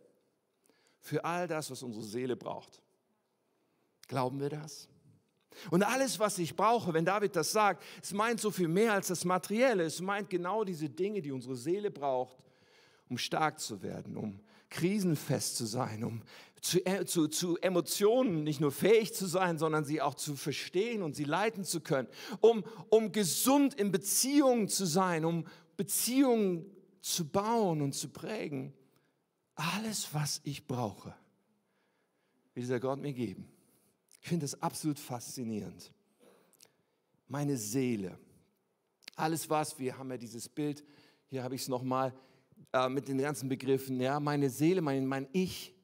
für 0.99 1.23
all 1.25 1.47
das, 1.47 1.69
was 1.71 1.83
unsere 1.83 2.05
Seele 2.05 2.35
braucht. 2.35 2.81
Glauben 4.07 4.39
wir 4.39 4.49
das? 4.49 4.87
Und 5.69 5.83
alles, 5.83 6.19
was 6.19 6.37
ich 6.37 6.55
brauche, 6.55 6.93
wenn 6.93 7.05
David 7.05 7.35
das 7.35 7.51
sagt, 7.51 7.83
es 8.01 8.13
meint 8.13 8.39
so 8.39 8.51
viel 8.51 8.67
mehr 8.67 8.93
als 8.93 9.07
das 9.07 9.25
Materielle. 9.25 9.83
Es 9.83 9.99
meint 10.01 10.29
genau 10.29 10.63
diese 10.63 10.89
Dinge, 10.89 11.21
die 11.21 11.31
unsere 11.31 11.55
Seele 11.55 11.91
braucht, 11.91 12.37
um 13.11 13.17
stark 13.17 13.59
zu 13.59 13.83
werden, 13.83 14.15
um 14.15 14.39
krisenfest 14.69 15.57
zu 15.57 15.65
sein, 15.65 16.05
um 16.05 16.21
zu, 16.61 16.83
äh, 16.85 17.05
zu, 17.05 17.27
zu 17.27 17.57
Emotionen 17.57 18.45
nicht 18.45 18.61
nur 18.61 18.71
fähig 18.71 19.13
zu 19.13 19.25
sein, 19.25 19.57
sondern 19.57 19.83
sie 19.83 20.01
auch 20.01 20.15
zu 20.15 20.37
verstehen 20.37 21.01
und 21.03 21.13
sie 21.13 21.25
leiten 21.25 21.65
zu 21.65 21.81
können, 21.81 22.07
um, 22.39 22.63
um 22.89 23.11
gesund 23.11 23.73
in 23.73 23.91
Beziehungen 23.91 24.69
zu 24.69 24.85
sein, 24.85 25.25
um 25.25 25.45
Beziehungen 25.75 26.65
zu 27.01 27.27
bauen 27.27 27.81
und 27.81 27.93
zu 27.93 28.07
prägen. 28.07 28.73
Alles, 29.55 30.13
was 30.13 30.39
ich 30.45 30.65
brauche, 30.65 31.13
will 32.53 32.63
dieser 32.63 32.79
Gott 32.79 32.99
mir 32.99 33.13
geben. 33.13 33.51
Ich 34.21 34.29
finde 34.29 34.45
das 34.45 34.61
absolut 34.61 34.99
faszinierend. 34.99 35.91
Meine 37.27 37.57
Seele, 37.57 38.17
alles 39.17 39.49
was, 39.49 39.77
wir 39.79 39.97
haben 39.97 40.09
ja 40.11 40.17
dieses 40.17 40.47
Bild, 40.47 40.85
hier 41.27 41.43
habe 41.43 41.55
ich 41.55 41.63
es 41.63 41.67
nochmal 41.67 42.13
äh, 42.73 42.89
mit 42.89 43.07
den 43.07 43.17
ganzen 43.17 43.49
Begriffen, 43.49 43.99
ja, 43.99 44.19
meine 44.19 44.49
Seele, 44.49 44.81
mein, 44.81 45.05
mein 45.05 45.27
Ich 45.33 45.75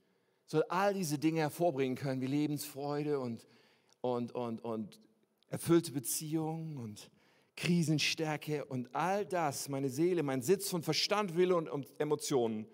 soll 0.45 0.63
all 0.69 0.93
diese 0.93 1.17
Dinge 1.17 1.41
hervorbringen 1.41 1.97
können, 1.97 2.21
wie 2.21 2.28
Lebensfreude 2.28 3.19
und, 3.19 3.45
und, 4.02 4.34
und, 4.34 4.63
und 4.63 5.00
erfüllte 5.50 5.91
Beziehungen 5.91 6.78
und 6.78 7.12
Krisenstärke 7.56 8.65
und 8.65 8.93
all 8.95 9.26
das, 9.26 9.67
meine 9.67 9.89
Seele, 9.89 10.23
mein 10.23 10.41
Sitz 10.41 10.69
von 10.69 10.84
Verstand, 10.84 11.36
Wille 11.36 11.56
und 11.56 11.88
Emotionen, 12.00 12.67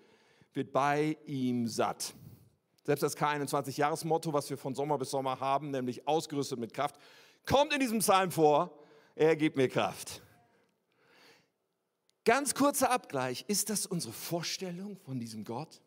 wird 0.54 0.72
bei 0.72 1.18
ihm 1.26 1.68
satt. 1.68 2.14
Selbst 2.84 3.02
das 3.02 3.18
K21-Jahresmotto, 3.18 4.34
was 4.34 4.50
wir 4.50 4.58
von 4.58 4.76
Sommer 4.76 4.98
bis 4.98 5.10
Sommer 5.10 5.40
haben, 5.40 5.72
nämlich 5.72 6.08
ausgerüstet 6.08 6.60
mit 6.60 6.74
Kraft, 6.74 6.98
kommt 7.46 7.74
in 7.74 7.80
diesem 7.80 8.00
Psalm 8.00 8.30
vor, 8.30 8.78
er 9.16 9.36
gibt 9.36 9.56
mir 9.56 9.70
Kraft. 9.70 10.23
Ganz 12.26 12.56
kurzer 12.56 12.90
Abgleich, 12.90 13.44
ist 13.48 13.70
das 13.70 13.86
unsere 13.86 14.14
Vorstellung 14.14 14.98
von 14.98 15.20
diesem 15.20 15.44
Gott? 15.44 15.82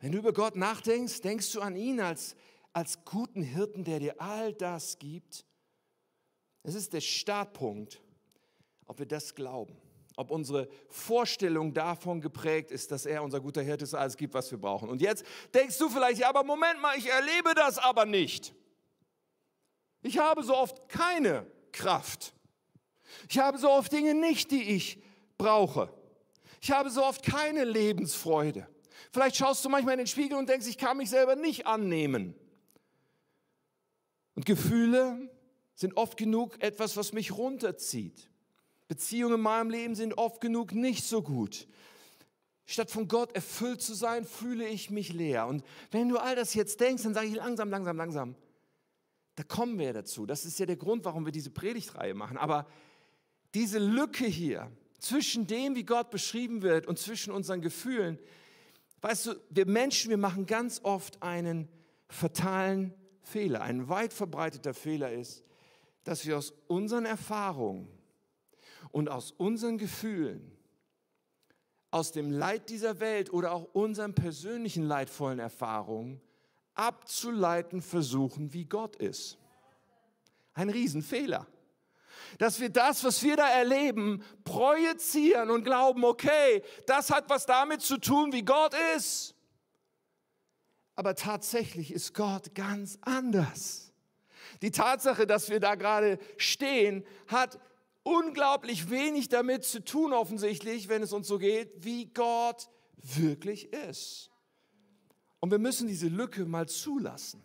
Wenn 0.00 0.12
du 0.12 0.18
über 0.18 0.32
Gott 0.32 0.54
nachdenkst, 0.54 1.20
denkst 1.22 1.52
du 1.52 1.60
an 1.60 1.74
ihn 1.74 2.00
als, 2.00 2.36
als 2.72 3.04
guten 3.04 3.42
Hirten, 3.42 3.82
der 3.84 3.98
dir 3.98 4.20
all 4.20 4.52
das 4.52 4.98
gibt? 4.98 5.44
Es 6.62 6.74
ist 6.74 6.92
der 6.92 7.00
Startpunkt, 7.00 8.00
ob 8.86 8.98
wir 9.00 9.06
das 9.06 9.34
glauben 9.34 9.76
ob 10.18 10.32
unsere 10.32 10.68
Vorstellung 10.88 11.72
davon 11.72 12.20
geprägt 12.20 12.72
ist, 12.72 12.90
dass 12.90 13.06
er 13.06 13.22
unser 13.22 13.40
guter 13.40 13.62
Hirte 13.62 13.84
ist, 13.84 13.94
alles 13.94 14.16
gibt, 14.16 14.34
was 14.34 14.50
wir 14.50 14.58
brauchen. 14.58 14.88
Und 14.88 15.00
jetzt 15.00 15.24
denkst 15.54 15.78
du 15.78 15.88
vielleicht, 15.88 16.18
ja, 16.18 16.28
aber 16.28 16.42
Moment 16.42 16.80
mal, 16.80 16.98
ich 16.98 17.08
erlebe 17.08 17.54
das 17.54 17.78
aber 17.78 18.04
nicht. 18.04 18.52
Ich 20.02 20.18
habe 20.18 20.42
so 20.42 20.56
oft 20.56 20.88
keine 20.88 21.46
Kraft. 21.70 22.34
Ich 23.28 23.38
habe 23.38 23.58
so 23.58 23.70
oft 23.70 23.92
Dinge 23.92 24.12
nicht, 24.12 24.50
die 24.50 24.74
ich 24.74 25.00
brauche. 25.38 25.92
Ich 26.60 26.70
habe 26.72 26.90
so 26.90 27.04
oft 27.04 27.22
keine 27.22 27.64
Lebensfreude. 27.64 28.66
Vielleicht 29.12 29.36
schaust 29.36 29.64
du 29.64 29.68
manchmal 29.68 29.94
in 29.94 29.98
den 29.98 30.06
Spiegel 30.06 30.36
und 30.36 30.48
denkst, 30.48 30.66
ich 30.66 30.76
kann 30.76 30.96
mich 30.96 31.08
selber 31.08 31.36
nicht 31.36 31.66
annehmen. 31.66 32.34
Und 34.34 34.44
Gefühle 34.44 35.30
sind 35.74 35.96
oft 35.96 36.16
genug 36.16 36.60
etwas, 36.62 36.96
was 36.96 37.12
mich 37.12 37.32
runterzieht. 37.32 38.28
Beziehungen 38.88 39.36
in 39.36 39.40
meinem 39.40 39.70
Leben 39.70 39.94
sind 39.94 40.18
oft 40.18 40.40
genug 40.40 40.72
nicht 40.72 41.04
so 41.04 41.22
gut. 41.22 41.68
Statt 42.66 42.90
von 42.90 43.08
Gott 43.08 43.34
erfüllt 43.34 43.80
zu 43.80 43.94
sein, 43.94 44.24
fühle 44.24 44.66
ich 44.66 44.90
mich 44.90 45.12
leer. 45.12 45.46
Und 45.46 45.64
wenn 45.90 46.08
du 46.08 46.18
all 46.18 46.36
das 46.36 46.54
jetzt 46.54 46.80
denkst, 46.80 47.02
dann 47.02 47.14
sage 47.14 47.28
ich 47.28 47.34
langsam, 47.34 47.70
langsam, 47.70 47.96
langsam. 47.96 48.34
Da 49.36 49.42
kommen 49.44 49.78
wir 49.78 49.92
dazu. 49.92 50.26
Das 50.26 50.44
ist 50.44 50.58
ja 50.58 50.66
der 50.66 50.76
Grund, 50.76 51.04
warum 51.04 51.24
wir 51.24 51.32
diese 51.32 51.50
Predigtreihe 51.50 52.12
machen. 52.12 52.36
Aber 52.36 52.66
diese 53.54 53.78
Lücke 53.78 54.26
hier 54.26 54.70
zwischen 54.98 55.46
dem, 55.46 55.74
wie 55.74 55.84
Gott 55.84 56.10
beschrieben 56.10 56.62
wird 56.62 56.86
und 56.86 56.98
zwischen 56.98 57.32
unseren 57.32 57.60
Gefühlen, 57.60 58.18
weißt 59.00 59.26
du, 59.26 59.34
wir 59.50 59.66
Menschen, 59.66 60.10
wir 60.10 60.16
machen 60.16 60.46
ganz 60.46 60.80
oft 60.82 61.22
einen 61.22 61.68
fatalen 62.08 62.92
Fehler. 63.22 63.62
Ein 63.62 63.88
weit 63.88 64.12
verbreiteter 64.12 64.74
Fehler 64.74 65.12
ist, 65.12 65.44
dass 66.04 66.26
wir 66.26 66.38
aus 66.38 66.52
unseren 66.66 67.04
Erfahrungen 67.04 67.88
und 68.90 69.08
aus 69.08 69.30
unseren 69.32 69.78
Gefühlen, 69.78 70.52
aus 71.90 72.12
dem 72.12 72.30
Leid 72.30 72.70
dieser 72.70 73.00
Welt 73.00 73.32
oder 73.32 73.52
auch 73.52 73.68
unseren 73.72 74.14
persönlichen 74.14 74.84
leidvollen 74.84 75.38
Erfahrungen 75.38 76.20
abzuleiten 76.74 77.82
versuchen, 77.82 78.52
wie 78.52 78.64
Gott 78.64 78.96
ist. 78.96 79.36
Ein 80.54 80.70
Riesenfehler. 80.70 81.46
Dass 82.38 82.60
wir 82.60 82.68
das, 82.68 83.02
was 83.04 83.22
wir 83.22 83.36
da 83.36 83.48
erleben, 83.48 84.22
projizieren 84.44 85.50
und 85.50 85.64
glauben, 85.64 86.04
okay, 86.04 86.62
das 86.86 87.10
hat 87.10 87.30
was 87.30 87.46
damit 87.46 87.80
zu 87.80 87.98
tun, 87.98 88.32
wie 88.32 88.42
Gott 88.42 88.74
ist. 88.96 89.34
Aber 90.94 91.14
tatsächlich 91.14 91.92
ist 91.92 92.12
Gott 92.12 92.54
ganz 92.54 92.98
anders. 93.02 93.92
Die 94.62 94.70
Tatsache, 94.70 95.26
dass 95.26 95.48
wir 95.48 95.60
da 95.60 95.74
gerade 95.74 96.18
stehen, 96.36 97.04
hat 97.28 97.58
unglaublich 98.02 98.90
wenig 98.90 99.28
damit 99.28 99.64
zu 99.64 99.84
tun, 99.84 100.12
offensichtlich, 100.12 100.88
wenn 100.88 101.02
es 101.02 101.12
uns 101.12 101.28
so 101.28 101.38
geht, 101.38 101.84
wie 101.84 102.06
Gott 102.06 102.68
wirklich 102.96 103.72
ist. 103.72 104.30
Und 105.40 105.50
wir 105.50 105.58
müssen 105.58 105.86
diese 105.86 106.08
Lücke 106.08 106.44
mal 106.44 106.68
zulassen. 106.68 107.44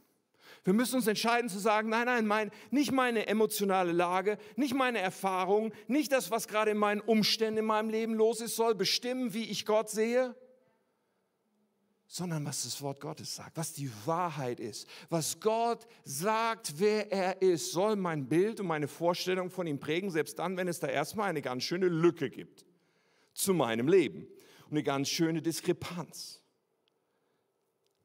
Wir 0.63 0.73
müssen 0.73 0.95
uns 0.95 1.08
entscheiden 1.08 1.49
zu 1.49 1.60
sagen, 1.60 1.89
nein, 1.89 2.06
nein, 2.06 2.26
mein, 2.26 2.52
nicht 2.71 2.91
meine 2.93 3.28
emotionale 3.28 3.91
Lage, 3.91 4.38
nicht 4.56 4.73
meine 4.73 4.99
Erfahrung, 4.99 5.73
nicht 5.88 6.12
das, 6.12 6.32
was 6.32 6.47
gerade 6.47 6.71
in 6.71 6.78
meinen 6.78 7.02
Umständen 7.02 7.60
in 7.60 7.65
meinem 7.65 7.89
Leben 7.89 8.13
los 8.13 8.39
ist, 8.39 8.56
soll 8.56 8.73
bestimmen, 8.73 9.34
wie 9.34 9.43
ich 9.43 9.65
Gott 9.65 9.89
sehe, 9.89 10.36
sondern 12.08 12.45
was 12.45 12.63
das 12.63 12.82
Wort 12.82 13.02
Gottes 13.02 13.36
sagt, 13.36 13.58
was 13.58 13.73
die 13.73 13.91
Wahrheit 14.06 14.60
ist, 14.60 14.88
was 15.10 15.39
Gott 15.39 15.88
sagt, 16.06 16.76
wer 16.78 17.12
er 17.12 17.41
ist, 17.41 17.71
soll 17.71 17.95
mein 17.95 18.30
Bild 18.30 18.60
und 18.60 18.67
meine 18.67 18.88
Vorstellung 18.88 19.49
von 19.49 19.65
ihm 19.65 19.80
prägen, 19.80 20.12
selbst 20.12 20.38
dann, 20.38 20.56
wenn 20.56 20.67
es 20.67 20.80
da 20.80 20.88
erstmal 20.88 21.30
eine 21.30 21.41
ganz 21.41 21.63
schöne 21.63 21.88
Lücke 21.88 22.30
gibt 22.30 22.65
zu 23.34 23.54
meinem 23.54 23.88
Leben 23.88 24.28
und 24.65 24.73
eine 24.73 24.84
ganz 24.84 25.10
schöne 25.10 25.41
Diskrepanz. 25.41 26.42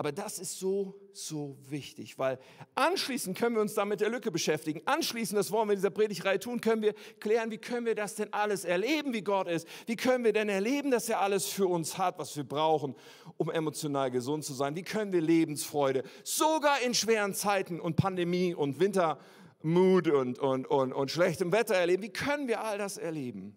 Aber 0.01 0.13
das 0.13 0.39
ist 0.39 0.61
so, 0.61 0.95
so 1.13 1.59
wichtig, 1.69 2.21
weil 2.21 2.39
anschließend 2.77 3.37
können 3.37 3.57
wir 3.57 3.63
uns 3.63 3.75
dann 3.75 3.89
mit 3.89 4.01
der 4.01 4.11
Lücke 4.11 4.31
beschäftigen. 4.31 4.81
Anschließend, 4.85 5.37
das 5.37 5.51
wollen 5.51 5.69
wir 5.69 5.73
in 5.73 5.79
dieser 5.79 5.91
Predigtreihe 5.91 6.39
tun, 6.39 6.61
können 6.61 6.83
wir 6.83 6.95
klären, 7.19 7.51
wie 7.51 7.59
können 7.59 7.85
wir 7.85 7.97
das 7.97 8.15
denn 8.15 8.33
alles 8.33 8.65
erleben, 8.65 9.13
wie 9.13 9.23
Gott 9.23 9.49
ist? 9.49 9.67
Wie 9.87 9.97
können 9.97 10.23
wir 10.23 10.33
denn 10.33 10.49
erleben, 10.49 10.93
dass 10.93 11.09
er 11.09 11.21
alles 11.21 11.49
für 11.49 11.67
uns 11.67 11.99
hat, 11.99 12.17
was 12.17 12.37
wir 12.37 12.45
brauchen, 12.45 12.95
um 13.39 13.51
emotional 13.51 14.13
gesund 14.13 14.45
zu 14.45 14.55
sein? 14.55 14.77
Wie 14.77 14.85
können 14.85 15.13
wir 15.13 15.21
Lebensfreude, 15.21 16.05
sogar 16.23 16.81
in 16.83 16.95
schweren 16.95 17.35
Zeiten 17.35 17.81
und 17.81 17.97
Pandemie 17.97 18.55
und 18.55 18.79
Wintermut 18.79 20.07
und, 20.07 20.39
und, 20.39 20.69
und, 20.69 20.93
und 20.93 21.11
schlechtem 21.11 21.51
Wetter 21.51 21.75
erleben? 21.75 22.05
Wie 22.05 22.13
können 22.13 22.47
wir 22.47 22.63
all 22.63 22.79
das 22.79 22.99
erleben? 22.99 23.57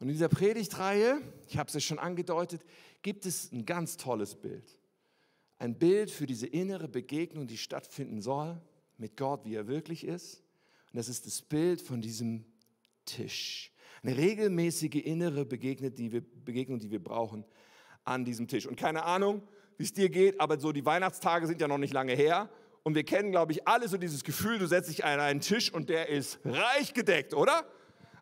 Und 0.00 0.08
in 0.08 0.14
dieser 0.14 0.28
Predigtreihe, 0.28 1.20
ich 1.46 1.56
habe 1.56 1.68
es 1.68 1.74
ja 1.74 1.78
schon 1.78 2.00
angedeutet, 2.00 2.64
gibt 3.02 3.26
es 3.26 3.52
ein 3.52 3.66
ganz 3.66 3.96
tolles 3.96 4.34
Bild. 4.34 4.78
Ein 5.58 5.78
Bild 5.78 6.10
für 6.10 6.26
diese 6.26 6.46
innere 6.46 6.88
Begegnung, 6.88 7.46
die 7.46 7.58
stattfinden 7.58 8.20
soll 8.20 8.60
mit 8.98 9.16
Gott, 9.16 9.44
wie 9.44 9.54
er 9.54 9.66
wirklich 9.68 10.04
ist. 10.04 10.42
Und 10.92 10.98
das 10.98 11.08
ist 11.08 11.26
das 11.26 11.42
Bild 11.42 11.80
von 11.80 12.00
diesem 12.00 12.44
Tisch. 13.04 13.72
Eine 14.02 14.16
regelmäßige 14.16 14.96
innere 15.04 15.44
Begegnung, 15.44 15.94
die 15.94 16.12
wir, 16.12 16.20
Begegnung, 16.20 16.78
die 16.80 16.90
wir 16.90 17.02
brauchen 17.02 17.44
an 18.04 18.24
diesem 18.24 18.48
Tisch. 18.48 18.66
Und 18.66 18.76
keine 18.76 19.04
Ahnung, 19.04 19.42
wie 19.76 19.84
es 19.84 19.92
dir 19.92 20.08
geht, 20.08 20.40
aber 20.40 20.58
so 20.58 20.72
die 20.72 20.84
Weihnachtstage 20.84 21.46
sind 21.46 21.60
ja 21.60 21.68
noch 21.68 21.78
nicht 21.78 21.92
lange 21.92 22.14
her. 22.14 22.50
Und 22.82 22.96
wir 22.96 23.04
kennen, 23.04 23.30
glaube 23.30 23.52
ich, 23.52 23.66
alle 23.66 23.88
so 23.88 23.96
dieses 23.96 24.24
Gefühl, 24.24 24.58
du 24.58 24.66
setzt 24.66 24.90
dich 24.90 25.04
an 25.04 25.20
einen 25.20 25.40
Tisch 25.40 25.72
und 25.72 25.88
der 25.88 26.08
ist 26.08 26.40
reich 26.44 26.94
gedeckt, 26.94 27.32
oder? 27.32 27.64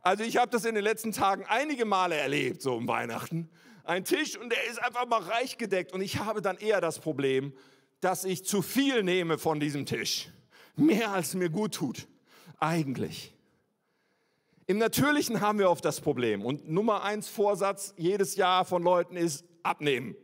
Also 0.02 0.24
ich 0.24 0.36
habe 0.36 0.50
das 0.50 0.64
in 0.64 0.74
den 0.74 0.84
letzten 0.84 1.12
Tagen 1.12 1.44
einige 1.46 1.84
Male 1.86 2.16
erlebt, 2.16 2.60
so 2.62 2.74
um 2.74 2.86
Weihnachten. 2.86 3.48
Ein 3.90 4.04
Tisch 4.04 4.38
und 4.38 4.50
der 4.50 4.64
ist 4.70 4.80
einfach 4.80 5.04
mal 5.08 5.20
reich 5.20 5.58
gedeckt. 5.58 5.92
Und 5.92 6.00
ich 6.00 6.20
habe 6.20 6.40
dann 6.40 6.56
eher 6.58 6.80
das 6.80 7.00
Problem, 7.00 7.52
dass 8.00 8.22
ich 8.22 8.44
zu 8.44 8.62
viel 8.62 9.02
nehme 9.02 9.36
von 9.36 9.58
diesem 9.58 9.84
Tisch. 9.84 10.28
Mehr 10.76 11.10
als 11.10 11.34
mir 11.34 11.50
gut 11.50 11.74
tut. 11.74 12.06
Eigentlich. 12.60 13.34
Im 14.68 14.78
Natürlichen 14.78 15.40
haben 15.40 15.58
wir 15.58 15.68
oft 15.68 15.84
das 15.84 16.00
Problem. 16.00 16.44
Und 16.44 16.70
Nummer 16.70 17.02
eins 17.02 17.28
Vorsatz 17.28 17.92
jedes 17.96 18.36
Jahr 18.36 18.64
von 18.64 18.84
Leuten 18.84 19.16
ist 19.16 19.44
abnehmen. 19.64 20.14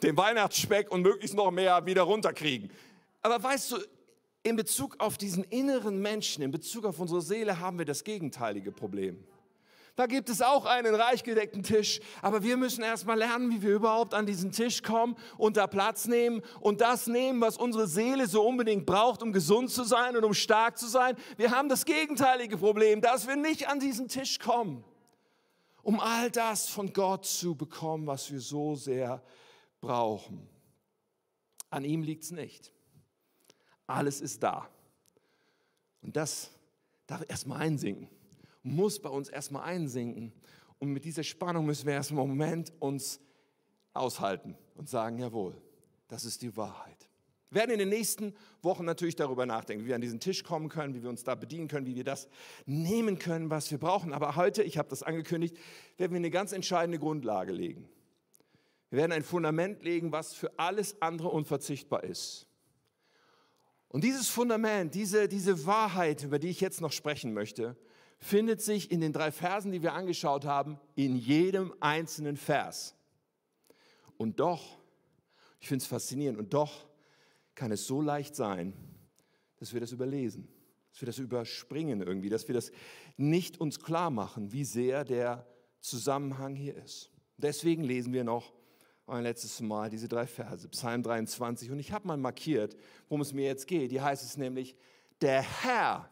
Den 0.00 0.16
Weihnachtsspeck 0.16 0.88
und 0.92 1.02
möglichst 1.02 1.34
noch 1.34 1.50
mehr 1.50 1.84
wieder 1.84 2.02
runterkriegen. 2.02 2.70
Aber 3.22 3.42
weißt 3.42 3.72
du, 3.72 3.78
in 4.44 4.54
Bezug 4.54 5.00
auf 5.00 5.18
diesen 5.18 5.42
inneren 5.42 6.00
Menschen, 6.00 6.44
in 6.44 6.52
Bezug 6.52 6.84
auf 6.84 7.00
unsere 7.00 7.22
Seele 7.22 7.58
haben 7.58 7.78
wir 7.78 7.86
das 7.86 8.04
gegenteilige 8.04 8.70
Problem. 8.70 9.24
Da 9.94 10.06
gibt 10.06 10.30
es 10.30 10.40
auch 10.40 10.64
einen 10.64 10.94
reich 10.94 11.22
gedeckten 11.22 11.62
Tisch, 11.62 12.00
aber 12.22 12.42
wir 12.42 12.56
müssen 12.56 12.82
erstmal 12.82 13.18
lernen, 13.18 13.50
wie 13.50 13.60
wir 13.60 13.74
überhaupt 13.74 14.14
an 14.14 14.24
diesen 14.24 14.50
Tisch 14.50 14.82
kommen 14.82 15.16
und 15.36 15.58
da 15.58 15.66
Platz 15.66 16.06
nehmen 16.06 16.40
und 16.60 16.80
das 16.80 17.06
nehmen, 17.06 17.42
was 17.42 17.58
unsere 17.58 17.86
Seele 17.86 18.26
so 18.26 18.42
unbedingt 18.46 18.86
braucht, 18.86 19.22
um 19.22 19.32
gesund 19.32 19.70
zu 19.70 19.84
sein 19.84 20.16
und 20.16 20.24
um 20.24 20.32
stark 20.32 20.78
zu 20.78 20.86
sein. 20.86 21.14
Wir 21.36 21.50
haben 21.50 21.68
das 21.68 21.84
gegenteilige 21.84 22.56
Problem, 22.56 23.02
dass 23.02 23.26
wir 23.26 23.36
nicht 23.36 23.68
an 23.68 23.80
diesen 23.80 24.08
Tisch 24.08 24.38
kommen, 24.38 24.82
um 25.82 26.00
all 26.00 26.30
das 26.30 26.70
von 26.70 26.94
Gott 26.94 27.26
zu 27.26 27.54
bekommen, 27.54 28.06
was 28.06 28.32
wir 28.32 28.40
so 28.40 28.74
sehr 28.74 29.22
brauchen. 29.82 30.48
An 31.68 31.84
ihm 31.84 32.02
liegt 32.02 32.24
es 32.24 32.30
nicht. 32.30 32.72
Alles 33.86 34.22
ist 34.22 34.42
da. 34.42 34.70
Und 36.00 36.16
das 36.16 36.50
darf 37.06 37.22
erstmal 37.28 37.60
einsinken 37.60 38.08
muss 38.62 39.00
bei 39.00 39.08
uns 39.08 39.28
erstmal 39.28 39.64
einsinken. 39.64 40.32
Und 40.78 40.92
mit 40.92 41.04
dieser 41.04 41.22
Spannung 41.22 41.66
müssen 41.66 41.86
wir 41.86 41.94
erstmal 41.94 42.24
einen 42.24 42.36
Moment 42.36 42.72
uns 42.80 43.20
aushalten 43.92 44.56
und 44.74 44.88
sagen, 44.88 45.18
jawohl, 45.18 45.56
das 46.08 46.24
ist 46.24 46.42
die 46.42 46.56
Wahrheit. 46.56 47.08
Wir 47.50 47.60
werden 47.60 47.72
in 47.72 47.78
den 47.80 47.90
nächsten 47.90 48.34
Wochen 48.62 48.86
natürlich 48.86 49.14
darüber 49.14 49.44
nachdenken, 49.44 49.84
wie 49.84 49.88
wir 49.88 49.94
an 49.94 50.00
diesen 50.00 50.20
Tisch 50.20 50.42
kommen 50.42 50.70
können, 50.70 50.94
wie 50.94 51.02
wir 51.02 51.10
uns 51.10 51.22
da 51.22 51.34
bedienen 51.34 51.68
können, 51.68 51.86
wie 51.86 51.94
wir 51.94 52.04
das 52.04 52.28
nehmen 52.64 53.18
können, 53.18 53.50
was 53.50 53.70
wir 53.70 53.76
brauchen. 53.76 54.14
Aber 54.14 54.36
heute, 54.36 54.62
ich 54.62 54.78
habe 54.78 54.88
das 54.88 55.02
angekündigt, 55.02 55.58
werden 55.98 56.12
wir 56.12 56.16
eine 56.16 56.30
ganz 56.30 56.52
entscheidende 56.52 56.98
Grundlage 56.98 57.52
legen. 57.52 57.88
Wir 58.88 58.98
werden 58.98 59.12
ein 59.12 59.22
Fundament 59.22 59.82
legen, 59.82 60.12
was 60.12 60.32
für 60.32 60.58
alles 60.58 61.00
andere 61.02 61.28
unverzichtbar 61.28 62.04
ist. 62.04 62.46
Und 63.88 64.04
dieses 64.04 64.30
Fundament, 64.30 64.94
diese, 64.94 65.28
diese 65.28 65.66
Wahrheit, 65.66 66.22
über 66.22 66.38
die 66.38 66.48
ich 66.48 66.62
jetzt 66.62 66.80
noch 66.80 66.92
sprechen 66.92 67.34
möchte, 67.34 67.76
findet 68.22 68.62
sich 68.62 68.92
in 68.92 69.00
den 69.00 69.12
drei 69.12 69.32
Versen, 69.32 69.72
die 69.72 69.82
wir 69.82 69.94
angeschaut 69.94 70.44
haben, 70.44 70.78
in 70.94 71.16
jedem 71.16 71.74
einzelnen 71.80 72.36
Vers. 72.36 72.94
Und 74.16 74.38
doch, 74.38 74.78
ich 75.58 75.66
finde 75.66 75.82
es 75.82 75.88
faszinierend, 75.88 76.38
und 76.38 76.54
doch 76.54 76.88
kann 77.56 77.72
es 77.72 77.84
so 77.84 78.00
leicht 78.00 78.36
sein, 78.36 78.74
dass 79.58 79.72
wir 79.72 79.80
das 79.80 79.90
überlesen, 79.90 80.46
dass 80.92 81.02
wir 81.02 81.06
das 81.06 81.18
überspringen 81.18 82.00
irgendwie, 82.00 82.28
dass 82.28 82.46
wir 82.46 82.54
das 82.54 82.70
nicht 83.16 83.60
uns 83.60 83.80
klar 83.80 84.10
machen, 84.10 84.52
wie 84.52 84.64
sehr 84.64 85.04
der 85.04 85.44
Zusammenhang 85.80 86.54
hier 86.54 86.76
ist. 86.76 87.10
Deswegen 87.38 87.82
lesen 87.82 88.12
wir 88.12 88.22
noch 88.22 88.52
ein 89.08 89.24
letztes 89.24 89.60
Mal 89.60 89.90
diese 89.90 90.06
drei 90.06 90.28
Verse, 90.28 90.68
Psalm 90.68 91.02
23. 91.02 91.72
Und 91.72 91.80
ich 91.80 91.90
habe 91.90 92.06
mal 92.06 92.16
markiert, 92.16 92.76
worum 93.08 93.20
es 93.20 93.32
mir 93.32 93.46
jetzt 93.46 93.66
geht. 93.66 93.90
Hier 93.90 94.04
heißt 94.04 94.22
es 94.24 94.36
nämlich, 94.36 94.76
der 95.20 95.42
Herr 95.42 96.08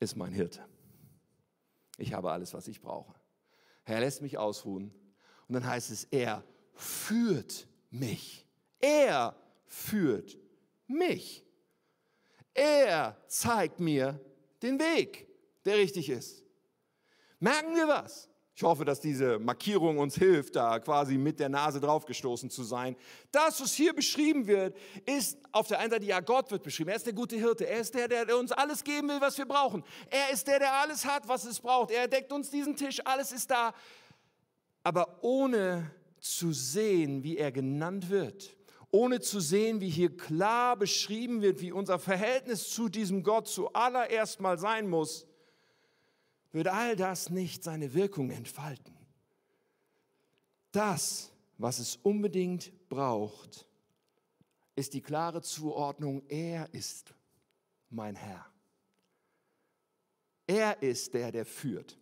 ist 0.00 0.16
mein 0.16 0.32
Hirte. 0.32 0.64
Ich 1.98 2.12
habe 2.12 2.30
alles, 2.30 2.52
was 2.54 2.68
ich 2.68 2.80
brauche. 2.80 3.14
Er 3.84 4.00
lässt 4.00 4.20
mich 4.22 4.36
ausruhen. 4.38 4.92
Und 5.48 5.54
dann 5.54 5.66
heißt 5.66 5.90
es, 5.90 6.04
er 6.04 6.44
führt 6.74 7.66
mich. 7.90 8.46
Er 8.80 9.34
führt 9.66 10.36
mich. 10.86 11.44
Er 12.52 13.16
zeigt 13.28 13.80
mir 13.80 14.20
den 14.62 14.78
Weg, 14.78 15.28
der 15.64 15.76
richtig 15.76 16.08
ist. 16.08 16.42
Merken 17.38 17.74
wir 17.74 17.86
was? 17.86 18.28
Ich 18.58 18.62
hoffe, 18.62 18.86
dass 18.86 19.00
diese 19.00 19.38
Markierung 19.38 19.98
uns 19.98 20.14
hilft, 20.14 20.56
da 20.56 20.78
quasi 20.78 21.18
mit 21.18 21.38
der 21.40 21.50
Nase 21.50 21.78
draufgestoßen 21.78 22.48
zu 22.48 22.64
sein. 22.64 22.96
Das, 23.30 23.60
was 23.60 23.74
hier 23.74 23.92
beschrieben 23.92 24.46
wird, 24.46 24.74
ist 25.04 25.36
auf 25.52 25.68
der 25.68 25.78
einen 25.78 25.90
Seite, 25.90 26.06
ja, 26.06 26.20
Gott 26.20 26.50
wird 26.50 26.62
beschrieben. 26.62 26.88
Er 26.88 26.96
ist 26.96 27.04
der 27.04 27.12
gute 27.12 27.36
Hirte. 27.36 27.68
Er 27.68 27.80
ist 27.80 27.94
der, 27.94 28.08
der 28.08 28.34
uns 28.38 28.52
alles 28.52 28.82
geben 28.82 29.10
will, 29.10 29.20
was 29.20 29.36
wir 29.36 29.44
brauchen. 29.44 29.84
Er 30.08 30.32
ist 30.32 30.46
der, 30.46 30.58
der 30.58 30.72
alles 30.72 31.04
hat, 31.04 31.28
was 31.28 31.44
es 31.44 31.60
braucht. 31.60 31.90
Er 31.90 32.08
deckt 32.08 32.32
uns 32.32 32.48
diesen 32.48 32.74
Tisch. 32.74 32.98
Alles 33.04 33.30
ist 33.30 33.50
da. 33.50 33.74
Aber 34.82 35.22
ohne 35.22 35.90
zu 36.18 36.50
sehen, 36.54 37.22
wie 37.22 37.36
er 37.36 37.52
genannt 37.52 38.08
wird, 38.08 38.56
ohne 38.90 39.20
zu 39.20 39.38
sehen, 39.38 39.82
wie 39.82 39.90
hier 39.90 40.16
klar 40.16 40.78
beschrieben 40.78 41.42
wird, 41.42 41.60
wie 41.60 41.72
unser 41.72 41.98
Verhältnis 41.98 42.70
zu 42.70 42.88
diesem 42.88 43.22
Gott 43.22 43.48
zuallererst 43.48 44.40
mal 44.40 44.58
sein 44.58 44.88
muss, 44.88 45.26
wird 46.56 46.68
all 46.68 46.96
das 46.96 47.28
nicht 47.28 47.62
seine 47.62 47.92
Wirkung 47.92 48.30
entfalten. 48.30 48.94
Das, 50.72 51.30
was 51.58 51.78
es 51.78 51.96
unbedingt 51.96 52.72
braucht, 52.88 53.66
ist 54.74 54.94
die 54.94 55.02
klare 55.02 55.42
Zuordnung, 55.42 56.22
er 56.28 56.72
ist 56.72 57.14
mein 57.90 58.16
Herr. 58.16 58.46
Er 60.46 60.82
ist 60.82 61.12
der, 61.12 61.30
der 61.30 61.44
führt. 61.44 61.98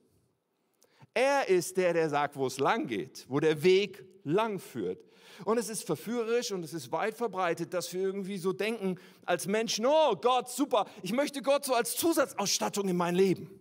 Er 1.13 1.49
ist 1.49 1.77
der, 1.77 1.93
der 1.93 2.09
sagt, 2.09 2.37
wo 2.37 2.47
es 2.47 2.59
lang 2.59 2.87
geht, 2.87 3.27
wo 3.29 3.41
der 3.41 3.61
Weg 3.65 4.05
lang 4.23 4.61
führt. 4.61 5.05
Und 5.45 5.59
es 5.59 5.69
ist 5.69 5.85
verführerisch 5.85 6.53
und 6.53 6.63
es 6.63 6.75
ist 6.75 6.93
weit 6.93 7.17
verbreitet, 7.17 7.75
dass 7.75 7.93
wir 7.93 8.03
irgendwie 8.03 8.39
so 8.39 8.53
denken 8.53 9.01
als 9.25 9.49
Menschen, 9.49 9.85
oh 9.85 10.15
Gott, 10.15 10.49
super, 10.49 10.87
ich 11.03 11.13
möchte 11.13 11.43
Gott 11.43 11.65
so 11.65 11.75
als 11.75 11.97
Zusatzausstattung 11.97 12.89
in 12.89 12.97
mein 12.97 13.17
Leben 13.17 13.61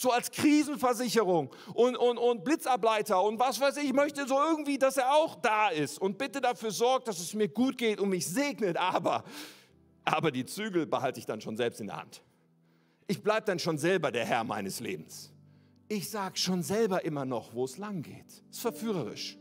so 0.00 0.10
als 0.12 0.30
Krisenversicherung 0.30 1.50
und, 1.74 1.94
und, 1.94 2.16
und 2.16 2.42
Blitzableiter 2.42 3.22
und 3.22 3.38
was 3.38 3.60
weiß 3.60 3.76
ich. 3.76 3.84
Ich 3.84 3.92
möchte 3.92 4.26
so 4.26 4.34
irgendwie, 4.34 4.78
dass 4.78 4.96
er 4.96 5.12
auch 5.12 5.36
da 5.36 5.68
ist 5.68 6.00
und 6.00 6.16
bitte 6.16 6.40
dafür 6.40 6.70
sorgt, 6.70 7.06
dass 7.06 7.20
es 7.20 7.34
mir 7.34 7.48
gut 7.48 7.76
geht 7.76 8.00
und 8.00 8.08
mich 8.08 8.26
segnet. 8.26 8.78
Aber, 8.78 9.24
aber 10.06 10.30
die 10.30 10.46
Zügel 10.46 10.86
behalte 10.86 11.20
ich 11.20 11.26
dann 11.26 11.42
schon 11.42 11.54
selbst 11.54 11.82
in 11.82 11.88
der 11.88 11.98
Hand. 11.98 12.22
Ich 13.08 13.22
bleibe 13.22 13.44
dann 13.44 13.58
schon 13.58 13.76
selber 13.76 14.10
der 14.10 14.24
Herr 14.24 14.42
meines 14.42 14.80
Lebens. 14.80 15.34
Ich 15.86 16.08
sage 16.08 16.38
schon 16.38 16.62
selber 16.62 17.04
immer 17.04 17.26
noch, 17.26 17.52
wo 17.52 17.66
es 17.66 17.76
lang 17.76 18.00
geht. 18.00 18.24
Das 18.48 18.56
ist 18.56 18.60
verführerisch. 18.62 19.36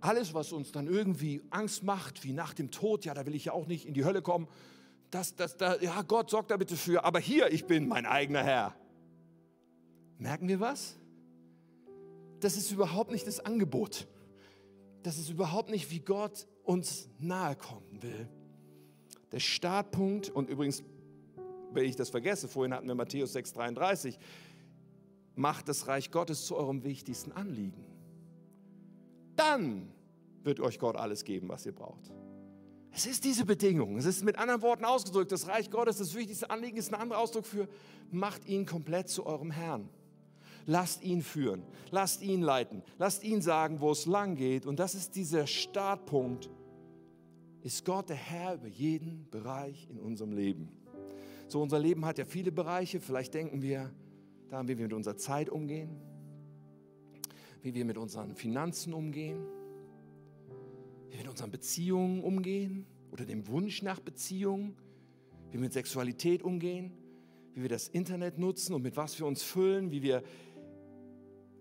Alles, 0.00 0.34
was 0.34 0.50
uns 0.50 0.72
dann 0.72 0.88
irgendwie 0.88 1.40
Angst 1.50 1.84
macht, 1.84 2.24
wie 2.24 2.32
nach 2.32 2.52
dem 2.52 2.72
Tod, 2.72 3.04
ja, 3.04 3.14
da 3.14 3.26
will 3.26 3.36
ich 3.36 3.44
ja 3.44 3.52
auch 3.52 3.68
nicht 3.68 3.86
in 3.86 3.94
die 3.94 4.04
Hölle 4.04 4.22
kommen 4.22 4.48
das, 5.10 5.34
das, 5.34 5.56
das, 5.56 5.80
ja, 5.82 6.02
Gott 6.02 6.30
sorgt 6.30 6.50
da 6.50 6.56
bitte 6.56 6.76
für, 6.76 7.04
aber 7.04 7.18
hier, 7.18 7.52
ich 7.52 7.66
bin 7.66 7.88
mein 7.88 8.06
eigener 8.06 8.42
Herr. 8.42 8.74
Merken 10.18 10.48
wir 10.48 10.60
was? 10.60 10.98
Das 12.40 12.56
ist 12.56 12.70
überhaupt 12.70 13.10
nicht 13.10 13.26
das 13.26 13.40
Angebot. 13.40 14.06
Das 15.02 15.18
ist 15.18 15.30
überhaupt 15.30 15.70
nicht, 15.70 15.90
wie 15.90 16.00
Gott 16.00 16.46
uns 16.64 17.08
nahe 17.18 17.56
kommen 17.56 18.02
will. 18.02 18.28
Der 19.32 19.40
Startpunkt, 19.40 20.30
und 20.30 20.48
übrigens, 20.48 20.82
wenn 21.72 21.84
ich 21.84 21.96
das 21.96 22.10
vergesse, 22.10 22.48
vorhin 22.48 22.74
hatten 22.74 22.88
wir 22.88 22.94
Matthäus 22.94 23.34
6,33, 23.34 24.18
macht 25.34 25.68
das 25.68 25.86
Reich 25.86 26.10
Gottes 26.10 26.46
zu 26.46 26.56
eurem 26.56 26.82
wichtigsten 26.84 27.32
Anliegen. 27.32 27.84
Dann 29.36 29.92
wird 30.42 30.60
euch 30.60 30.78
Gott 30.78 30.96
alles 30.96 31.24
geben, 31.24 31.48
was 31.48 31.66
ihr 31.66 31.74
braucht. 31.74 32.12
Es 32.96 33.04
ist 33.04 33.24
diese 33.24 33.44
Bedingung. 33.44 33.98
Es 33.98 34.06
ist 34.06 34.24
mit 34.24 34.38
anderen 34.38 34.62
Worten 34.62 34.86
ausgedrückt. 34.86 35.30
Das 35.30 35.46
Reich 35.48 35.70
Gottes, 35.70 35.98
das 35.98 36.14
wichtigste 36.14 36.48
Anliegen 36.48 36.78
ist 36.78 36.94
ein 36.94 36.98
anderer 36.98 37.18
Ausdruck 37.18 37.44
für, 37.44 37.68
macht 38.10 38.48
ihn 38.48 38.64
komplett 38.64 39.10
zu 39.10 39.26
eurem 39.26 39.50
Herrn. 39.50 39.90
Lasst 40.64 41.02
ihn 41.02 41.20
führen. 41.20 41.62
Lasst 41.90 42.22
ihn 42.22 42.40
leiten. 42.40 42.82
Lasst 42.96 43.22
ihn 43.22 43.42
sagen, 43.42 43.82
wo 43.82 43.90
es 43.90 44.06
lang 44.06 44.34
geht. 44.34 44.64
Und 44.64 44.78
das 44.78 44.94
ist 44.94 45.14
dieser 45.14 45.46
Startpunkt. 45.46 46.48
Ist 47.62 47.84
Gott 47.84 48.08
der 48.08 48.16
Herr 48.16 48.54
über 48.54 48.68
jeden 48.68 49.28
Bereich 49.30 49.88
in 49.90 49.98
unserem 49.98 50.32
Leben? 50.32 50.70
So, 51.48 51.60
unser 51.60 51.78
Leben 51.78 52.06
hat 52.06 52.16
ja 52.16 52.24
viele 52.24 52.50
Bereiche. 52.50 52.98
Vielleicht 52.98 53.34
denken 53.34 53.60
wir 53.60 53.92
daran, 54.48 54.68
wie 54.68 54.78
wir 54.78 54.84
mit 54.84 54.94
unserer 54.94 55.18
Zeit 55.18 55.50
umgehen, 55.50 56.00
wie 57.60 57.74
wir 57.74 57.84
mit 57.84 57.98
unseren 57.98 58.34
Finanzen 58.34 58.94
umgehen 58.94 59.46
wie 61.08 61.12
wir 61.12 61.18
mit 61.18 61.28
unseren 61.28 61.50
Beziehungen 61.50 62.22
umgehen 62.22 62.86
oder 63.10 63.24
dem 63.24 63.46
Wunsch 63.48 63.82
nach 63.82 64.00
Beziehungen, 64.00 64.76
wie 65.48 65.54
wir 65.54 65.60
mit 65.60 65.72
Sexualität 65.72 66.42
umgehen, 66.42 66.92
wie 67.54 67.62
wir 67.62 67.68
das 67.68 67.88
Internet 67.88 68.38
nutzen 68.38 68.74
und 68.74 68.82
mit 68.82 68.96
was 68.96 69.18
wir 69.18 69.26
uns 69.26 69.42
füllen, 69.42 69.90
wie 69.90 70.02
wir 70.02 70.22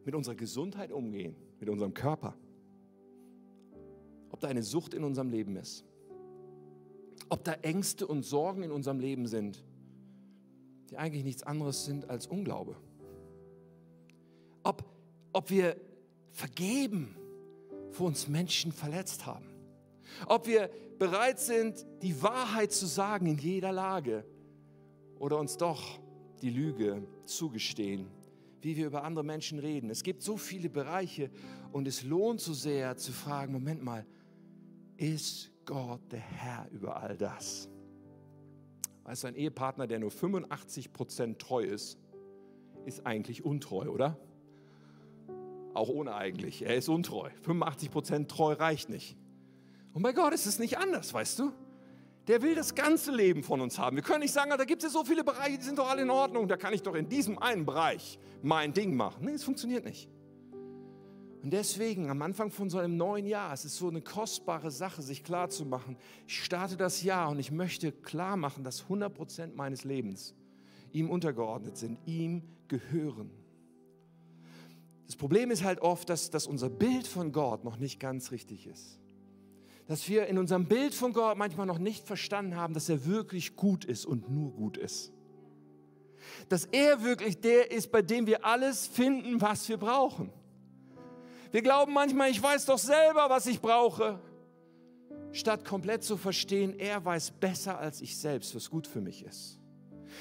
mit 0.04 0.14
unserer 0.16 0.36
Gesundheit 0.36 0.92
umgehen, 0.92 1.36
mit 1.60 1.70
unserem 1.70 1.94
Körper. 1.94 2.36
Ob 4.30 4.40
da 4.40 4.48
eine 4.48 4.64
Sucht 4.64 4.94
in 4.94 5.04
unserem 5.04 5.30
Leben 5.30 5.56
ist, 5.56 5.86
ob 7.30 7.44
da 7.44 7.54
Ängste 7.54 8.06
und 8.06 8.24
Sorgen 8.24 8.64
in 8.64 8.72
unserem 8.72 9.00
Leben 9.00 9.28
sind, 9.28 9.64
die 10.90 10.98
eigentlich 10.98 11.24
nichts 11.24 11.44
anderes 11.44 11.86
sind 11.86 12.10
als 12.10 12.28
Unglaube. 12.28 12.76
Ob, 14.64 14.84
ob 15.34 15.50
wir 15.50 15.78
vergeben 16.32 17.16
wo 18.00 18.06
uns 18.06 18.28
Menschen 18.28 18.72
verletzt 18.72 19.26
haben. 19.26 19.46
Ob 20.28 20.48
wir 20.48 20.70
bereit 20.98 21.40
sind, 21.40 21.86
die 22.02 22.22
Wahrheit 22.22 22.72
zu 22.72 22.86
sagen 22.86 23.28
in 23.28 23.38
jeder 23.38 23.72
Lage 23.72 24.26
oder 25.20 25.40
uns 25.40 25.58
doch 25.58 26.00
die 26.42 26.50
Lüge 26.50 27.06
zugestehen, 27.26 28.08
wie 28.62 28.76
wir 28.78 28.88
über 28.88 29.04
andere 29.04 29.24
Menschen 29.24 29.60
reden. 29.60 29.90
Es 29.90 30.04
gibt 30.04 30.22
so 30.22 30.38
viele 30.38 30.70
Bereiche 30.70 31.30
und 31.72 31.88
es 31.88 32.04
lohnt 32.04 32.42
so 32.42 32.54
sehr 32.54 32.98
zu 32.98 33.12
fragen, 33.12 33.54
Moment 33.54 33.84
mal, 33.84 34.06
ist 34.98 35.52
Gott 35.66 36.12
der 36.12 36.20
Herr 36.20 36.68
über 36.72 37.02
all 37.02 37.18
das. 37.18 37.70
Weißt 39.04 39.24
du, 39.24 39.28
ein 39.28 39.36
Ehepartner, 39.36 39.88
der 39.88 40.00
nur 40.00 40.12
85 40.12 40.94
Prozent 40.94 41.40
treu 41.40 41.64
ist, 41.64 42.00
ist 42.86 43.06
eigentlich 43.06 43.44
untreu, 43.46 43.90
oder? 43.90 44.18
Auch 45.76 45.90
ohne 45.90 46.16
eigentlich. 46.16 46.64
Er 46.64 46.76
ist 46.76 46.88
untreu. 46.88 47.30
85 47.44 47.92
Prozent 47.92 48.32
treu 48.32 48.54
reicht 48.54 48.90
nicht. 48.90 49.18
Und 49.94 50.04
bei 50.04 50.14
Gott 50.14 50.34
ist 50.34 50.46
es 50.46 50.58
nicht 50.58 50.78
anders, 50.78 51.14
weißt 51.14 51.40
du? 51.40 51.52
Der 52.28 52.42
will 52.42 52.56
das 52.56 52.74
ganze 52.74 53.12
Leben 53.12 53.44
von 53.44 53.62
uns 53.62 53.78
haben. 53.78 53.98
Wir 53.98 54.04
können 54.04 54.22
nicht 54.22 54.34
sagen, 54.34 54.50
da 54.50 54.64
gibt 54.64 54.84
es 54.84 54.92
ja 54.92 55.00
so 55.00 55.06
viele 55.06 55.24
Bereiche, 55.24 55.58
die 55.58 55.64
sind 55.64 55.78
doch 55.78 55.90
alle 55.90 56.02
in 56.02 56.10
Ordnung. 56.10 56.48
Da 56.48 56.58
kann 56.58 56.74
ich 56.74 56.82
doch 56.82 56.96
in 56.96 57.08
diesem 57.08 57.38
einen 57.38 57.66
Bereich 57.66 58.18
mein 58.42 58.74
Ding 58.74 58.96
machen. 58.96 59.26
Nee, 59.26 59.34
es 59.34 59.44
funktioniert 59.44 59.86
nicht. 59.86 60.10
Und 61.44 61.52
deswegen 61.52 62.10
am 62.10 62.22
Anfang 62.22 62.50
von 62.50 62.70
so 62.70 62.80
einem 62.80 62.98
neuen 62.98 63.28
Jahr, 63.28 63.54
es 63.54 63.66
ist 63.66 63.76
so 63.76 63.90
eine 63.90 64.02
kostbare 64.02 64.72
Sache, 64.72 65.04
sich 65.04 65.24
klar 65.24 65.50
zu 65.50 65.66
machen. 65.66 65.98
Ich 66.26 66.44
starte 66.44 66.78
das 66.78 67.04
Jahr 67.04 67.30
und 67.30 67.38
ich 67.38 67.52
möchte 67.52 67.92
klar 67.92 68.38
machen, 68.38 68.64
dass 68.64 68.84
100 68.84 69.14
Prozent 69.14 69.56
meines 69.56 69.84
Lebens 69.84 70.34
ihm 70.92 71.10
untergeordnet 71.10 71.78
sind, 71.78 72.00
ihm 72.06 72.44
gehören. 72.68 73.30
Das 75.06 75.16
Problem 75.16 75.52
ist 75.52 75.64
halt 75.64 75.82
oft, 75.82 76.10
dass, 76.10 76.30
dass 76.30 76.48
unser 76.48 76.70
Bild 76.70 77.08
von 77.08 77.32
Gott 77.32 77.64
noch 77.64 77.78
nicht 77.78 78.00
ganz 78.00 78.32
richtig 78.32 78.68
ist. 78.68 79.00
Dass 79.88 80.10
wir 80.10 80.26
in 80.26 80.40
unserem 80.40 80.66
Bild 80.66 80.96
von 80.96 81.14
Gott 81.14 81.38
manchmal 81.38 81.68
noch 81.68 81.78
nicht 81.78 82.08
verstanden 82.08 82.56
haben, 82.56 82.74
dass 82.74 82.90
er 82.90 83.06
wirklich 83.06 83.56
gut 83.56 83.86
ist 83.86 84.06
und 84.06 84.32
nur 84.32 84.52
gut 84.52 84.78
ist. 84.78 85.12
Dass 86.50 86.66
er 86.66 87.04
wirklich 87.04 87.40
der 87.40 87.72
ist, 87.72 87.92
bei 87.92 88.02
dem 88.02 88.26
wir 88.26 88.46
alles 88.46 88.88
finden, 88.88 89.40
was 89.42 89.70
wir 89.70 89.78
brauchen. 89.78 90.32
Wir 91.52 91.62
glauben 91.62 91.94
manchmal, 91.94 92.32
ich 92.32 92.42
weiß 92.42 92.66
doch 92.66 92.80
selber, 92.80 93.30
was 93.30 93.46
ich 93.46 93.62
brauche. 93.62 94.20
Statt 95.32 95.64
komplett 95.66 96.04
zu 96.04 96.18
verstehen, 96.18 96.80
er 96.80 97.06
weiß 97.06 97.32
besser 97.32 97.78
als 97.78 98.02
ich 98.02 98.18
selbst, 98.18 98.56
was 98.56 98.70
gut 98.70 98.88
für 98.88 99.02
mich 99.02 99.24
ist. 99.24 99.60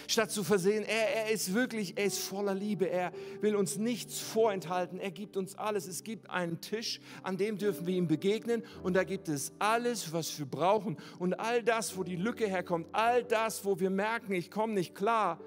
Statt 0.07 0.30
zu 0.30 0.44
versehen, 0.44 0.85
er, 0.85 1.26
er 1.26 1.30
ist 1.30 1.54
wirklich, 1.54 1.96
er 1.96 2.04
ist 2.04 2.18
voller 2.18 2.54
Liebe, 2.54 2.88
er 2.88 3.12
will 3.40 3.57
uns 3.57 3.76
nichts 3.76 4.20
vorenthalten, 4.20 4.98
er 4.98 5.11
gibt 5.11 5.37
uns 5.37 5.57
alles. 5.57 5.87
Es 5.87 6.04
gibt 6.04 6.30
einen 6.30 6.61
Tisch, 6.61 7.00
an 7.22 7.37
dem 7.37 7.59
dürfen 7.59 7.87
wir 7.87 7.94
ihm 7.94 8.09
begegnen 8.09 8.62
und 8.83 8.94
da 8.94 9.04
gibt 9.04 9.28
es 9.28 9.52
alles, 9.59 10.12
was 10.12 10.38
wir 10.38 10.46
brauchen. 10.46 10.96
Und 11.18 11.35
all 11.35 11.62
das, 11.62 11.96
wo 11.96 12.04
die 12.04 12.16
Lücke 12.16 12.46
herkommt, 12.46 12.87
all 12.92 13.24
das, 13.24 13.64
wo 13.64 13.80
wir 13.80 13.90
merken, 13.90 14.33
ich 14.33 14.50
komme 14.50 14.74
nicht 14.74 14.94
klar, 14.94 15.40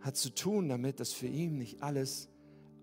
hat 0.00 0.16
zu 0.16 0.34
tun 0.34 0.68
damit, 0.68 1.00
dass 1.00 1.20
wir 1.22 1.30
ihm 1.30 1.58
nicht 1.58 1.82
alles 1.82 2.30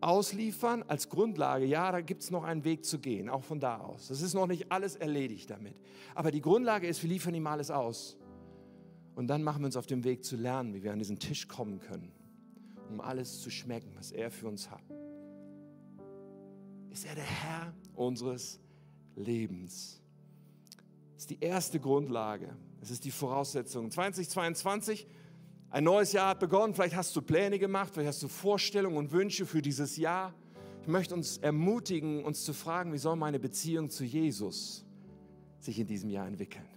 ausliefern 0.01 0.83
als 0.83 1.10
Grundlage, 1.10 1.65
ja, 1.65 1.91
da 1.91 2.01
gibt 2.01 2.23
es 2.23 2.31
noch 2.31 2.43
einen 2.43 2.63
Weg 2.63 2.86
zu 2.86 2.99
gehen, 2.99 3.29
auch 3.29 3.43
von 3.43 3.60
da 3.60 3.79
aus. 3.79 4.07
Das 4.07 4.21
ist 4.21 4.33
noch 4.33 4.47
nicht 4.47 4.71
alles 4.71 4.95
erledigt 4.95 5.49
damit. 5.49 5.75
Aber 6.13 6.31
die 6.31 6.41
Grundlage 6.41 6.88
ist, 6.88 7.01
wir 7.01 7.10
liefern 7.10 7.33
ihm 7.33 7.47
alles 7.47 7.71
aus. 7.71 8.16
Und 9.17 9.25
dann 9.30 9.41
machen 9.41 9.63
wir 9.63 9.65
uns 9.65 9.75
auf 9.75 9.88
den 9.88 10.03
Weg 10.03 10.23
zu 10.23 10.36
lernen, 10.36 10.75
wie 10.75 10.84
wir 10.84 10.93
an 10.93 10.99
diesen 10.99 11.17
Tisch 11.17 11.47
kommen 11.47 11.80
können, 11.80 12.12
um 12.88 13.01
alles 13.01 13.41
zu 13.41 13.49
schmecken, 13.49 13.89
was 13.95 14.12
er 14.12 14.30
für 14.30 14.47
uns 14.47 14.69
hat. 14.69 14.84
Ist 16.91 17.03
er 17.03 17.15
der 17.15 17.23
Herr 17.23 17.73
unseres 17.95 18.60
Lebens? 19.15 20.03
Das 21.15 21.23
ist 21.23 21.32
die 21.32 21.39
erste 21.39 21.80
Grundlage. 21.80 22.56
Das 22.80 22.91
ist 22.91 23.06
die 23.06 23.10
Voraussetzung. 23.10 23.89
2022 23.89 25.08
ein 25.71 25.84
neues 25.84 26.12
Jahr 26.12 26.30
hat 26.30 26.39
begonnen, 26.39 26.75
vielleicht 26.75 26.95
hast 26.95 27.15
du 27.15 27.23
Pläne 27.23 27.58
gemacht, 27.58 27.95
vielleicht 27.95 28.10
hast 28.10 28.21
du 28.21 28.27
Vorstellungen 28.27 28.97
und 28.97 29.12
Wünsche 29.12 29.47
für 29.47 29.63
dieses 29.63 29.97
Jahr. 29.97 30.32
Ich 30.84 30.88
möchte 30.88 31.15
uns 31.15 31.39
ermutigen, 31.39 32.23
uns 32.23 32.43
zu 32.43 32.53
fragen, 32.53 32.93
wie 32.93 32.99
soll 32.99 33.15
meine 33.15 33.39
Beziehung 33.39 33.89
zu 33.89 34.03
Jesus 34.03 34.86
sich 35.60 35.80
in 35.80 35.88
diesem 35.88 36.12
Jahr 36.12 36.27
entwickeln? 36.27 36.76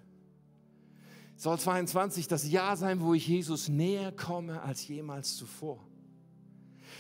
Soll 1.41 1.59
22 1.59 2.29
das 2.29 2.51
Jahr 2.51 2.77
sein, 2.77 3.01
wo 3.01 3.15
ich 3.15 3.27
Jesus 3.27 3.71
näher 3.71 4.13
komme 4.13 4.61
als 4.61 4.87
jemals 4.87 5.39
zuvor? 5.39 5.83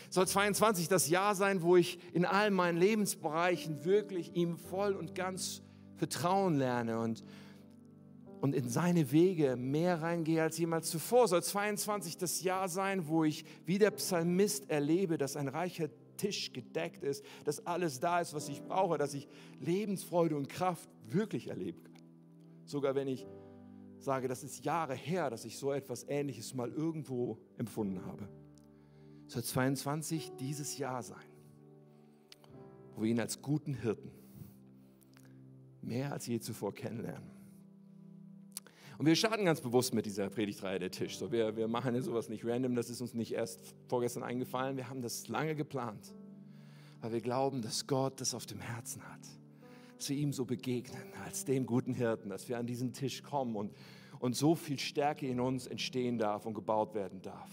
Soll 0.09 0.27
22 0.27 0.89
das 0.89 1.11
Jahr 1.11 1.35
sein, 1.35 1.61
wo 1.61 1.77
ich 1.77 1.99
in 2.15 2.25
all 2.25 2.51
meinen 2.51 2.79
Lebensbereichen 2.79 3.85
wirklich 3.85 4.35
ihm 4.35 4.57
voll 4.57 4.95
und 4.95 5.15
ganz 5.15 5.61
vertrauen 5.97 6.57
lerne 6.57 6.99
und 7.01 7.23
und 8.41 8.55
in 8.55 8.71
seine 8.71 9.13
Wege 9.13 9.57
mehr 9.57 10.01
reingehe 10.01 10.43
als 10.43 10.57
jemals 10.57 10.89
zuvor. 10.89 11.29
Soll 11.29 11.43
22 11.43 12.17
das 12.17 12.43
Jahr 12.43 12.71
sein, 12.71 13.09
wo 13.09 13.25
ich 13.25 13.45
wie 13.67 13.79
der 13.79 13.91
Psalmist 13.91 14.71
erlebe, 14.71 15.19
dass 15.19 15.37
ein 15.37 15.49
reicher 15.49 15.91
Tisch 16.17 16.55
gedeckt 16.55 17.05
ist, 17.05 17.23
dass 17.45 17.67
alles 17.67 18.01
da 18.01 18.23
ist, 18.23 18.33
was 18.33 18.49
ich 18.49 18.63
brauche, 18.63 18.97
dass 18.97 19.13
ich 19.13 19.29
Lebensfreude 19.59 20.35
und 20.35 20.49
Kraft 20.49 20.89
wirklich 21.07 21.49
erleben 21.49 21.85
kann. 21.85 22.03
Sogar 22.65 22.95
wenn 22.95 23.07
ich 23.07 23.27
sage, 24.03 24.29
das 24.29 24.43
ist 24.43 24.65
Jahre 24.65 24.95
her, 24.95 25.31
dass 25.31 25.45
ich 25.45 25.59
so 25.59 25.73
etwas 25.73 26.05
Ähnliches 26.09 26.55
mal 26.55 26.71
irgendwo 26.71 27.39
empfunden 27.59 28.05
habe. 28.07 28.29
Soll 29.27 29.45
22 29.45 30.33
dieses 30.39 30.79
Jahr 30.79 31.03
sein, 31.03 31.19
wo 32.95 33.03
wir 33.03 33.11
ihn 33.11 33.21
als 33.21 33.43
guten 33.43 33.75
Hirten 33.75 34.11
mehr 35.83 36.13
als 36.13 36.27
je 36.27 36.41
zuvor 36.41 36.75
kennenlernen. 36.75 37.31
Und 38.99 39.07
wir 39.07 39.17
starten 39.17 39.47
ganz 39.47 39.63
bewusst 39.63 39.95
mit 39.95 40.05
dieser 40.05 40.29
Predigtreihe 40.29 40.79
der 40.79 40.91
Tisch. 40.91 41.17
So, 41.17 41.33
wir, 41.33 41.57
wir 41.57 41.69
machen 41.69 41.95
ja 41.95 42.03
sowas 42.03 42.29
nicht 42.29 42.45
random, 42.45 42.75
das 42.75 42.91
ist 42.91 43.01
uns 43.01 43.15
nicht 43.15 43.33
erst 43.33 43.75
vorgestern 43.89 44.23
eingefallen. 44.23 44.77
Wir 44.77 44.91
haben 44.91 45.01
das 45.01 45.29
lange 45.29 45.55
geplant, 45.55 46.15
weil 47.01 47.13
wir 47.13 47.21
glauben, 47.23 47.63
dass 47.63 47.87
Gott 47.87 48.21
das 48.21 48.35
auf 48.35 48.45
dem 48.45 48.61
Herzen 48.61 49.03
hat. 49.03 49.40
Wir 50.09 50.17
ihm 50.17 50.33
so 50.33 50.45
begegnen, 50.45 51.03
als 51.25 51.45
dem 51.45 51.67
guten 51.67 51.95
Hirten, 51.95 52.31
dass 52.31 52.49
wir 52.49 52.59
an 52.59 52.67
diesen 52.67 52.93
Tisch 52.93 53.23
kommen 53.23 53.57
und, 53.57 53.73
und 54.19 54.35
so 54.35 54.55
viel 54.55 54.79
Stärke 54.79 55.27
in 55.27 55.41
uns 55.41 55.67
entstehen 55.67 56.19
darf 56.19 56.47
und 56.47 56.55
gebaut 56.55 56.95
werden 56.95 57.21
darf. 57.23 57.51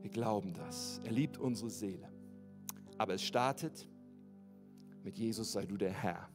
Wir 0.00 0.10
glauben 0.10 0.54
das. 0.54 1.00
Er 1.04 1.12
liebt 1.12 1.38
unsere 1.38 1.70
Seele. 1.70 2.10
Aber 2.96 3.14
es 3.14 3.22
startet 3.22 3.88
mit 5.04 5.16
Jesus 5.16 5.52
sei 5.52 5.64
du 5.64 5.76
der 5.76 5.92
Herr. 5.92 6.28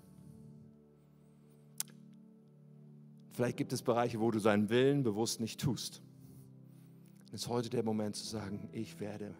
Vielleicht 3.31 3.57
gibt 3.57 3.73
es 3.73 3.81
Bereiche, 3.81 4.19
wo 4.19 4.31
du 4.31 4.39
seinen 4.39 4.69
Willen 4.69 5.03
bewusst 5.03 5.39
nicht 5.39 5.59
tust. 5.59 6.01
Es 7.27 7.41
ist 7.41 7.47
heute 7.47 7.69
der 7.69 7.83
Moment 7.83 8.15
zu 8.15 8.25
sagen, 8.25 8.69
ich 8.71 8.99
werde 8.99 9.35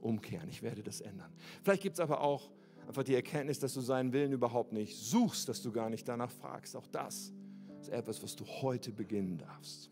umkehren, 0.00 0.48
ich 0.48 0.62
werde 0.62 0.82
das 0.82 1.00
ändern. 1.00 1.32
Vielleicht 1.62 1.82
gibt 1.82 1.94
es 1.94 2.00
aber 2.00 2.20
auch 2.20 2.50
einfach 2.86 3.02
die 3.02 3.14
Erkenntnis, 3.14 3.58
dass 3.58 3.74
du 3.74 3.80
seinen 3.80 4.12
Willen 4.12 4.32
überhaupt 4.32 4.72
nicht 4.72 4.96
suchst, 4.96 5.48
dass 5.48 5.62
du 5.62 5.72
gar 5.72 5.90
nicht 5.90 6.08
danach 6.08 6.30
fragst. 6.30 6.76
Auch 6.76 6.86
das 6.86 7.32
ist 7.80 7.90
etwas, 7.90 8.22
was 8.22 8.36
du 8.36 8.44
heute 8.44 8.92
beginnen 8.92 9.38
darfst. 9.38 9.90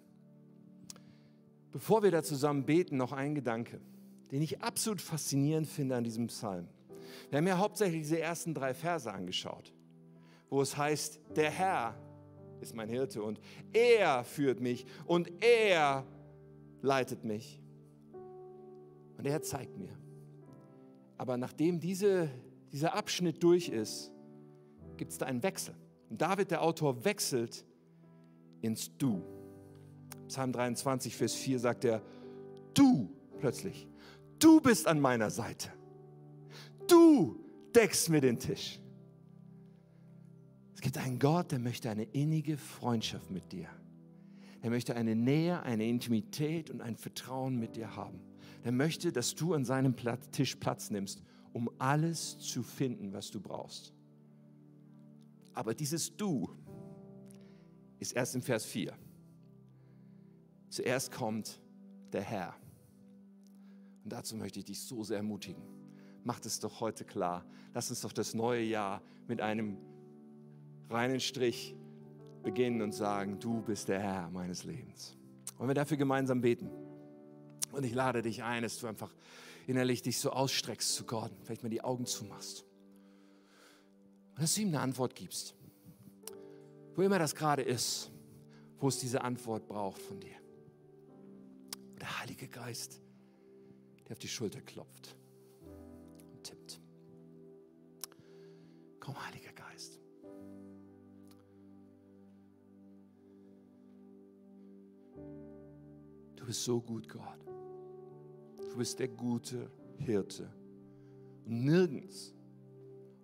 Bevor 1.73 2.03
wir 2.03 2.11
da 2.11 2.23
zusammen 2.23 2.65
beten, 2.65 2.97
noch 2.97 3.13
ein 3.13 3.35
Gedanke, 3.35 3.81
den 4.31 4.43
ich 4.43 4.63
absolut 4.63 5.01
faszinierend 5.01 5.67
finde 5.67 5.97
an 5.97 6.05
diesem 6.05 6.27
Psalm. 6.27 6.69
Wir 7.29 7.39
haben 7.39 7.47
ja 7.47 7.59
hauptsächlich 7.59 8.03
diese 8.03 8.21
ersten 8.21 8.55
drei 8.55 8.75
Verse 8.75 9.13
angeschaut, 9.13 9.73
wo 10.49 10.61
es 10.63 10.77
heißt, 10.77 11.21
der 11.37 11.51
Herr 11.51 11.95
ist 12.61 12.75
mein 12.75 12.89
Hirte 12.89 13.23
und 13.23 13.41
er 13.73 14.25
führt 14.25 14.61
mich 14.61 14.87
und 15.07 15.31
er 15.43 16.05
leitet 16.83 17.25
mich. 17.25 17.61
Und 19.17 19.27
er 19.27 19.43
zeigt 19.43 19.77
mir. 19.77 19.97
Aber 21.19 21.37
nachdem 21.37 21.79
diese, 21.79 22.31
dieser 22.73 22.95
Abschnitt 22.95 23.43
durch 23.43 23.69
ist, 23.69 24.13
gibt 24.97 25.13
es 25.13 25.19
da 25.19 25.27
einen 25.27 25.43
Wechsel. 25.43 25.75
Und 26.09 26.21
David, 26.21 26.51
der 26.51 26.63
Autor, 26.63 27.05
wechselt 27.05 27.65
ins 28.61 28.97
Du. 28.97 29.23
Psalm 30.29 30.53
23, 30.53 31.17
Vers 31.17 31.35
4 31.35 31.59
sagt 31.59 31.85
er, 31.85 32.03
du 32.75 33.11
plötzlich, 33.39 33.89
du 34.39 34.61
bist 34.61 34.87
an 34.87 35.01
meiner 35.01 35.31
Seite. 35.31 35.71
Du 36.87 37.41
deckst 37.75 38.09
mir 38.09 38.21
den 38.21 38.39
Tisch. 38.39 38.81
Es 40.75 40.81
gibt 40.81 40.99
einen 40.99 41.19
Gott, 41.19 41.53
der 41.53 41.59
möchte 41.59 41.91
eine 41.91 42.05
innige 42.05 42.57
Freundschaft 42.57 43.31
mit 43.31 43.53
dir. 43.53 43.69
Er 44.63 44.71
möchte 44.71 44.95
eine 44.95 45.15
Nähe, 45.15 45.63
eine 45.63 45.87
Intimität 45.87 46.71
und 46.71 46.81
ein 46.81 46.97
Vertrauen 46.97 47.59
mit 47.59 47.77
dir 47.77 47.97
haben. 47.97 48.21
Er 48.63 48.73
möchte, 48.73 49.13
dass 49.13 49.35
du 49.35 49.55
an 49.55 49.65
seinem 49.65 49.95
Tisch 50.33 50.57
Platz 50.57 50.91
nimmst, 50.91 51.23
um 51.53 51.71
alles 51.79 52.39
zu 52.39 52.63
finden, 52.63 53.13
was 53.13 53.31
du 53.31 53.41
brauchst. 53.41 53.93
Aber 55.55 55.75
dieses 55.75 56.17
Du 56.17 56.49
ist 57.99 58.13
erst 58.13 58.35
im 58.35 58.43
Vers 58.43 58.65
4. 58.65 58.93
Zuerst 60.69 61.13
kommt 61.13 61.61
der 62.13 62.23
Herr. 62.23 62.55
Und 64.05 64.13
dazu 64.13 64.37
möchte 64.37 64.61
ich 64.61 64.65
dich 64.65 64.81
so 64.81 65.03
sehr 65.03 65.19
ermutigen. 65.19 65.63
Mach 66.25 66.41
es 66.45 66.61
doch 66.61 66.81
heute 66.81 67.05
klar. 67.05 67.45
Lass 67.75 67.91
uns 67.91 68.01
doch 68.01 68.13
das 68.13 68.35
neue 68.35 68.63
Jahr 68.63 69.03
mit 69.27 69.41
einem 69.41 69.79
reinen 70.89 71.21
Strich 71.21 71.75
beginnen 72.43 72.83
und 72.83 72.93
sagen, 72.93 73.39
du 73.39 73.63
bist 73.63 73.89
der 73.89 74.01
Herr 74.01 74.31
meines 74.31 74.65
Lebens. 74.65 75.17
Wollen 75.59 75.69
wir 75.69 75.75
dafür 75.75 75.97
gemeinsam 75.97 76.41
beten? 76.41 76.71
Und 77.73 77.85
ich 77.85 77.95
lade 77.95 78.23
dich 78.23 78.43
ein, 78.43 78.63
dass 78.63 78.79
du 78.79 78.87
einfach 78.87 79.15
innerlich 79.71 80.03
dich 80.03 80.19
so 80.19 80.31
ausstreckst 80.31 80.95
zu 80.95 81.05
Gott, 81.05 81.31
vielleicht 81.45 81.63
mal 81.63 81.69
die 81.69 81.83
Augen 81.83 82.07
zumachst 82.07 82.65
und 84.41 84.45
dass 84.45 84.55
du 84.55 84.63
ihm 84.63 84.69
eine 84.69 84.81
Antwort 84.81 85.15
gibst. 85.15 85.55
Wo 86.95 87.03
immer 87.03 87.19
das 87.19 87.35
gerade 87.35 87.61
ist, 87.61 88.11
wo 88.79 88.89
es 88.89 88.99
diese 88.99 89.21
Antwort 89.21 89.69
braucht 89.69 90.01
von 90.01 90.19
dir. 90.19 90.37
Und 91.93 92.01
der 92.01 92.21
Heilige 92.21 92.49
Geist, 92.49 93.03
der 94.07 94.13
auf 94.13 94.19
die 94.19 94.29
Schulter 94.29 94.63
klopft 94.63 95.15
und 96.33 96.43
tippt. 96.43 96.81
Komm, 98.99 99.15
Heiliger 99.27 99.53
Geist. 99.53 100.01
Du 106.37 106.47
bist 106.47 106.65
so 106.65 106.81
gut, 106.81 107.07
Gott. 107.11 107.45
Du 108.69 108.77
bist 108.77 108.99
der 108.99 109.09
gute 109.09 109.71
Hirte. 109.99 110.51
Und 111.47 111.65
nirgends 111.65 112.35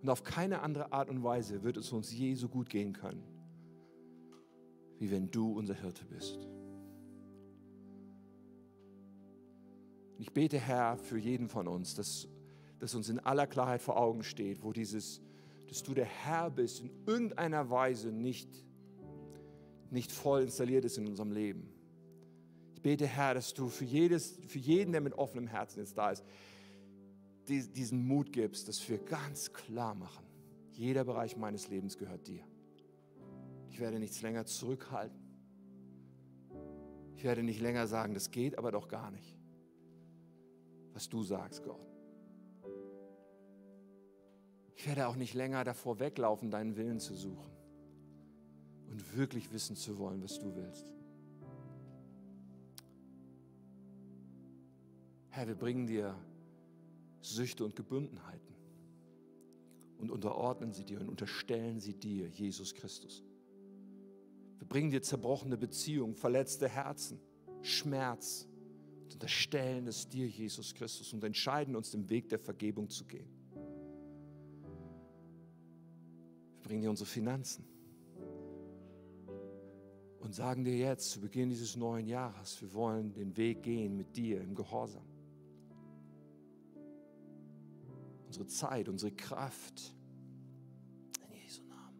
und 0.02 0.10
auf 0.10 0.22
keine 0.22 0.60
andere 0.62 0.92
Art 0.92 1.08
und 1.10 1.22
Weise 1.22 1.62
wird 1.62 1.76
es 1.76 1.92
uns 1.92 2.12
je 2.12 2.34
so 2.34 2.48
gut 2.48 2.70
gehen 2.70 2.92
können, 2.92 3.24
wie 4.98 5.10
wenn 5.10 5.30
du 5.30 5.52
unser 5.52 5.74
Hirte 5.74 6.04
bist. 6.04 6.48
Ich 10.18 10.32
bete, 10.32 10.58
Herr, 10.58 10.96
für 10.96 11.18
jeden 11.18 11.48
von 11.48 11.68
uns, 11.68 11.94
dass, 11.94 12.28
dass 12.78 12.94
uns 12.94 13.08
in 13.08 13.18
aller 13.18 13.46
Klarheit 13.46 13.82
vor 13.82 13.96
Augen 13.98 14.22
steht, 14.22 14.62
wo 14.62 14.72
dieses, 14.72 15.20
dass 15.68 15.82
du 15.82 15.92
der 15.92 16.06
Herr 16.06 16.50
bist, 16.50 16.80
in 16.80 16.90
irgendeiner 17.04 17.68
Weise 17.68 18.12
nicht, 18.12 18.64
nicht 19.90 20.12
voll 20.12 20.42
installiert 20.42 20.84
ist 20.84 20.98
in 20.98 21.06
unserem 21.06 21.32
Leben. 21.32 21.68
Bete, 22.86 23.08
Herr, 23.08 23.34
dass 23.34 23.52
du 23.52 23.68
für, 23.68 23.84
jedes, 23.84 24.38
für 24.46 24.60
jeden, 24.60 24.92
der 24.92 25.00
mit 25.00 25.14
offenem 25.14 25.48
Herzen 25.48 25.80
jetzt 25.80 25.98
da 25.98 26.12
ist, 26.12 26.24
diesen 27.48 28.06
Mut 28.06 28.32
gibst, 28.32 28.68
dass 28.68 28.88
wir 28.88 28.98
ganz 28.98 29.52
klar 29.52 29.96
machen, 29.96 30.24
jeder 30.70 31.02
Bereich 31.02 31.36
meines 31.36 31.68
Lebens 31.68 31.98
gehört 31.98 32.28
dir. 32.28 32.44
Ich 33.70 33.80
werde 33.80 33.98
nichts 33.98 34.22
länger 34.22 34.46
zurückhalten. 34.46 35.18
Ich 37.16 37.24
werde 37.24 37.42
nicht 37.42 37.60
länger 37.60 37.88
sagen, 37.88 38.14
das 38.14 38.30
geht 38.30 38.56
aber 38.56 38.70
doch 38.70 38.86
gar 38.86 39.10
nicht. 39.10 39.36
Was 40.92 41.08
du 41.08 41.24
sagst, 41.24 41.64
Gott. 41.64 41.84
Ich 44.76 44.86
werde 44.86 45.08
auch 45.08 45.16
nicht 45.16 45.34
länger 45.34 45.64
davor 45.64 45.98
weglaufen, 45.98 46.52
deinen 46.52 46.76
Willen 46.76 47.00
zu 47.00 47.16
suchen 47.16 47.50
und 48.88 49.16
wirklich 49.16 49.52
wissen 49.52 49.74
zu 49.74 49.98
wollen, 49.98 50.22
was 50.22 50.38
du 50.38 50.54
willst. 50.54 50.92
Herr, 55.36 55.46
wir 55.46 55.54
bringen 55.54 55.86
dir 55.86 56.18
Süchte 57.20 57.62
und 57.62 57.76
Gebundenheiten 57.76 58.54
und 59.98 60.10
unterordnen 60.10 60.72
sie 60.72 60.82
dir 60.82 60.98
und 60.98 61.10
unterstellen 61.10 61.78
sie 61.78 61.92
dir, 61.92 62.26
Jesus 62.26 62.74
Christus. 62.74 63.22
Wir 64.56 64.66
bringen 64.66 64.90
dir 64.90 65.02
zerbrochene 65.02 65.58
Beziehungen, 65.58 66.14
verletzte 66.14 66.70
Herzen, 66.70 67.20
Schmerz 67.60 68.48
und 69.02 69.12
unterstellen 69.12 69.86
es 69.86 70.08
dir, 70.08 70.26
Jesus 70.26 70.74
Christus, 70.74 71.12
und 71.12 71.22
entscheiden 71.22 71.76
uns, 71.76 71.90
den 71.90 72.08
Weg 72.08 72.30
der 72.30 72.38
Vergebung 72.38 72.88
zu 72.88 73.04
gehen. 73.04 73.28
Wir 76.54 76.62
bringen 76.62 76.80
dir 76.80 76.88
unsere 76.88 77.10
Finanzen 77.10 77.66
und 80.18 80.34
sagen 80.34 80.64
dir 80.64 80.78
jetzt 80.78 81.10
zu 81.10 81.20
Beginn 81.20 81.50
dieses 81.50 81.76
neuen 81.76 82.06
Jahres, 82.06 82.58
wir 82.62 82.72
wollen 82.72 83.12
den 83.12 83.36
Weg 83.36 83.62
gehen 83.64 83.98
mit 83.98 84.16
dir 84.16 84.40
im 84.40 84.54
Gehorsam. 84.54 85.04
Unsere 88.36 88.46
Zeit, 88.46 88.88
unsere 88.88 89.12
Kraft. 89.12 89.94
In 91.26 91.36
Jesu 91.42 91.62
Namen. 91.62 91.96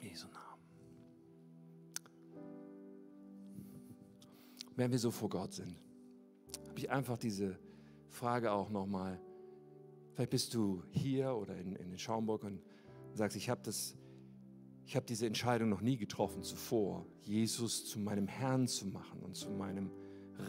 In 0.00 0.08
Jesu 0.08 0.26
Namen. 0.28 0.62
Wenn 4.76 4.90
wir 4.90 4.98
so 4.98 5.10
vor 5.10 5.28
Gott 5.28 5.52
sind, 5.52 5.76
habe 6.68 6.78
ich 6.78 6.90
einfach 6.90 7.18
diese 7.18 7.58
Frage 8.08 8.52
auch 8.52 8.70
nochmal. 8.70 9.20
Vielleicht 10.14 10.30
bist 10.30 10.54
du 10.54 10.82
hier 10.90 11.34
oder 11.34 11.54
in, 11.56 11.76
in 11.76 11.98
Schaumburg 11.98 12.44
und 12.44 12.62
sagst, 13.14 13.36
ich 13.36 13.50
habe 13.50 13.60
das, 13.62 13.96
ich 14.86 14.96
habe 14.96 15.04
diese 15.04 15.26
Entscheidung 15.26 15.68
noch 15.68 15.82
nie 15.82 15.98
getroffen 15.98 16.42
zuvor, 16.42 17.06
Jesus 17.20 17.84
zu 17.84 17.98
meinem 17.98 18.28
Herrn 18.28 18.66
zu 18.66 18.86
machen 18.86 19.20
und 19.20 19.36
zu 19.36 19.50
meinem 19.50 19.90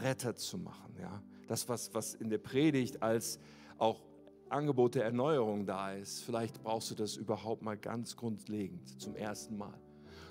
Retter 0.01 0.35
zu 0.35 0.57
machen. 0.57 0.95
Ja? 0.99 1.21
Das, 1.47 1.67
was, 1.69 1.93
was 1.93 2.13
in 2.13 2.29
der 2.29 2.37
Predigt 2.37 3.01
als 3.01 3.39
auch 3.77 4.01
Angebot 4.49 4.95
der 4.95 5.03
Erneuerung 5.03 5.65
da 5.65 5.93
ist. 5.93 6.21
Vielleicht 6.23 6.61
brauchst 6.63 6.91
du 6.91 6.95
das 6.95 7.15
überhaupt 7.15 7.63
mal 7.63 7.77
ganz 7.77 8.15
grundlegend 8.15 9.01
zum 9.01 9.15
ersten 9.15 9.57
Mal. 9.57 9.73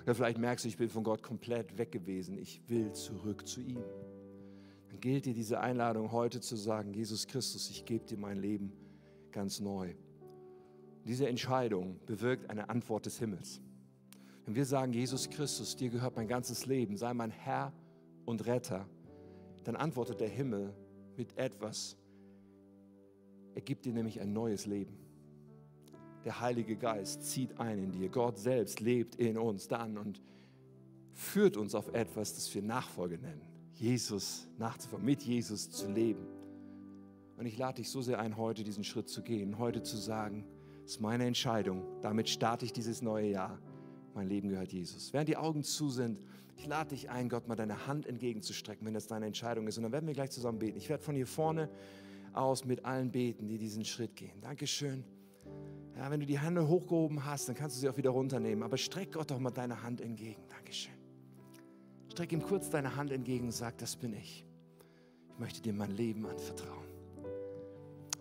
Oder 0.03 0.15
vielleicht 0.15 0.37
merkst 0.37 0.65
du, 0.65 0.69
ich 0.69 0.77
bin 0.77 0.89
von 0.89 1.03
Gott 1.03 1.23
komplett 1.23 1.77
weg 1.77 1.91
gewesen. 1.91 2.37
Ich 2.37 2.61
will 2.69 2.91
zurück 2.93 3.47
zu 3.47 3.61
ihm. 3.61 3.83
Dann 4.89 4.99
gilt 4.99 5.25
dir 5.25 5.33
diese 5.33 5.59
Einladung 5.59 6.11
heute 6.11 6.41
zu 6.41 6.55
sagen, 6.55 6.93
Jesus 6.93 7.27
Christus, 7.27 7.69
ich 7.69 7.85
gebe 7.85 8.05
dir 8.05 8.17
mein 8.17 8.37
Leben 8.37 8.73
ganz 9.31 9.59
neu. 9.59 9.93
Diese 11.05 11.27
Entscheidung 11.27 11.99
bewirkt 12.05 12.49
eine 12.49 12.69
Antwort 12.69 13.05
des 13.05 13.19
Himmels. 13.19 13.61
Wenn 14.45 14.55
wir 14.55 14.65
sagen, 14.65 14.93
Jesus 14.93 15.29
Christus, 15.29 15.75
dir 15.75 15.89
gehört 15.89 16.15
mein 16.15 16.27
ganzes 16.27 16.65
Leben, 16.65 16.97
sei 16.97 17.13
mein 17.13 17.31
Herr 17.31 17.73
und 18.25 18.45
Retter, 18.45 18.87
dann 19.63 19.75
antwortet 19.75 20.19
der 20.19 20.29
Himmel 20.29 20.73
mit 21.17 21.37
etwas. 21.37 21.97
Er 23.55 23.61
gibt 23.61 23.85
dir 23.85 23.93
nämlich 23.93 24.19
ein 24.19 24.33
neues 24.33 24.65
Leben. 24.65 24.97
Der 26.25 26.39
Heilige 26.39 26.75
Geist 26.75 27.23
zieht 27.23 27.59
ein 27.59 27.79
in 27.79 27.91
dir. 27.91 28.09
Gott 28.09 28.37
selbst 28.37 28.79
lebt 28.79 29.15
in 29.15 29.37
uns 29.37 29.67
dann 29.67 29.97
und 29.97 30.21
führt 31.11 31.57
uns 31.57 31.75
auf 31.75 31.93
etwas, 31.93 32.33
das 32.33 32.53
wir 32.53 32.61
Nachfolge 32.61 33.17
nennen. 33.17 33.41
Jesus 33.73 34.47
nachzufolgen, 34.57 35.05
mit 35.05 35.23
Jesus 35.23 35.69
zu 35.69 35.91
leben. 35.91 36.25
Und 37.37 37.45
ich 37.45 37.57
lade 37.57 37.77
dich 37.77 37.89
so 37.89 38.01
sehr 38.01 38.19
ein, 38.19 38.37
heute 38.37 38.63
diesen 38.63 38.83
Schritt 38.83 39.09
zu 39.09 39.21
gehen, 39.21 39.57
heute 39.57 39.83
zu 39.83 39.97
sagen, 39.97 40.45
es 40.85 40.93
ist 40.93 41.01
meine 41.01 41.25
Entscheidung, 41.25 41.83
damit 42.01 42.29
starte 42.29 42.65
ich 42.65 42.73
dieses 42.73 43.01
neue 43.01 43.29
Jahr. 43.29 43.59
Mein 44.13 44.27
Leben 44.27 44.49
gehört 44.49 44.71
Jesus. 44.71 45.13
Während 45.13 45.29
die 45.29 45.37
Augen 45.37 45.63
zu 45.63 45.89
sind, 45.89 46.19
ich 46.55 46.67
lade 46.67 46.89
dich 46.89 47.09
ein, 47.09 47.29
Gott 47.29 47.47
mal 47.47 47.55
deine 47.55 47.87
Hand 47.87 48.05
entgegenzustrecken, 48.05 48.85
wenn 48.85 48.93
das 48.93 49.07
deine 49.07 49.25
Entscheidung 49.25 49.67
ist. 49.67 49.77
Und 49.77 49.83
dann 49.83 49.91
werden 49.91 50.07
wir 50.07 50.13
gleich 50.13 50.31
zusammen 50.31 50.59
beten. 50.59 50.77
Ich 50.77 50.89
werde 50.89 51.03
von 51.03 51.15
hier 51.15 51.27
vorne 51.27 51.69
aus 52.33 52.65
mit 52.65 52.85
allen 52.85 53.11
beten, 53.11 53.47
die 53.47 53.57
diesen 53.57 53.85
Schritt 53.85 54.15
gehen. 54.15 54.39
Dankeschön. 54.41 55.03
Ja, 55.97 56.09
wenn 56.09 56.19
du 56.19 56.25
die 56.25 56.39
Hände 56.39 56.67
hochgehoben 56.67 57.25
hast, 57.25 57.47
dann 57.49 57.55
kannst 57.55 57.75
du 57.75 57.81
sie 57.81 57.89
auch 57.89 57.97
wieder 57.97 58.11
runternehmen. 58.11 58.63
Aber 58.63 58.77
streck 58.77 59.11
Gott 59.13 59.31
doch 59.31 59.39
mal 59.39 59.51
deine 59.51 59.83
Hand 59.83 60.01
entgegen. 60.01 60.41
Dankeschön. 60.49 60.93
Streck 62.09 62.31
ihm 62.31 62.41
kurz 62.41 62.69
deine 62.69 62.95
Hand 62.95 63.11
entgegen 63.11 63.45
und 63.45 63.51
sag, 63.51 63.77
das 63.79 63.95
bin 63.95 64.13
ich. 64.13 64.45
Ich 65.29 65.39
möchte 65.39 65.61
dir 65.61 65.73
mein 65.73 65.91
Leben 65.91 66.25
anvertrauen. 66.25 66.87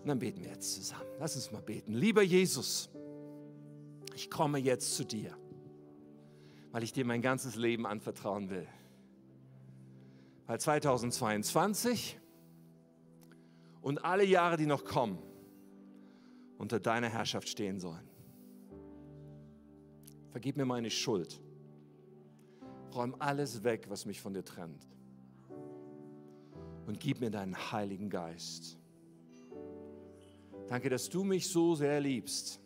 Und 0.03 0.09
dann 0.09 0.19
beten 0.19 0.43
wir 0.43 0.51
jetzt 0.51 0.75
zusammen. 0.75 1.09
Lass 1.19 1.37
uns 1.37 1.53
mal 1.53 1.63
beten. 1.63 1.93
Lieber 1.93 2.23
Jesus, 2.23 2.91
ich 4.15 4.31
komme 4.31 4.59
jetzt 4.59 4.97
zu 4.97 5.05
dir 5.05 5.37
weil 6.73 6.83
ich 6.83 6.93
dir 6.93 7.05
mein 7.05 7.21
ganzes 7.21 7.55
Leben 7.55 7.87
anvertrauen 7.87 8.49
will. 8.51 8.67
Weil 10.47 10.59
2022 10.59 12.19
und 13.83 14.05
alle 14.05 14.25
Jahre, 14.25 14.57
die 14.57 14.67
noch 14.67 14.85
kommen, 14.85 15.19
unter 16.57 16.81
deiner 16.81 17.09
Herrschaft 17.09 17.49
stehen 17.49 17.79
sollen. 17.79 18.09
Vergib 20.31 20.57
mir 20.57 20.65
meine 20.65 20.91
Schuld. 20.91 21.41
Räum 22.95 23.17
alles 23.19 23.65
weg, 23.65 23.87
was 23.89 24.07
mich 24.07 24.21
von 24.21 24.33
dir 24.33 24.45
trennt. 24.45 24.87
Und 26.87 27.01
gib 27.01 27.21
mir 27.21 27.31
deinen 27.31 27.57
Heiligen 27.71 28.09
Geist. 28.09 28.79
Danke, 30.69 30.89
dass 30.89 31.11
du 31.11 31.23
mich 31.23 31.49
so 31.49 31.75
sehr 31.75 32.01
liebst. 32.01 32.61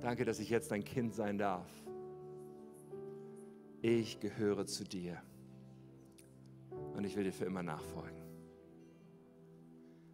Danke, 0.00 0.24
dass 0.24 0.38
ich 0.38 0.50
jetzt 0.50 0.70
dein 0.70 0.84
Kind 0.84 1.14
sein 1.14 1.36
darf 1.36 1.81
ich 3.82 4.20
gehöre 4.20 4.64
zu 4.64 4.84
dir 4.84 5.20
und 6.94 7.04
ich 7.04 7.16
will 7.16 7.24
dir 7.24 7.32
für 7.32 7.44
immer 7.44 7.62
nachfolgen. 7.62 8.22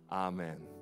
Amen. 0.09 0.78